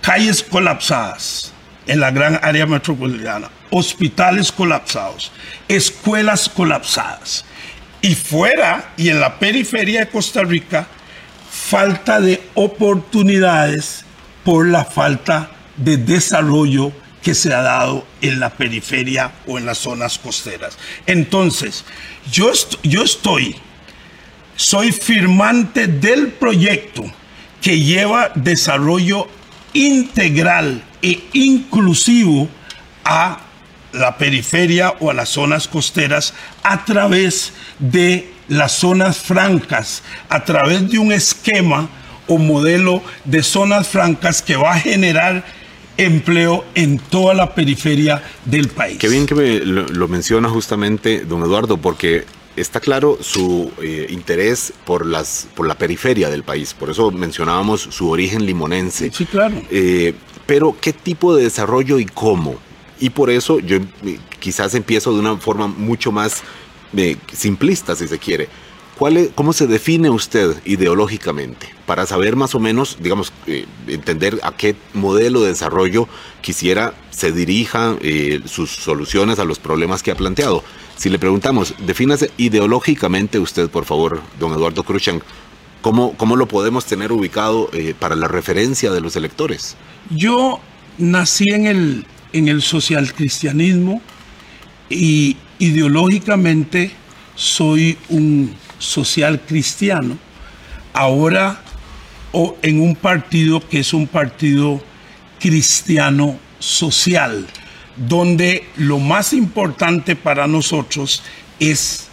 [0.00, 1.52] calles colapsadas
[1.86, 5.32] en la gran área metropolitana, hospitales colapsados,
[5.68, 7.44] escuelas colapsadas.
[8.02, 10.86] Y fuera y en la periferia de Costa Rica,
[11.50, 14.04] falta de oportunidades
[14.44, 16.92] por la falta de desarrollo
[17.22, 20.78] que se ha dado en la periferia o en las zonas costeras.
[21.06, 21.84] Entonces,
[22.30, 22.50] yo,
[22.82, 23.56] yo estoy,
[24.56, 27.04] soy firmante del proyecto
[27.60, 29.28] que lleva desarrollo
[29.74, 32.48] integral e inclusivo
[33.04, 33.40] a
[33.92, 40.88] la periferia o a las zonas costeras a través de las zonas francas a través
[40.90, 41.88] de un esquema
[42.26, 45.44] o modelo de zonas francas que va a generar
[45.96, 48.98] empleo en toda la periferia del país.
[48.98, 52.24] Qué bien que me lo, menciona justamente don Eduardo, porque
[52.56, 57.82] está claro su eh, interés por, las, por la periferia del país, por eso mencionábamos
[57.82, 59.10] su origen limonense.
[59.12, 59.60] Sí, claro.
[59.70, 60.14] Eh,
[60.46, 62.58] pero, ¿qué tipo de desarrollo y cómo?
[63.00, 66.42] Y por eso yo eh, quizás empiezo de una forma mucho más
[67.32, 68.48] simplista, si se quiere.
[69.00, 71.70] ¿Cuál ¿Cómo se define usted ideológicamente?
[71.86, 76.06] Para saber más o menos, digamos, eh, entender a qué modelo de desarrollo
[76.42, 80.62] quisiera se dirija eh, sus soluciones a los problemas que ha planteado.
[80.98, 85.22] Si le preguntamos, defínase ideológicamente usted, por favor, don Eduardo Cruzan,
[85.80, 89.76] ¿cómo, cómo lo podemos tener ubicado eh, para la referencia de los electores?
[90.10, 90.60] Yo
[90.98, 94.00] nací en el, en el socialcristianismo
[94.88, 96.90] y ideológicamente
[97.34, 100.18] soy un social cristiano,
[100.92, 101.62] ahora
[102.32, 104.82] o en un partido que es un partido
[105.38, 107.46] cristiano social,
[107.96, 111.22] donde lo más importante para nosotros
[111.58, 112.08] es,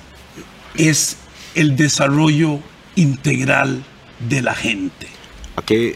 [0.75, 1.17] es
[1.55, 2.59] el desarrollo
[2.95, 3.83] integral
[4.27, 5.07] de la gente.
[5.55, 5.95] ¿A qué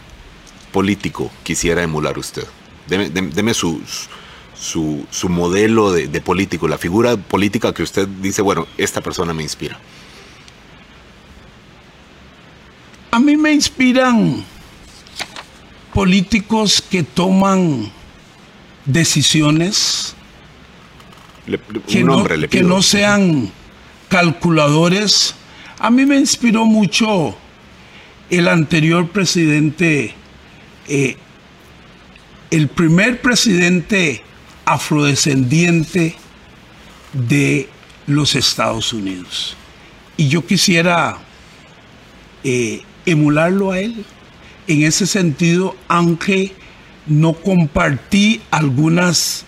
[0.72, 2.44] político quisiera emular usted?
[2.88, 4.08] Deme, deme sus
[4.54, 9.34] su, su modelo de, de, político, la figura política que usted dice, bueno, esta persona
[9.34, 9.78] me inspira?
[13.10, 14.44] A mí me inspiran
[15.92, 17.90] políticos que toman
[18.84, 20.14] decisiones
[21.88, 23.50] que, no, que no sean
[24.08, 25.34] calculadores.
[25.78, 27.36] A mí me inspiró mucho
[28.30, 30.14] el anterior presidente,
[30.88, 31.16] eh,
[32.52, 34.22] el primer presidente
[34.66, 36.14] afrodescendiente
[37.14, 37.68] de
[38.06, 39.56] los Estados Unidos.
[40.18, 41.16] Y yo quisiera
[42.44, 44.04] eh, emularlo a él
[44.66, 46.52] en ese sentido, aunque
[47.06, 49.46] no compartí algunas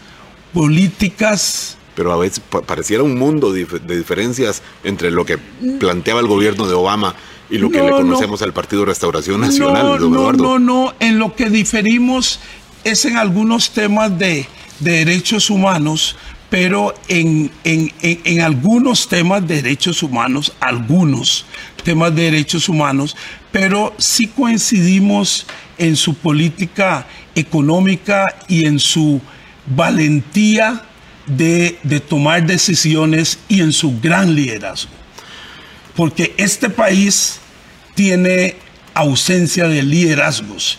[0.55, 1.77] políticas.
[1.95, 3.67] Pero a veces pareciera un mundo de,
[3.97, 5.37] diferencias entre lo que
[5.79, 7.15] planteaba el gobierno de Obama
[7.51, 10.01] y lo que le conocemos al Partido Restauración Nacional.
[10.01, 12.41] No, no, no, no, en lo que diferimos
[12.85, 14.47] es en algunos temas de,
[14.81, 16.17] de derechos humanos,
[16.51, 21.47] pero en, en, algunos temas de derechos humanos, algunos
[21.83, 23.17] temas de derechos humanos,
[23.51, 25.47] pero sí coincidimos
[25.79, 29.21] en su política económica y en su
[29.67, 30.85] valentía
[31.27, 34.93] de, de tomar decisiones y en su gran liderazgo.
[35.97, 37.41] Porque este país
[37.95, 38.57] tiene
[38.95, 40.79] ausencia de liderazgos.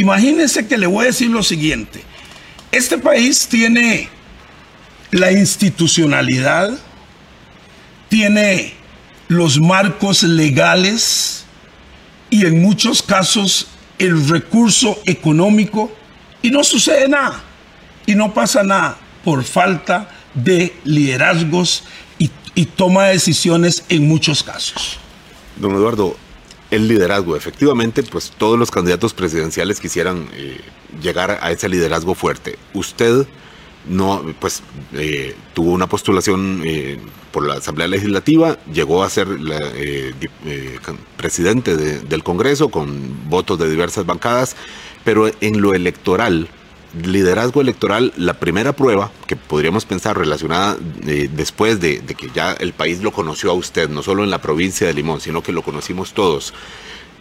[0.00, 2.02] Imagínense que le voy a decir lo siguiente.
[2.72, 4.08] Este país tiene
[5.10, 6.70] la institucionalidad,
[8.08, 8.74] tiene
[9.28, 11.44] los marcos legales
[12.30, 13.68] y en muchos casos
[13.98, 15.92] el recurso económico
[16.42, 17.42] y no sucede nada
[18.06, 21.84] y no pasa nada por falta de liderazgos
[22.18, 22.30] y,
[22.76, 24.98] toma de decisiones en muchos casos.
[25.56, 26.14] Don Eduardo,
[26.70, 27.36] el liderazgo.
[27.36, 30.60] Efectivamente, pues todos los candidatos presidenciales quisieran eh,
[31.02, 32.58] llegar a ese liderazgo fuerte.
[32.74, 33.26] Usted
[33.88, 36.98] no, pues eh, tuvo una postulación eh,
[37.32, 39.28] por la Asamblea Legislativa, llegó a ser
[41.16, 44.54] presidente del Congreso con votos de diversas bancadas,
[45.04, 46.48] pero en lo electoral,
[46.94, 52.72] liderazgo electoral, la primera prueba que podríamos pensar relacionada después de, de, que ya el
[52.72, 55.62] país lo conoció a usted, no solo en la provincia de Limón, sino que lo
[55.62, 56.54] conocimos todos.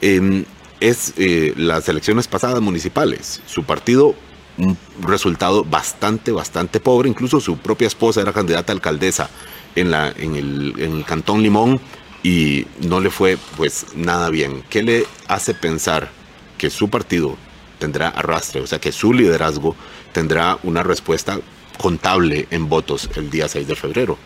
[0.02, 0.46] em,
[0.80, 3.42] es eh, las elecciones pasadas municipales.
[3.46, 4.16] Su partido,
[4.58, 7.10] un resultado bastante, bastante pobre.
[7.10, 9.30] Incluso su propia esposa era candidata a alcaldesa
[9.76, 11.80] en, la, en, el, en el Cantón Limón
[12.24, 14.64] y no le fue pues nada bien.
[14.70, 16.12] ¿Qué le hace pensar
[16.58, 17.38] que su partido
[17.80, 19.76] tendrá arrastre, o sea que su liderazgo
[20.12, 21.40] tendrá una respuesta
[21.80, 24.18] contable en votos el día 6 de febrero?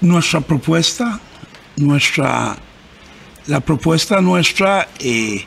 [0.00, 1.18] Nuestra propuesta,
[1.76, 2.56] nuestra,
[3.46, 5.44] la propuesta nuestra eh,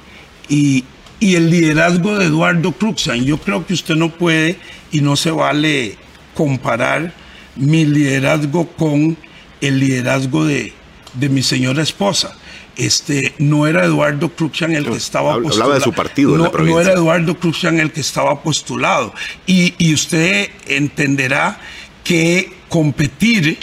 [0.49, 0.83] y,
[1.21, 4.59] el liderazgo de Eduardo Cruxan, yo creo que usted no puede
[4.91, 5.97] y no se vale
[6.35, 7.13] comparar
[7.55, 9.17] mi liderazgo con
[9.59, 10.73] el liderazgo de,
[11.15, 12.37] de mi señora esposa.
[12.77, 15.53] Este, no era Eduardo Cruxan el que estaba postulado.
[15.53, 16.37] Hablaba de su partido.
[16.37, 19.13] No, no era Eduardo Cruxan el que estaba postulado.
[19.47, 21.59] Y, y usted entenderá
[22.03, 23.57] que competir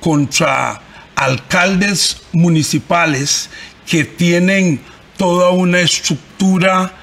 [0.00, 0.82] contra
[1.14, 3.50] alcaldes municipales
[3.86, 4.80] que tienen
[5.16, 6.94] toda una estructura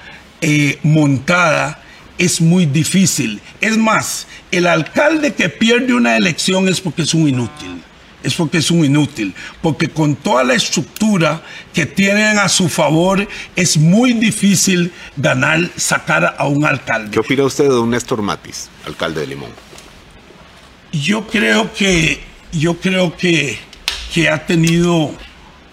[0.42, 1.82] eh, montada
[2.18, 3.42] es muy difícil.
[3.60, 7.84] Es más, el alcalde que pierde una elección es porque es un inútil
[8.26, 11.44] es porque es un inútil, porque con toda la estructura
[11.74, 17.12] que tienen a su favor es muy difícil ganar, sacar a un alcalde.
[17.12, 19.52] ¿Qué opina usted de un Néstor Matis, alcalde de Limón?
[20.92, 22.20] Yo creo que,
[22.52, 23.60] yo creo que,
[24.14, 25.14] que ha tenido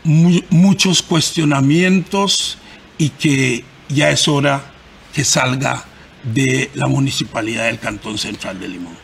[0.04, 2.58] muchos cuestionamientos
[2.98, 4.72] y que ya es hora
[5.14, 5.84] que salga
[6.22, 8.96] de la municipalidad del Cantón Central de Limón.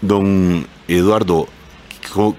[0.00, 1.48] Don Eduardo,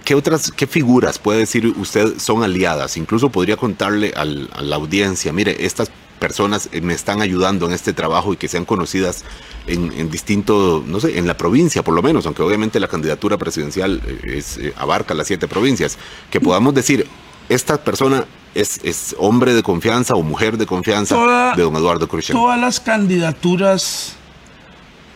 [0.03, 2.97] ¿Qué otras, qué figuras puede decir usted son aliadas?
[2.97, 8.31] Incluso podría contarle a la audiencia, mire, estas personas me están ayudando en este trabajo
[8.31, 9.23] y que sean conocidas
[9.65, 13.37] en, en distinto, no sé, en la provincia por lo menos, aunque obviamente la candidatura
[13.37, 15.97] presidencial eh, es, eh, abarca las siete provincias,
[16.29, 17.07] que podamos decir,
[17.49, 22.27] esta persona es, es hombre de confianza o mujer de confianza de don Eduardo Cruz.
[22.27, 24.13] Todas las candidaturas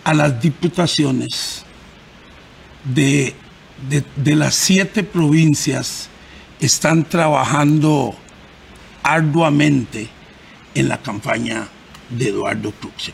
[0.03, 1.63] a las diputaciones
[2.83, 3.35] de
[3.89, 6.09] de, las siete provincias
[6.59, 8.15] están trabajando
[9.03, 10.09] arduamente
[10.73, 11.67] en la campaña
[12.09, 13.11] de Eduardo Cruz.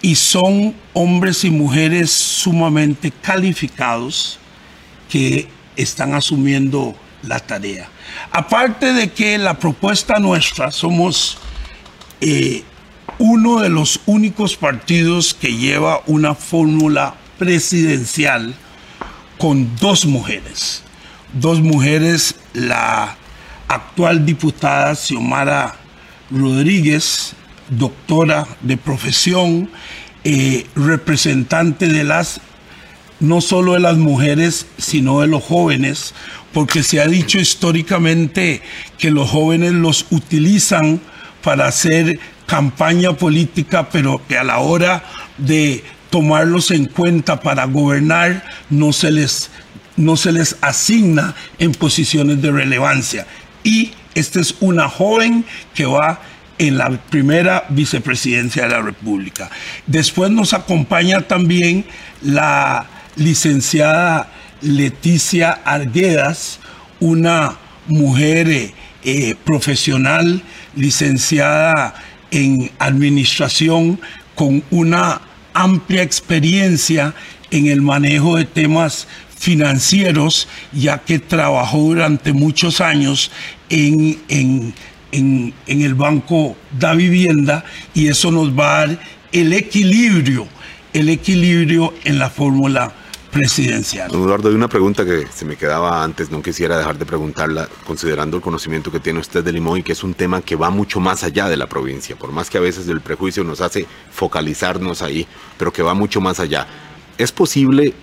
[0.00, 4.38] Y son hombres y mujeres sumamente calificados
[5.08, 7.88] que están asumiendo la tarea.
[8.30, 11.38] Aparte de que la propuesta nuestra somos
[12.20, 12.64] eh,
[13.18, 18.54] uno de los únicos partidos que lleva una fórmula presidencial
[19.42, 20.84] con dos mujeres.
[21.32, 23.16] Dos mujeres, la
[23.66, 25.74] actual diputada Xiomara
[26.30, 27.32] Rodríguez,
[27.68, 29.68] doctora de profesión,
[30.22, 32.40] eh, representante de las,
[33.18, 36.14] no solo de las mujeres, sino de los jóvenes,
[36.52, 38.62] porque se ha dicho históricamente
[38.96, 41.00] que los jóvenes los utilizan
[41.42, 45.02] para hacer campaña política, pero que a la hora
[45.36, 45.82] de
[46.12, 49.50] tomarlos en cuenta para gobernar, no se les,
[49.96, 53.26] no se les asigna en posiciones de relevancia.
[53.64, 56.20] Y esta es una joven que va
[56.58, 59.50] en la primera vicepresidencia de la República.
[59.86, 61.86] Después nos acompaña también
[62.20, 62.86] la
[63.16, 64.30] licenciada
[64.60, 66.60] Leticia Arguedas,
[67.00, 67.56] una
[67.86, 70.42] mujer eh, eh, profesional
[70.76, 71.94] licenciada
[72.30, 73.98] en administración
[74.34, 75.22] con una
[75.54, 77.14] amplia experiencia
[77.50, 79.06] en el manejo de temas
[79.36, 83.30] financieros, ya que trabajó durante muchos años
[83.68, 84.74] en, en,
[85.10, 89.00] en, el Banco da Vivienda y eso nos va a dar
[89.32, 90.46] el equilibrio,
[90.92, 92.94] el equilibrio en la fórmula
[93.32, 94.10] presidencial.
[94.12, 98.36] Eduardo, hay una pregunta que se me quedaba antes, no quisiera dejar de preguntarla, considerando
[98.36, 101.00] el conocimiento que tiene usted de Limón y que es un tema que va mucho
[101.00, 105.02] más allá de la provincia, por más que a veces el prejuicio nos hace focalizarnos
[105.02, 105.26] ahí,
[105.58, 106.66] pero que va mucho más allá.
[107.16, 107.94] ¿Es posible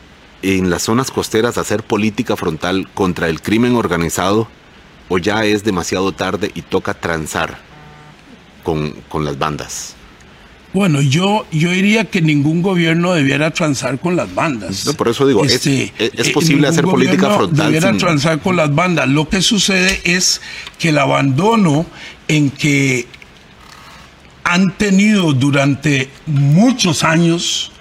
[0.41, 4.47] en las zonas costeras hacer política frontal contra el crimen organizado
[5.09, 7.59] o ya es demasiado tarde y toca transar
[8.63, 9.98] con, con las bandas?
[10.71, 14.85] Bueno, yo, yo diría que ningún gobierno debiera transar con las bandas.
[14.85, 17.71] No, por eso digo, es, este, eh, posible hacer política frontal.
[17.71, 19.07] Debiera transar con las bandas.
[19.07, 20.41] Lo que sucede es
[20.77, 21.87] que el abandono
[22.27, 23.07] en que
[24.43, 27.71] han tenido durante muchos años,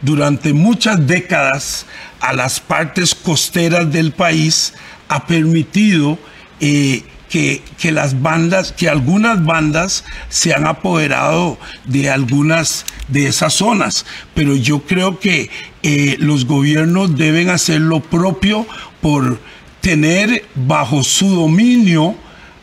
[0.00, 1.86] durante muchas décadas,
[2.20, 4.74] a las partes costeras del país,
[5.08, 6.18] ha permitido
[6.60, 14.06] eh, que, las bandas, que algunas bandas se han apoderado de algunas de esas zonas,
[14.34, 15.50] pero yo creo que
[15.82, 18.66] eh, los gobiernos deben hacer lo propio
[19.00, 19.38] por
[19.80, 22.14] tener bajo su dominio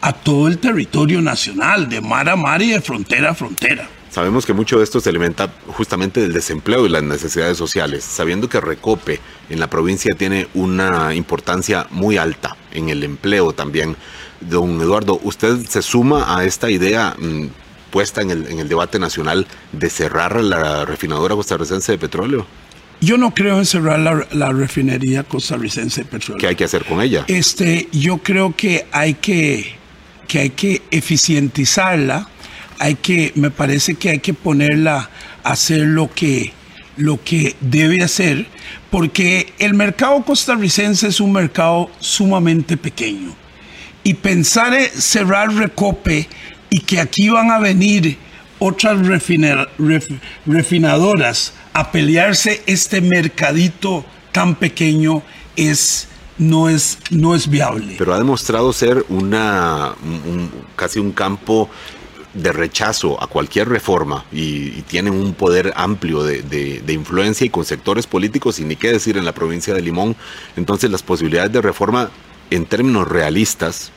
[0.01, 3.89] a todo el territorio nacional, de mar a mar y de frontera a frontera.
[4.15, 8.47] Sabemos que mucho de esto se alimenta justamente del desempleo y las necesidades sociales, sabiendo
[8.47, 9.19] que Recope
[9.49, 13.97] en la provincia tiene una importancia muy alta en el empleo también.
[14.41, 17.47] Don Eduardo, ¿usted se suma a esta idea mm,
[17.91, 22.45] puesta en el, en el debate nacional de cerrar la refinadora costarricense de petróleo?
[23.01, 26.39] Yo no creo en cerrar la, la, refinería costarricense de petróleo.
[26.39, 27.25] ¿Qué hay que hacer con ella?
[27.27, 29.75] Este, yo creo que hay que,
[30.27, 32.29] que hay que eficientizarla
[32.79, 35.09] hay que, me parece que hay que ponerla
[35.43, 36.53] a hacer lo que,
[36.97, 38.47] lo que debe hacer,
[38.91, 43.33] porque el mercado costarricense es un mercado sumamente pequeño.
[44.05, 46.29] Y pensar en cerrar Recope
[46.69, 48.17] y que aquí van a venir
[48.59, 48.99] otras
[50.45, 55.23] refinadoras a pelearse este mercadito tan pequeño
[55.57, 56.07] es
[56.37, 57.95] no es, no es viable.
[57.97, 59.95] Pero ha demostrado ser una,
[60.75, 61.69] casi un campo
[62.33, 68.07] de rechazo a cualquier reforma y, tienen un poder amplio de, influencia y con sectores
[68.07, 70.15] políticos y ni qué decir en la provincia de Limón.
[70.55, 72.09] Entonces las posibilidades de reforma
[72.49, 73.91] en términos realistas,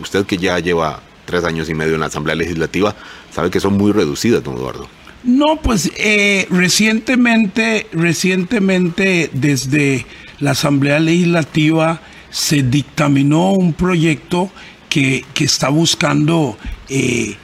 [0.00, 2.94] usted que ya lleva tres años y medio en la Asamblea Legislativa,
[3.32, 4.88] sabe que son muy reducidas, don Eduardo.
[5.24, 10.06] No, pues eh, recientemente, recientemente desde
[10.38, 12.00] la Asamblea Legislativa
[12.30, 14.50] se dictaminó un proyecto
[14.88, 16.56] que, que está buscando
[16.88, 17.36] eh,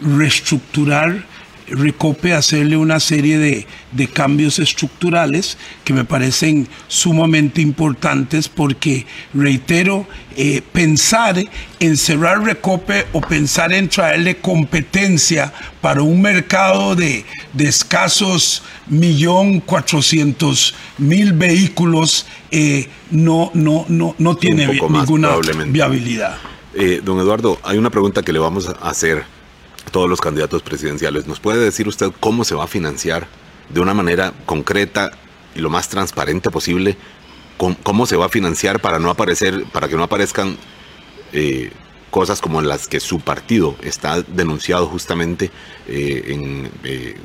[0.00, 1.24] reestructurar
[1.68, 10.06] Recope, hacerle una serie de, de, cambios estructurales que me parecen sumamente importantes porque, reitero,
[10.36, 11.36] eh, pensar
[11.80, 19.60] en cerrar Recope o pensar en traerle competencia para un mercado de, de escasos millón
[19.60, 25.36] cuatrocientos mil vehículos eh, no, no, no, no tiene ninguna
[25.66, 26.36] viabilidad.
[26.74, 29.24] Eh, don Eduardo, hay una pregunta que le vamos a hacer
[29.94, 31.28] todos los candidatos presidenciales.
[31.28, 33.28] ¿Nos puede decir usted cómo se va a financiar
[33.68, 35.12] de una manera concreta
[35.54, 36.96] y lo más transparente posible?
[37.56, 40.56] ¿Cómo se va a financiar para no aparecer, para que no aparezcan
[41.32, 41.70] eh,
[42.10, 45.52] cosas como las que su partido está denunciado justamente
[45.86, 47.16] eh, en, eh,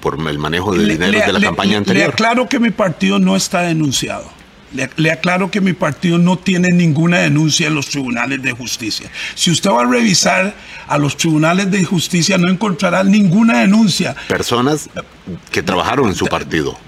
[0.00, 2.06] por, el manejo de dinero de la campaña anterior?
[2.06, 4.30] Le aclaro que mi partido no está denunciado.
[4.72, 9.10] Le, aclaro que mi partido no tiene ninguna denuncia en los tribunales de justicia.
[9.34, 10.54] Si usted va a revisar
[10.86, 14.14] a los tribunales de justicia, no encontrará ninguna denuncia.
[14.28, 14.88] Personas
[15.50, 16.78] que trabajaron en su partido.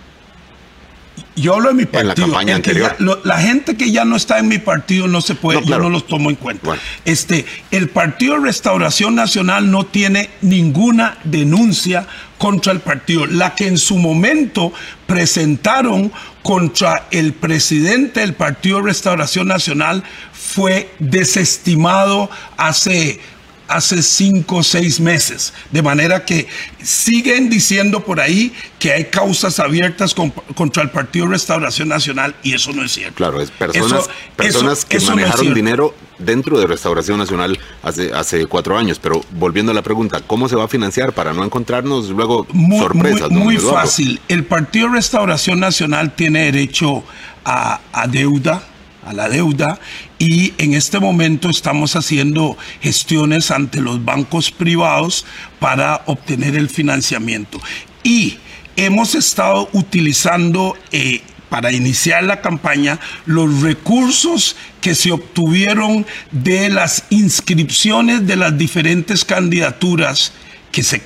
[1.34, 2.00] Yo hablo de mi partido.
[2.00, 2.96] En la campaña anterior.
[3.24, 6.06] la gente que ya no está en mi partido no se puede, yo no los
[6.06, 6.76] tomo en cuenta.
[7.04, 12.06] Este, el Partido Restauración Nacional no tiene ninguna denuncia
[12.38, 13.26] contra el partido.
[13.26, 14.72] La que en su momento
[15.06, 16.12] presentaron
[16.42, 20.02] contra el presidente del Partido Restauración Nacional
[20.32, 23.20] fue desestimado hace
[23.68, 25.52] hace cinco o seis meses.
[25.70, 26.46] De manera que
[26.82, 30.14] siguen diciendo por ahí que hay causas abiertas
[30.54, 33.14] contra el Partido Restauración Nacional y eso no es cierto.
[33.14, 38.98] Claro, es personas, personas que manejaron dinero dentro de Restauración Nacional hace, hace cuatro años.
[38.98, 42.46] Pero volviendo a la pregunta, ¿cómo se va a financiar para no encontrarnos luego
[42.78, 43.30] sorpresas?
[43.30, 44.20] Muy, fácil.
[44.28, 47.04] El Partido Restauración Nacional tiene derecho
[47.44, 48.62] a, a deuda
[49.04, 49.78] a la deuda
[50.22, 55.26] y en este momento estamos haciendo gestiones ante los bancos privados
[55.58, 57.60] para obtener el financiamiento.
[58.04, 58.38] Y
[58.76, 67.02] hemos estado utilizando eh, para iniciar la campaña los recursos que se obtuvieron de las
[67.10, 70.34] inscripciones de las diferentes candidaturas
[70.70, 71.02] que se,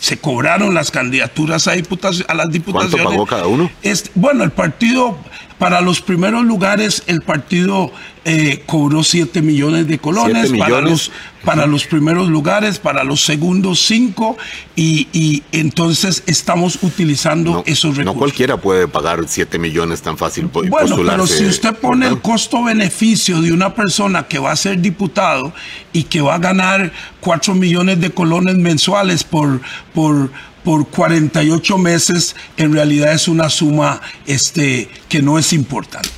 [0.00, 2.90] se cobraron las candidaturas a, a las diputaciones.
[2.90, 3.70] ¿Cuánto pagó cada uno?
[4.16, 5.20] bueno, el partido
[5.58, 7.90] para los primeros lugares, el partido
[8.26, 10.52] eh, cobró 7 millones de colones.
[10.58, 11.10] Para los,
[11.44, 14.36] para los primeros lugares, para los segundos 5.
[14.74, 18.04] Y, entonces estamos utilizando esos recursos.
[18.04, 20.50] No cualquiera puede pagar 7 millones tan fácil.
[20.52, 25.54] Bueno, pero si usted pone el costo-beneficio de una persona que va a ser diputado
[25.92, 29.60] y que va a ganar 4 millones de colones mensuales por,
[29.94, 30.30] por
[30.66, 36.10] por 48 meses en realidad es una suma este, que no es importante.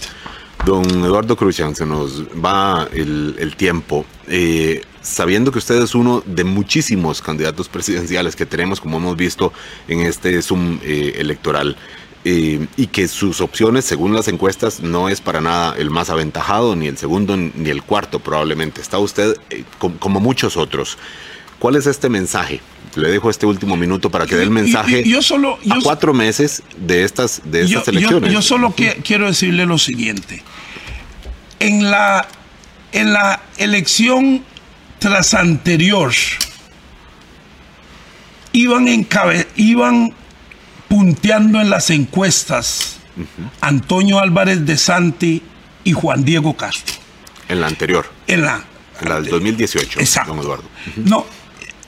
[0.65, 4.07] Don Eduardo Crucian, se nos va el, tiempo.
[4.27, 9.53] Eh, sabiendo que usted es uno de muchísimos candidatos presidenciales que tenemos, como hemos visto
[9.87, 11.77] en este Zoom eh, electoral,
[12.25, 16.75] eh, y que sus opciones, según las encuestas, no es para nada el más aventajado,
[16.75, 18.81] ni el segundo, ni el cuarto probablemente.
[18.81, 19.37] Está usted
[19.99, 20.97] como muchos otros.
[21.59, 22.63] ¿Cuál es este mensaje?
[22.99, 26.63] Le dejo este último minuto para que dé el mensaje yo, solo, a cuatro meses
[26.77, 28.33] de estas, de estas elecciones.
[28.33, 30.43] Yo, solo quiero decirle lo siguiente.
[31.61, 32.27] En la
[32.93, 34.43] en la elección
[34.99, 36.13] tras anterior
[38.53, 39.07] iban,
[39.57, 40.15] iban
[40.89, 42.99] punteando en las encuestas
[43.61, 45.43] Antonio Álvarez de Santi
[45.85, 46.97] y Juan Diego Castro.
[47.49, 48.11] En la anterior.
[48.27, 48.65] En la,
[49.01, 50.35] en la del 2018, Exacto.
[50.35, 50.65] don Eduardo.
[50.97, 51.27] No,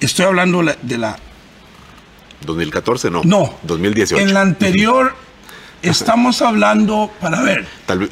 [0.01, 1.17] estoy hablando de la...
[2.45, 3.23] 2014 no.
[3.25, 3.55] No.
[3.63, 4.23] 2018.
[4.23, 5.15] En la anterior
[5.83, 7.67] estamos hablando, para ver.
[7.87, 8.11] Tal vez...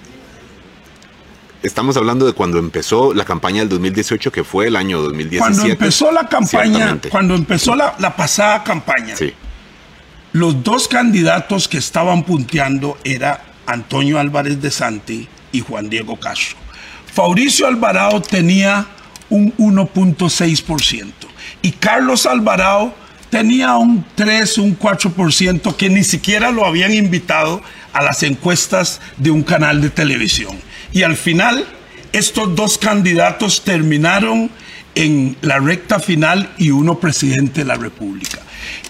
[1.63, 5.39] Estamos hablando de cuando empezó la campaña del 2018, que fue el año 2017.
[5.41, 9.33] Cuando empezó la campaña, cuando empezó la, la pasada campaña, sí.
[10.33, 16.57] los dos candidatos que estaban punteando era Antonio Álvarez de Santi y Juan Diego Castro.
[17.13, 18.87] Fabricio Alvarado tenía
[19.29, 21.28] un 1.6%
[21.63, 22.95] y Carlos Alvarado
[23.31, 27.63] tenía un 3, un 4% que ni siquiera lo habían invitado
[27.93, 30.57] a las encuestas de un canal de televisión.
[30.93, 31.67] Y al final,
[32.13, 34.51] estos dos candidatos terminaron
[34.95, 38.39] en la recta final y uno presidente de la República.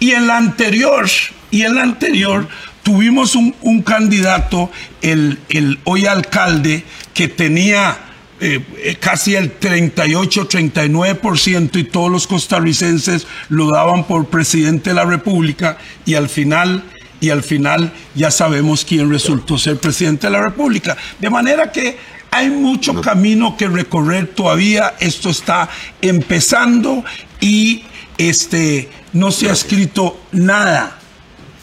[0.00, 1.06] Y en la anterior,
[1.50, 2.48] y en la anterior
[2.82, 4.70] tuvimos un, candidato,
[5.02, 5.38] el,
[5.84, 7.98] hoy alcalde, que tenía
[8.40, 15.78] eh, casi el 38-39% y todos los costarricenses lo daban por presidente de la República
[16.06, 16.84] y al final
[17.20, 20.96] y al final ya sabemos quién resultó ser presidente de la República.
[21.18, 21.96] De manera que
[22.30, 25.68] hay mucho camino que recorrer todavía, esto está
[26.00, 27.04] empezando
[27.40, 27.82] y
[28.18, 30.98] este no se ha escrito nada.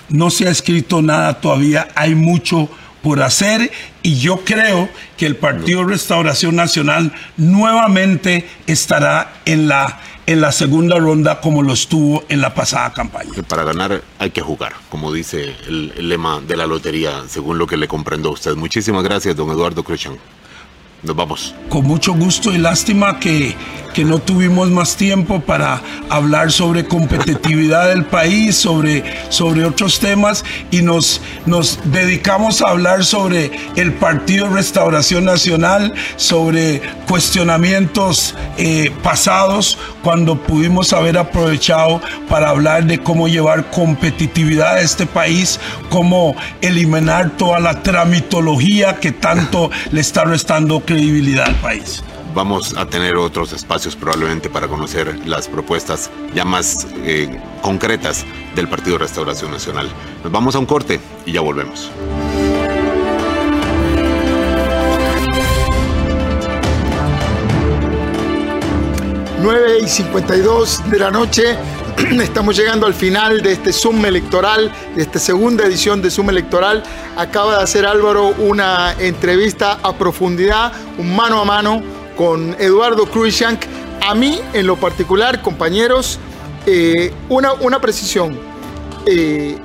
[0.10, 2.69] No se ha escrito nada todavía, hay mucho
[3.06, 3.72] por hacer
[4.02, 10.98] y yo creo que el Partido Restauración Nacional nuevamente estará en la, en la segunda
[10.98, 13.44] ronda como lo estuvo en la pasada campaña.
[13.48, 17.68] Para ganar hay que jugar, como dice el, el lema de la lotería, según lo
[17.68, 18.56] que le comprendo a usted.
[18.56, 20.18] Muchísimas gracias, don Eduardo Cruchan.
[21.06, 21.53] Nos vamos.
[21.69, 23.56] Con mucho gusto y lástima que,
[23.94, 30.44] que no tuvimos más tiempo para hablar sobre competitividad del país, sobre, sobre otros temas
[30.72, 39.77] y nos, nos dedicamos a hablar sobre el Partido Restauración Nacional, sobre cuestionamientos eh, pasados
[40.03, 45.60] cuando pudimos haber aprovechado para hablar de cómo llevar competitividad a este país,
[45.90, 52.02] cómo eliminar toda la tramitología que tanto le está restando credibilidad al país.
[52.34, 58.70] Vamos a tener otros espacios probablemente para conocer las propuestas ya más eh, concretas del
[58.70, 59.90] Partido Restauración Nacional.
[60.24, 61.92] Nos vamos a un corte y ya volvemos.
[69.42, 71.58] Nueve y 52 de la noche.
[72.22, 76.84] Estamos llegando al final de este Zoom electoral, de esta segunda edición de Zoom electoral.
[77.16, 81.82] Acaba de hacer Álvaro una entrevista a profundidad, un mano a mano
[82.18, 83.62] con Eduardo Cruikshank.
[84.06, 86.20] A mí, en lo particular, compañeros,
[86.66, 88.38] eh, una, una, precisión.
[89.06, 89.58] Eh,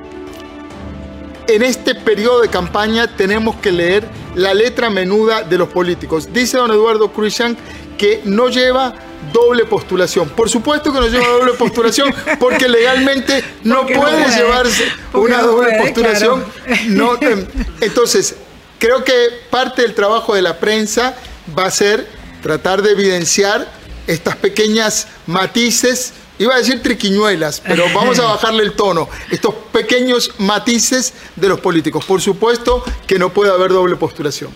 [1.48, 6.28] en este periodo de campaña tenemos que leer la letra menuda de los políticos.
[6.32, 7.59] Dice don Eduardo Cruikshank
[7.98, 8.94] que no lleva
[9.32, 10.28] doble postulación.
[10.30, 15.47] Por supuesto que no lleva doble postulación porque legalmente no puede, no llevarse una no
[15.48, 16.44] doble puede, postulación.
[16.64, 16.82] Claro.
[16.88, 17.18] No,
[17.80, 18.36] entonces,
[18.78, 19.14] creo que
[19.51, 21.14] parte del trabajo de la prensa
[21.56, 22.06] va a ser
[22.42, 23.70] tratar de evidenciar
[24.06, 30.32] estas pequeñas matices, iba a decir triquiñuelas, pero vamos a bajarle el tono, estos pequeños
[30.38, 32.05] matices de los políticos.
[32.05, 34.51] Por supuesto que no puede haber doble postulación.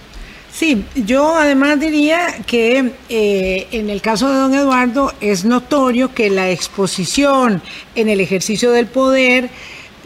[0.54, 6.30] Sí, yo además diría que eh, en el caso de don Eduardo es notorio que
[6.30, 7.60] la exposición
[7.96, 9.50] en el ejercicio del poder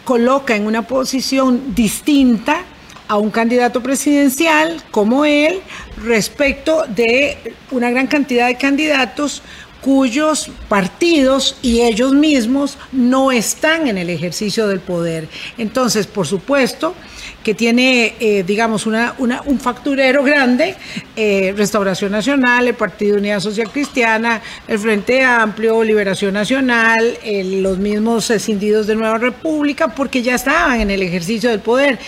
[0.04, 2.62] coloca en una posición distinta
[3.08, 5.60] a un candidato presidencial como él
[6.02, 9.42] respecto de una gran cantidad de candidatos
[9.80, 15.28] cuyos partidos y ellos mismos no están en el ejercicio del poder.
[15.56, 16.94] Entonces, por supuesto,
[17.42, 20.74] que tiene, eh, digamos, un facturero grande,
[21.16, 27.78] eh, Restauración Nacional, el Partido Unidad Social Cristiana, el Frente Amplio, Liberación Nacional, el, los
[27.78, 31.98] mismos escindidos de Nueva República, porque ya estaban en el ejercicio del poder.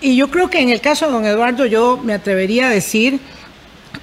[0.00, 3.20] Y yo creo que en el caso de don Eduardo, yo me atrevería a decir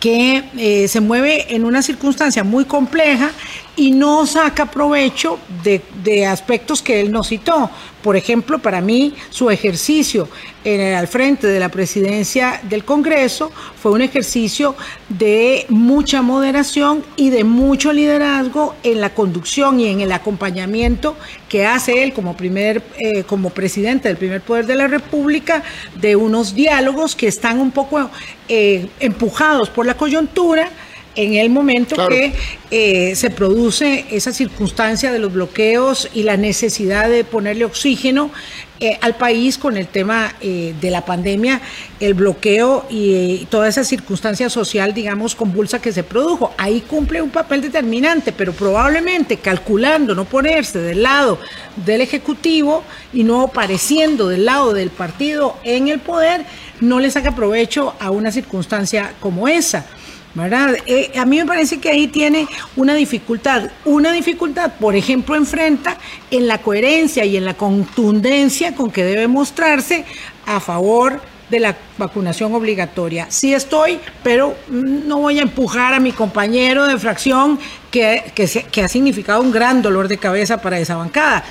[0.08, 3.30] que eh, se mueve en una circunstancia muy compleja
[3.76, 7.70] y no saca provecho de, de, aspectos que él no citó.
[8.08, 10.30] Por ejemplo, para mí, su ejercicio
[10.64, 13.52] al frente de la presidencia del Congreso
[13.82, 14.78] fue un ejercicio
[15.10, 21.18] de mucha moderación y de mucho liderazgo en la conducción y en el acompañamiento
[21.50, 25.62] que hace él como, primer, eh, como presidente del primer poder de la República
[26.00, 28.10] de unos diálogos que están un poco
[28.48, 30.72] eh, empujados por la coyuntura
[31.18, 32.34] en el momento que
[32.69, 38.31] eh, se produce esa circunstancia de los bloqueos y la necesidad de ponerle oxígeno
[38.80, 41.60] eh, al país con el tema eh, de la pandemia,
[41.99, 46.53] el bloqueo y, toda esa circunstancia social, digamos, convulsa que se produjo.
[46.60, 51.39] Ahí cumple un papel determinante, pero probablemente calculando no ponerse del lado
[51.77, 56.45] del Ejecutivo y no apareciendo del lado del partido en el poder,
[56.80, 59.88] no le saca provecho a una circunstancia como esa.
[60.43, 60.76] ¿Verdad?
[60.85, 63.72] Eh, a mí me parece que ahí tiene una dificultad.
[63.85, 65.97] Una dificultad, por ejemplo, enfrenta
[66.31, 70.05] en la coherencia y en la contundencia con que debe mostrarse
[70.45, 73.27] a favor de la vacunación obligatoria.
[73.30, 77.57] Sí estoy, pero no voy a empujar a mi compañero de fracción
[77.89, 81.43] que, que, ha significado un gran dolor de cabeza para esa bancada.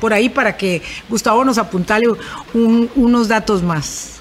[0.00, 2.06] Por ahí para que Gustavo nos apuntale
[2.52, 4.15] unos datos más.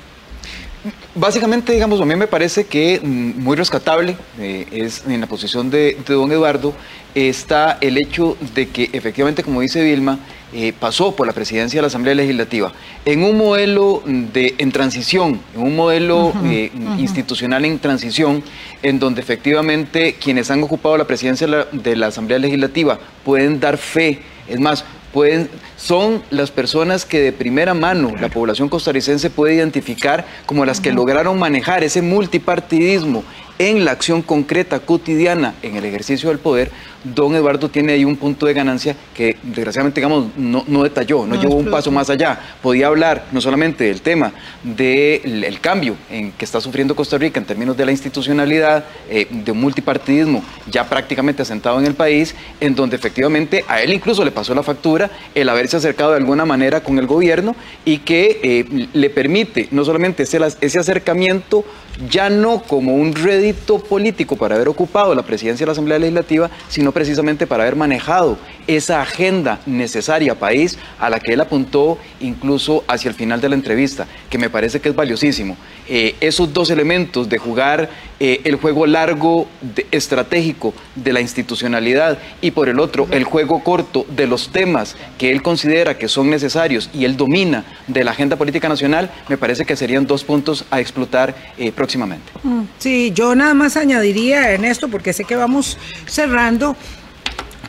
[1.17, 5.69] Básicamente, digamos, a mí me parece que mm, muy rescatable eh, es en la posición
[5.69, 6.73] de, don Eduardo
[7.15, 10.19] está el hecho de que efectivamente, como dice Vilma,
[10.51, 12.73] eh, pasó por la presidencia de la Asamblea Legislativa.
[13.05, 18.43] En un modelo de, en transición, en un modelo eh, institucional en transición,
[18.83, 24.19] en donde efectivamente quienes han ocupado la presidencia de la Asamblea Legislativa pueden dar fe,
[24.49, 24.83] es más,
[25.15, 30.81] pueden, son las personas que de primera mano la población costarricense puede identificar como las
[30.81, 33.23] que lograron manejar ese multipartidismo
[33.59, 36.71] en la acción concreta, cotidiana, en el ejercicio del poder,
[37.03, 41.55] don Eduardo tiene ahí un punto de ganancia que desgraciadamente, digamos, no, detalló, no, llevó
[41.55, 42.39] un paso más allá.
[42.61, 44.33] Podía hablar no solamente del tema
[44.63, 49.51] del cambio en que está sufriendo Costa Rica en términos de la institucionalidad, eh, de
[49.51, 54.31] un multipartidismo ya prácticamente asentado en el país, en donde efectivamente a él incluso le
[54.31, 58.87] pasó la factura el haberse acercado de alguna manera con el gobierno y que eh,
[58.93, 61.63] le permite no solamente ese, ese acercamiento,
[62.09, 63.13] ya no como un
[63.53, 68.37] político para haber ocupado la presidencia de la Asamblea Legislativa, sino precisamente para haber manejado
[68.67, 73.55] esa agenda necesaria país a la que él apuntó incluso hacia el final de la
[73.55, 75.57] entrevista, que me parece que es valiosísimo.
[75.87, 77.89] Eh, esos dos elementos de jugar
[78.19, 79.47] eh, el juego largo
[79.91, 85.31] estratégico de la institucionalidad y por el otro el juego corto de los temas que
[85.31, 89.63] él considera que son necesarios y él domina de la agenda política nacional, me parece
[89.63, 92.31] que serían dos puntos a explotar eh, próximamente.
[92.41, 96.75] Mm, sí, yo nada más añadiría en esto, porque sé que vamos cerrando,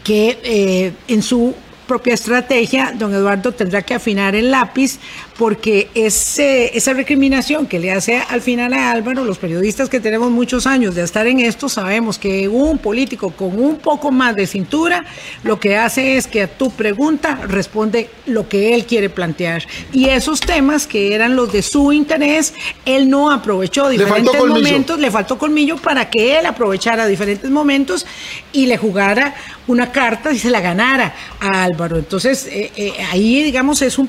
[0.03, 1.55] que en su
[1.87, 4.99] propia estrategia, don Eduardo tendrá que afinar el lápiz
[5.39, 10.31] porque ese, esa recriminación que le hace al final a Álvaro, los periodistas que tenemos
[10.31, 14.47] muchos años de estar en esto, sabemos que un político con un poco más de
[14.47, 15.05] cintura
[15.43, 19.65] lo que hace es que a tu pregunta responde lo que él quiere plantear.
[19.93, 22.55] Y esos temas que eran los de su interés,
[22.85, 28.07] él no aprovechó diferentes momentos, le faltó colmillo para que él aprovechara diferentes momentos
[28.53, 29.35] y le jugara
[29.67, 31.99] una carta y se la ganara a Álvaro.
[31.99, 34.09] Entonces, eh, eh, ahí, digamos, es un,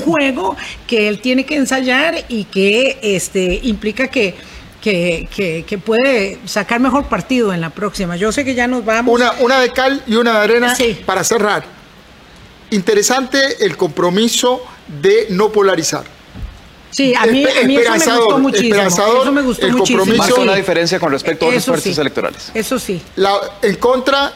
[0.00, 4.34] juego que él tiene que ensayar y que este, implica que,
[4.80, 8.16] que, puede sacar mejor partido en la próxima.
[8.16, 9.14] Yo sé que ya nos vamos.
[9.14, 10.76] Una, una de cal y una de arena
[11.06, 11.64] para cerrar.
[12.70, 14.62] Interesante el compromiso
[15.00, 16.04] de no polarizar.
[16.90, 18.82] Sí, a mí, a mí eso me gustó muchísimo.
[18.82, 20.04] Eso me gustó el muchísimo.
[20.04, 22.50] Compromiso, una diferencia con respecto a otros fuerzas electorales.
[22.52, 23.00] Eso sí.
[23.16, 24.32] La, en contra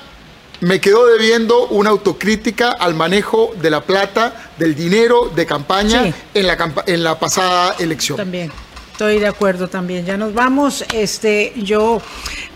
[0.60, 6.46] me quedó debiendo una autocrítica al manejo de la plata, del dinero de campaña en,
[6.46, 8.16] la, en la pasada elección.
[8.16, 8.50] También.
[8.96, 10.06] Estoy de acuerdo también.
[10.06, 10.82] Ya nos vamos.
[10.94, 12.00] Este, yo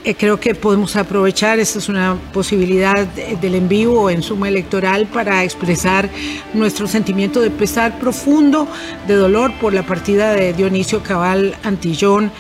[0.05, 5.07] eh, creo que podemos aprovechar, esta es una posibilidad del en vivo en suma electoral
[5.07, 6.09] para expresar
[6.55, 8.67] nuestro sentimiento de pesar profundo,
[9.07, 12.33] de dolor por la partida de Dionisio Cabal Antillón,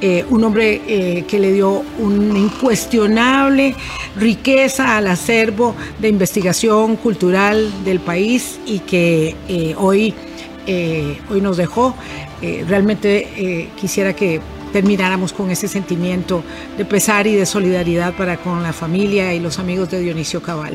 [0.00, 3.74] eh, un hombre eh, que le dio una incuestionable
[4.16, 9.34] riqueza al acervo de investigación cultural del país y que
[9.78, 10.14] hoy,
[11.30, 11.94] hoy nos dejó.
[12.40, 14.40] realmente quisiera que
[14.72, 16.42] termináramos con ese sentimiento
[16.76, 20.74] de pesar y de solidaridad para con la familia y los amigos de Dionisio Cabal.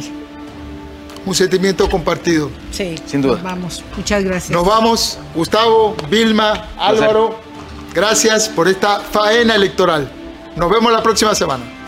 [1.26, 2.50] Un sentimiento compartido.
[2.72, 3.36] Sí, sin duda.
[3.36, 3.84] Nos vamos.
[3.96, 4.52] Muchas gracias.
[4.52, 7.51] Nos vamos, Gustavo, Vilma, Álvaro.
[7.94, 10.10] Gracias por esta faena electoral.
[10.56, 11.81] Nos vemos la próxima semana.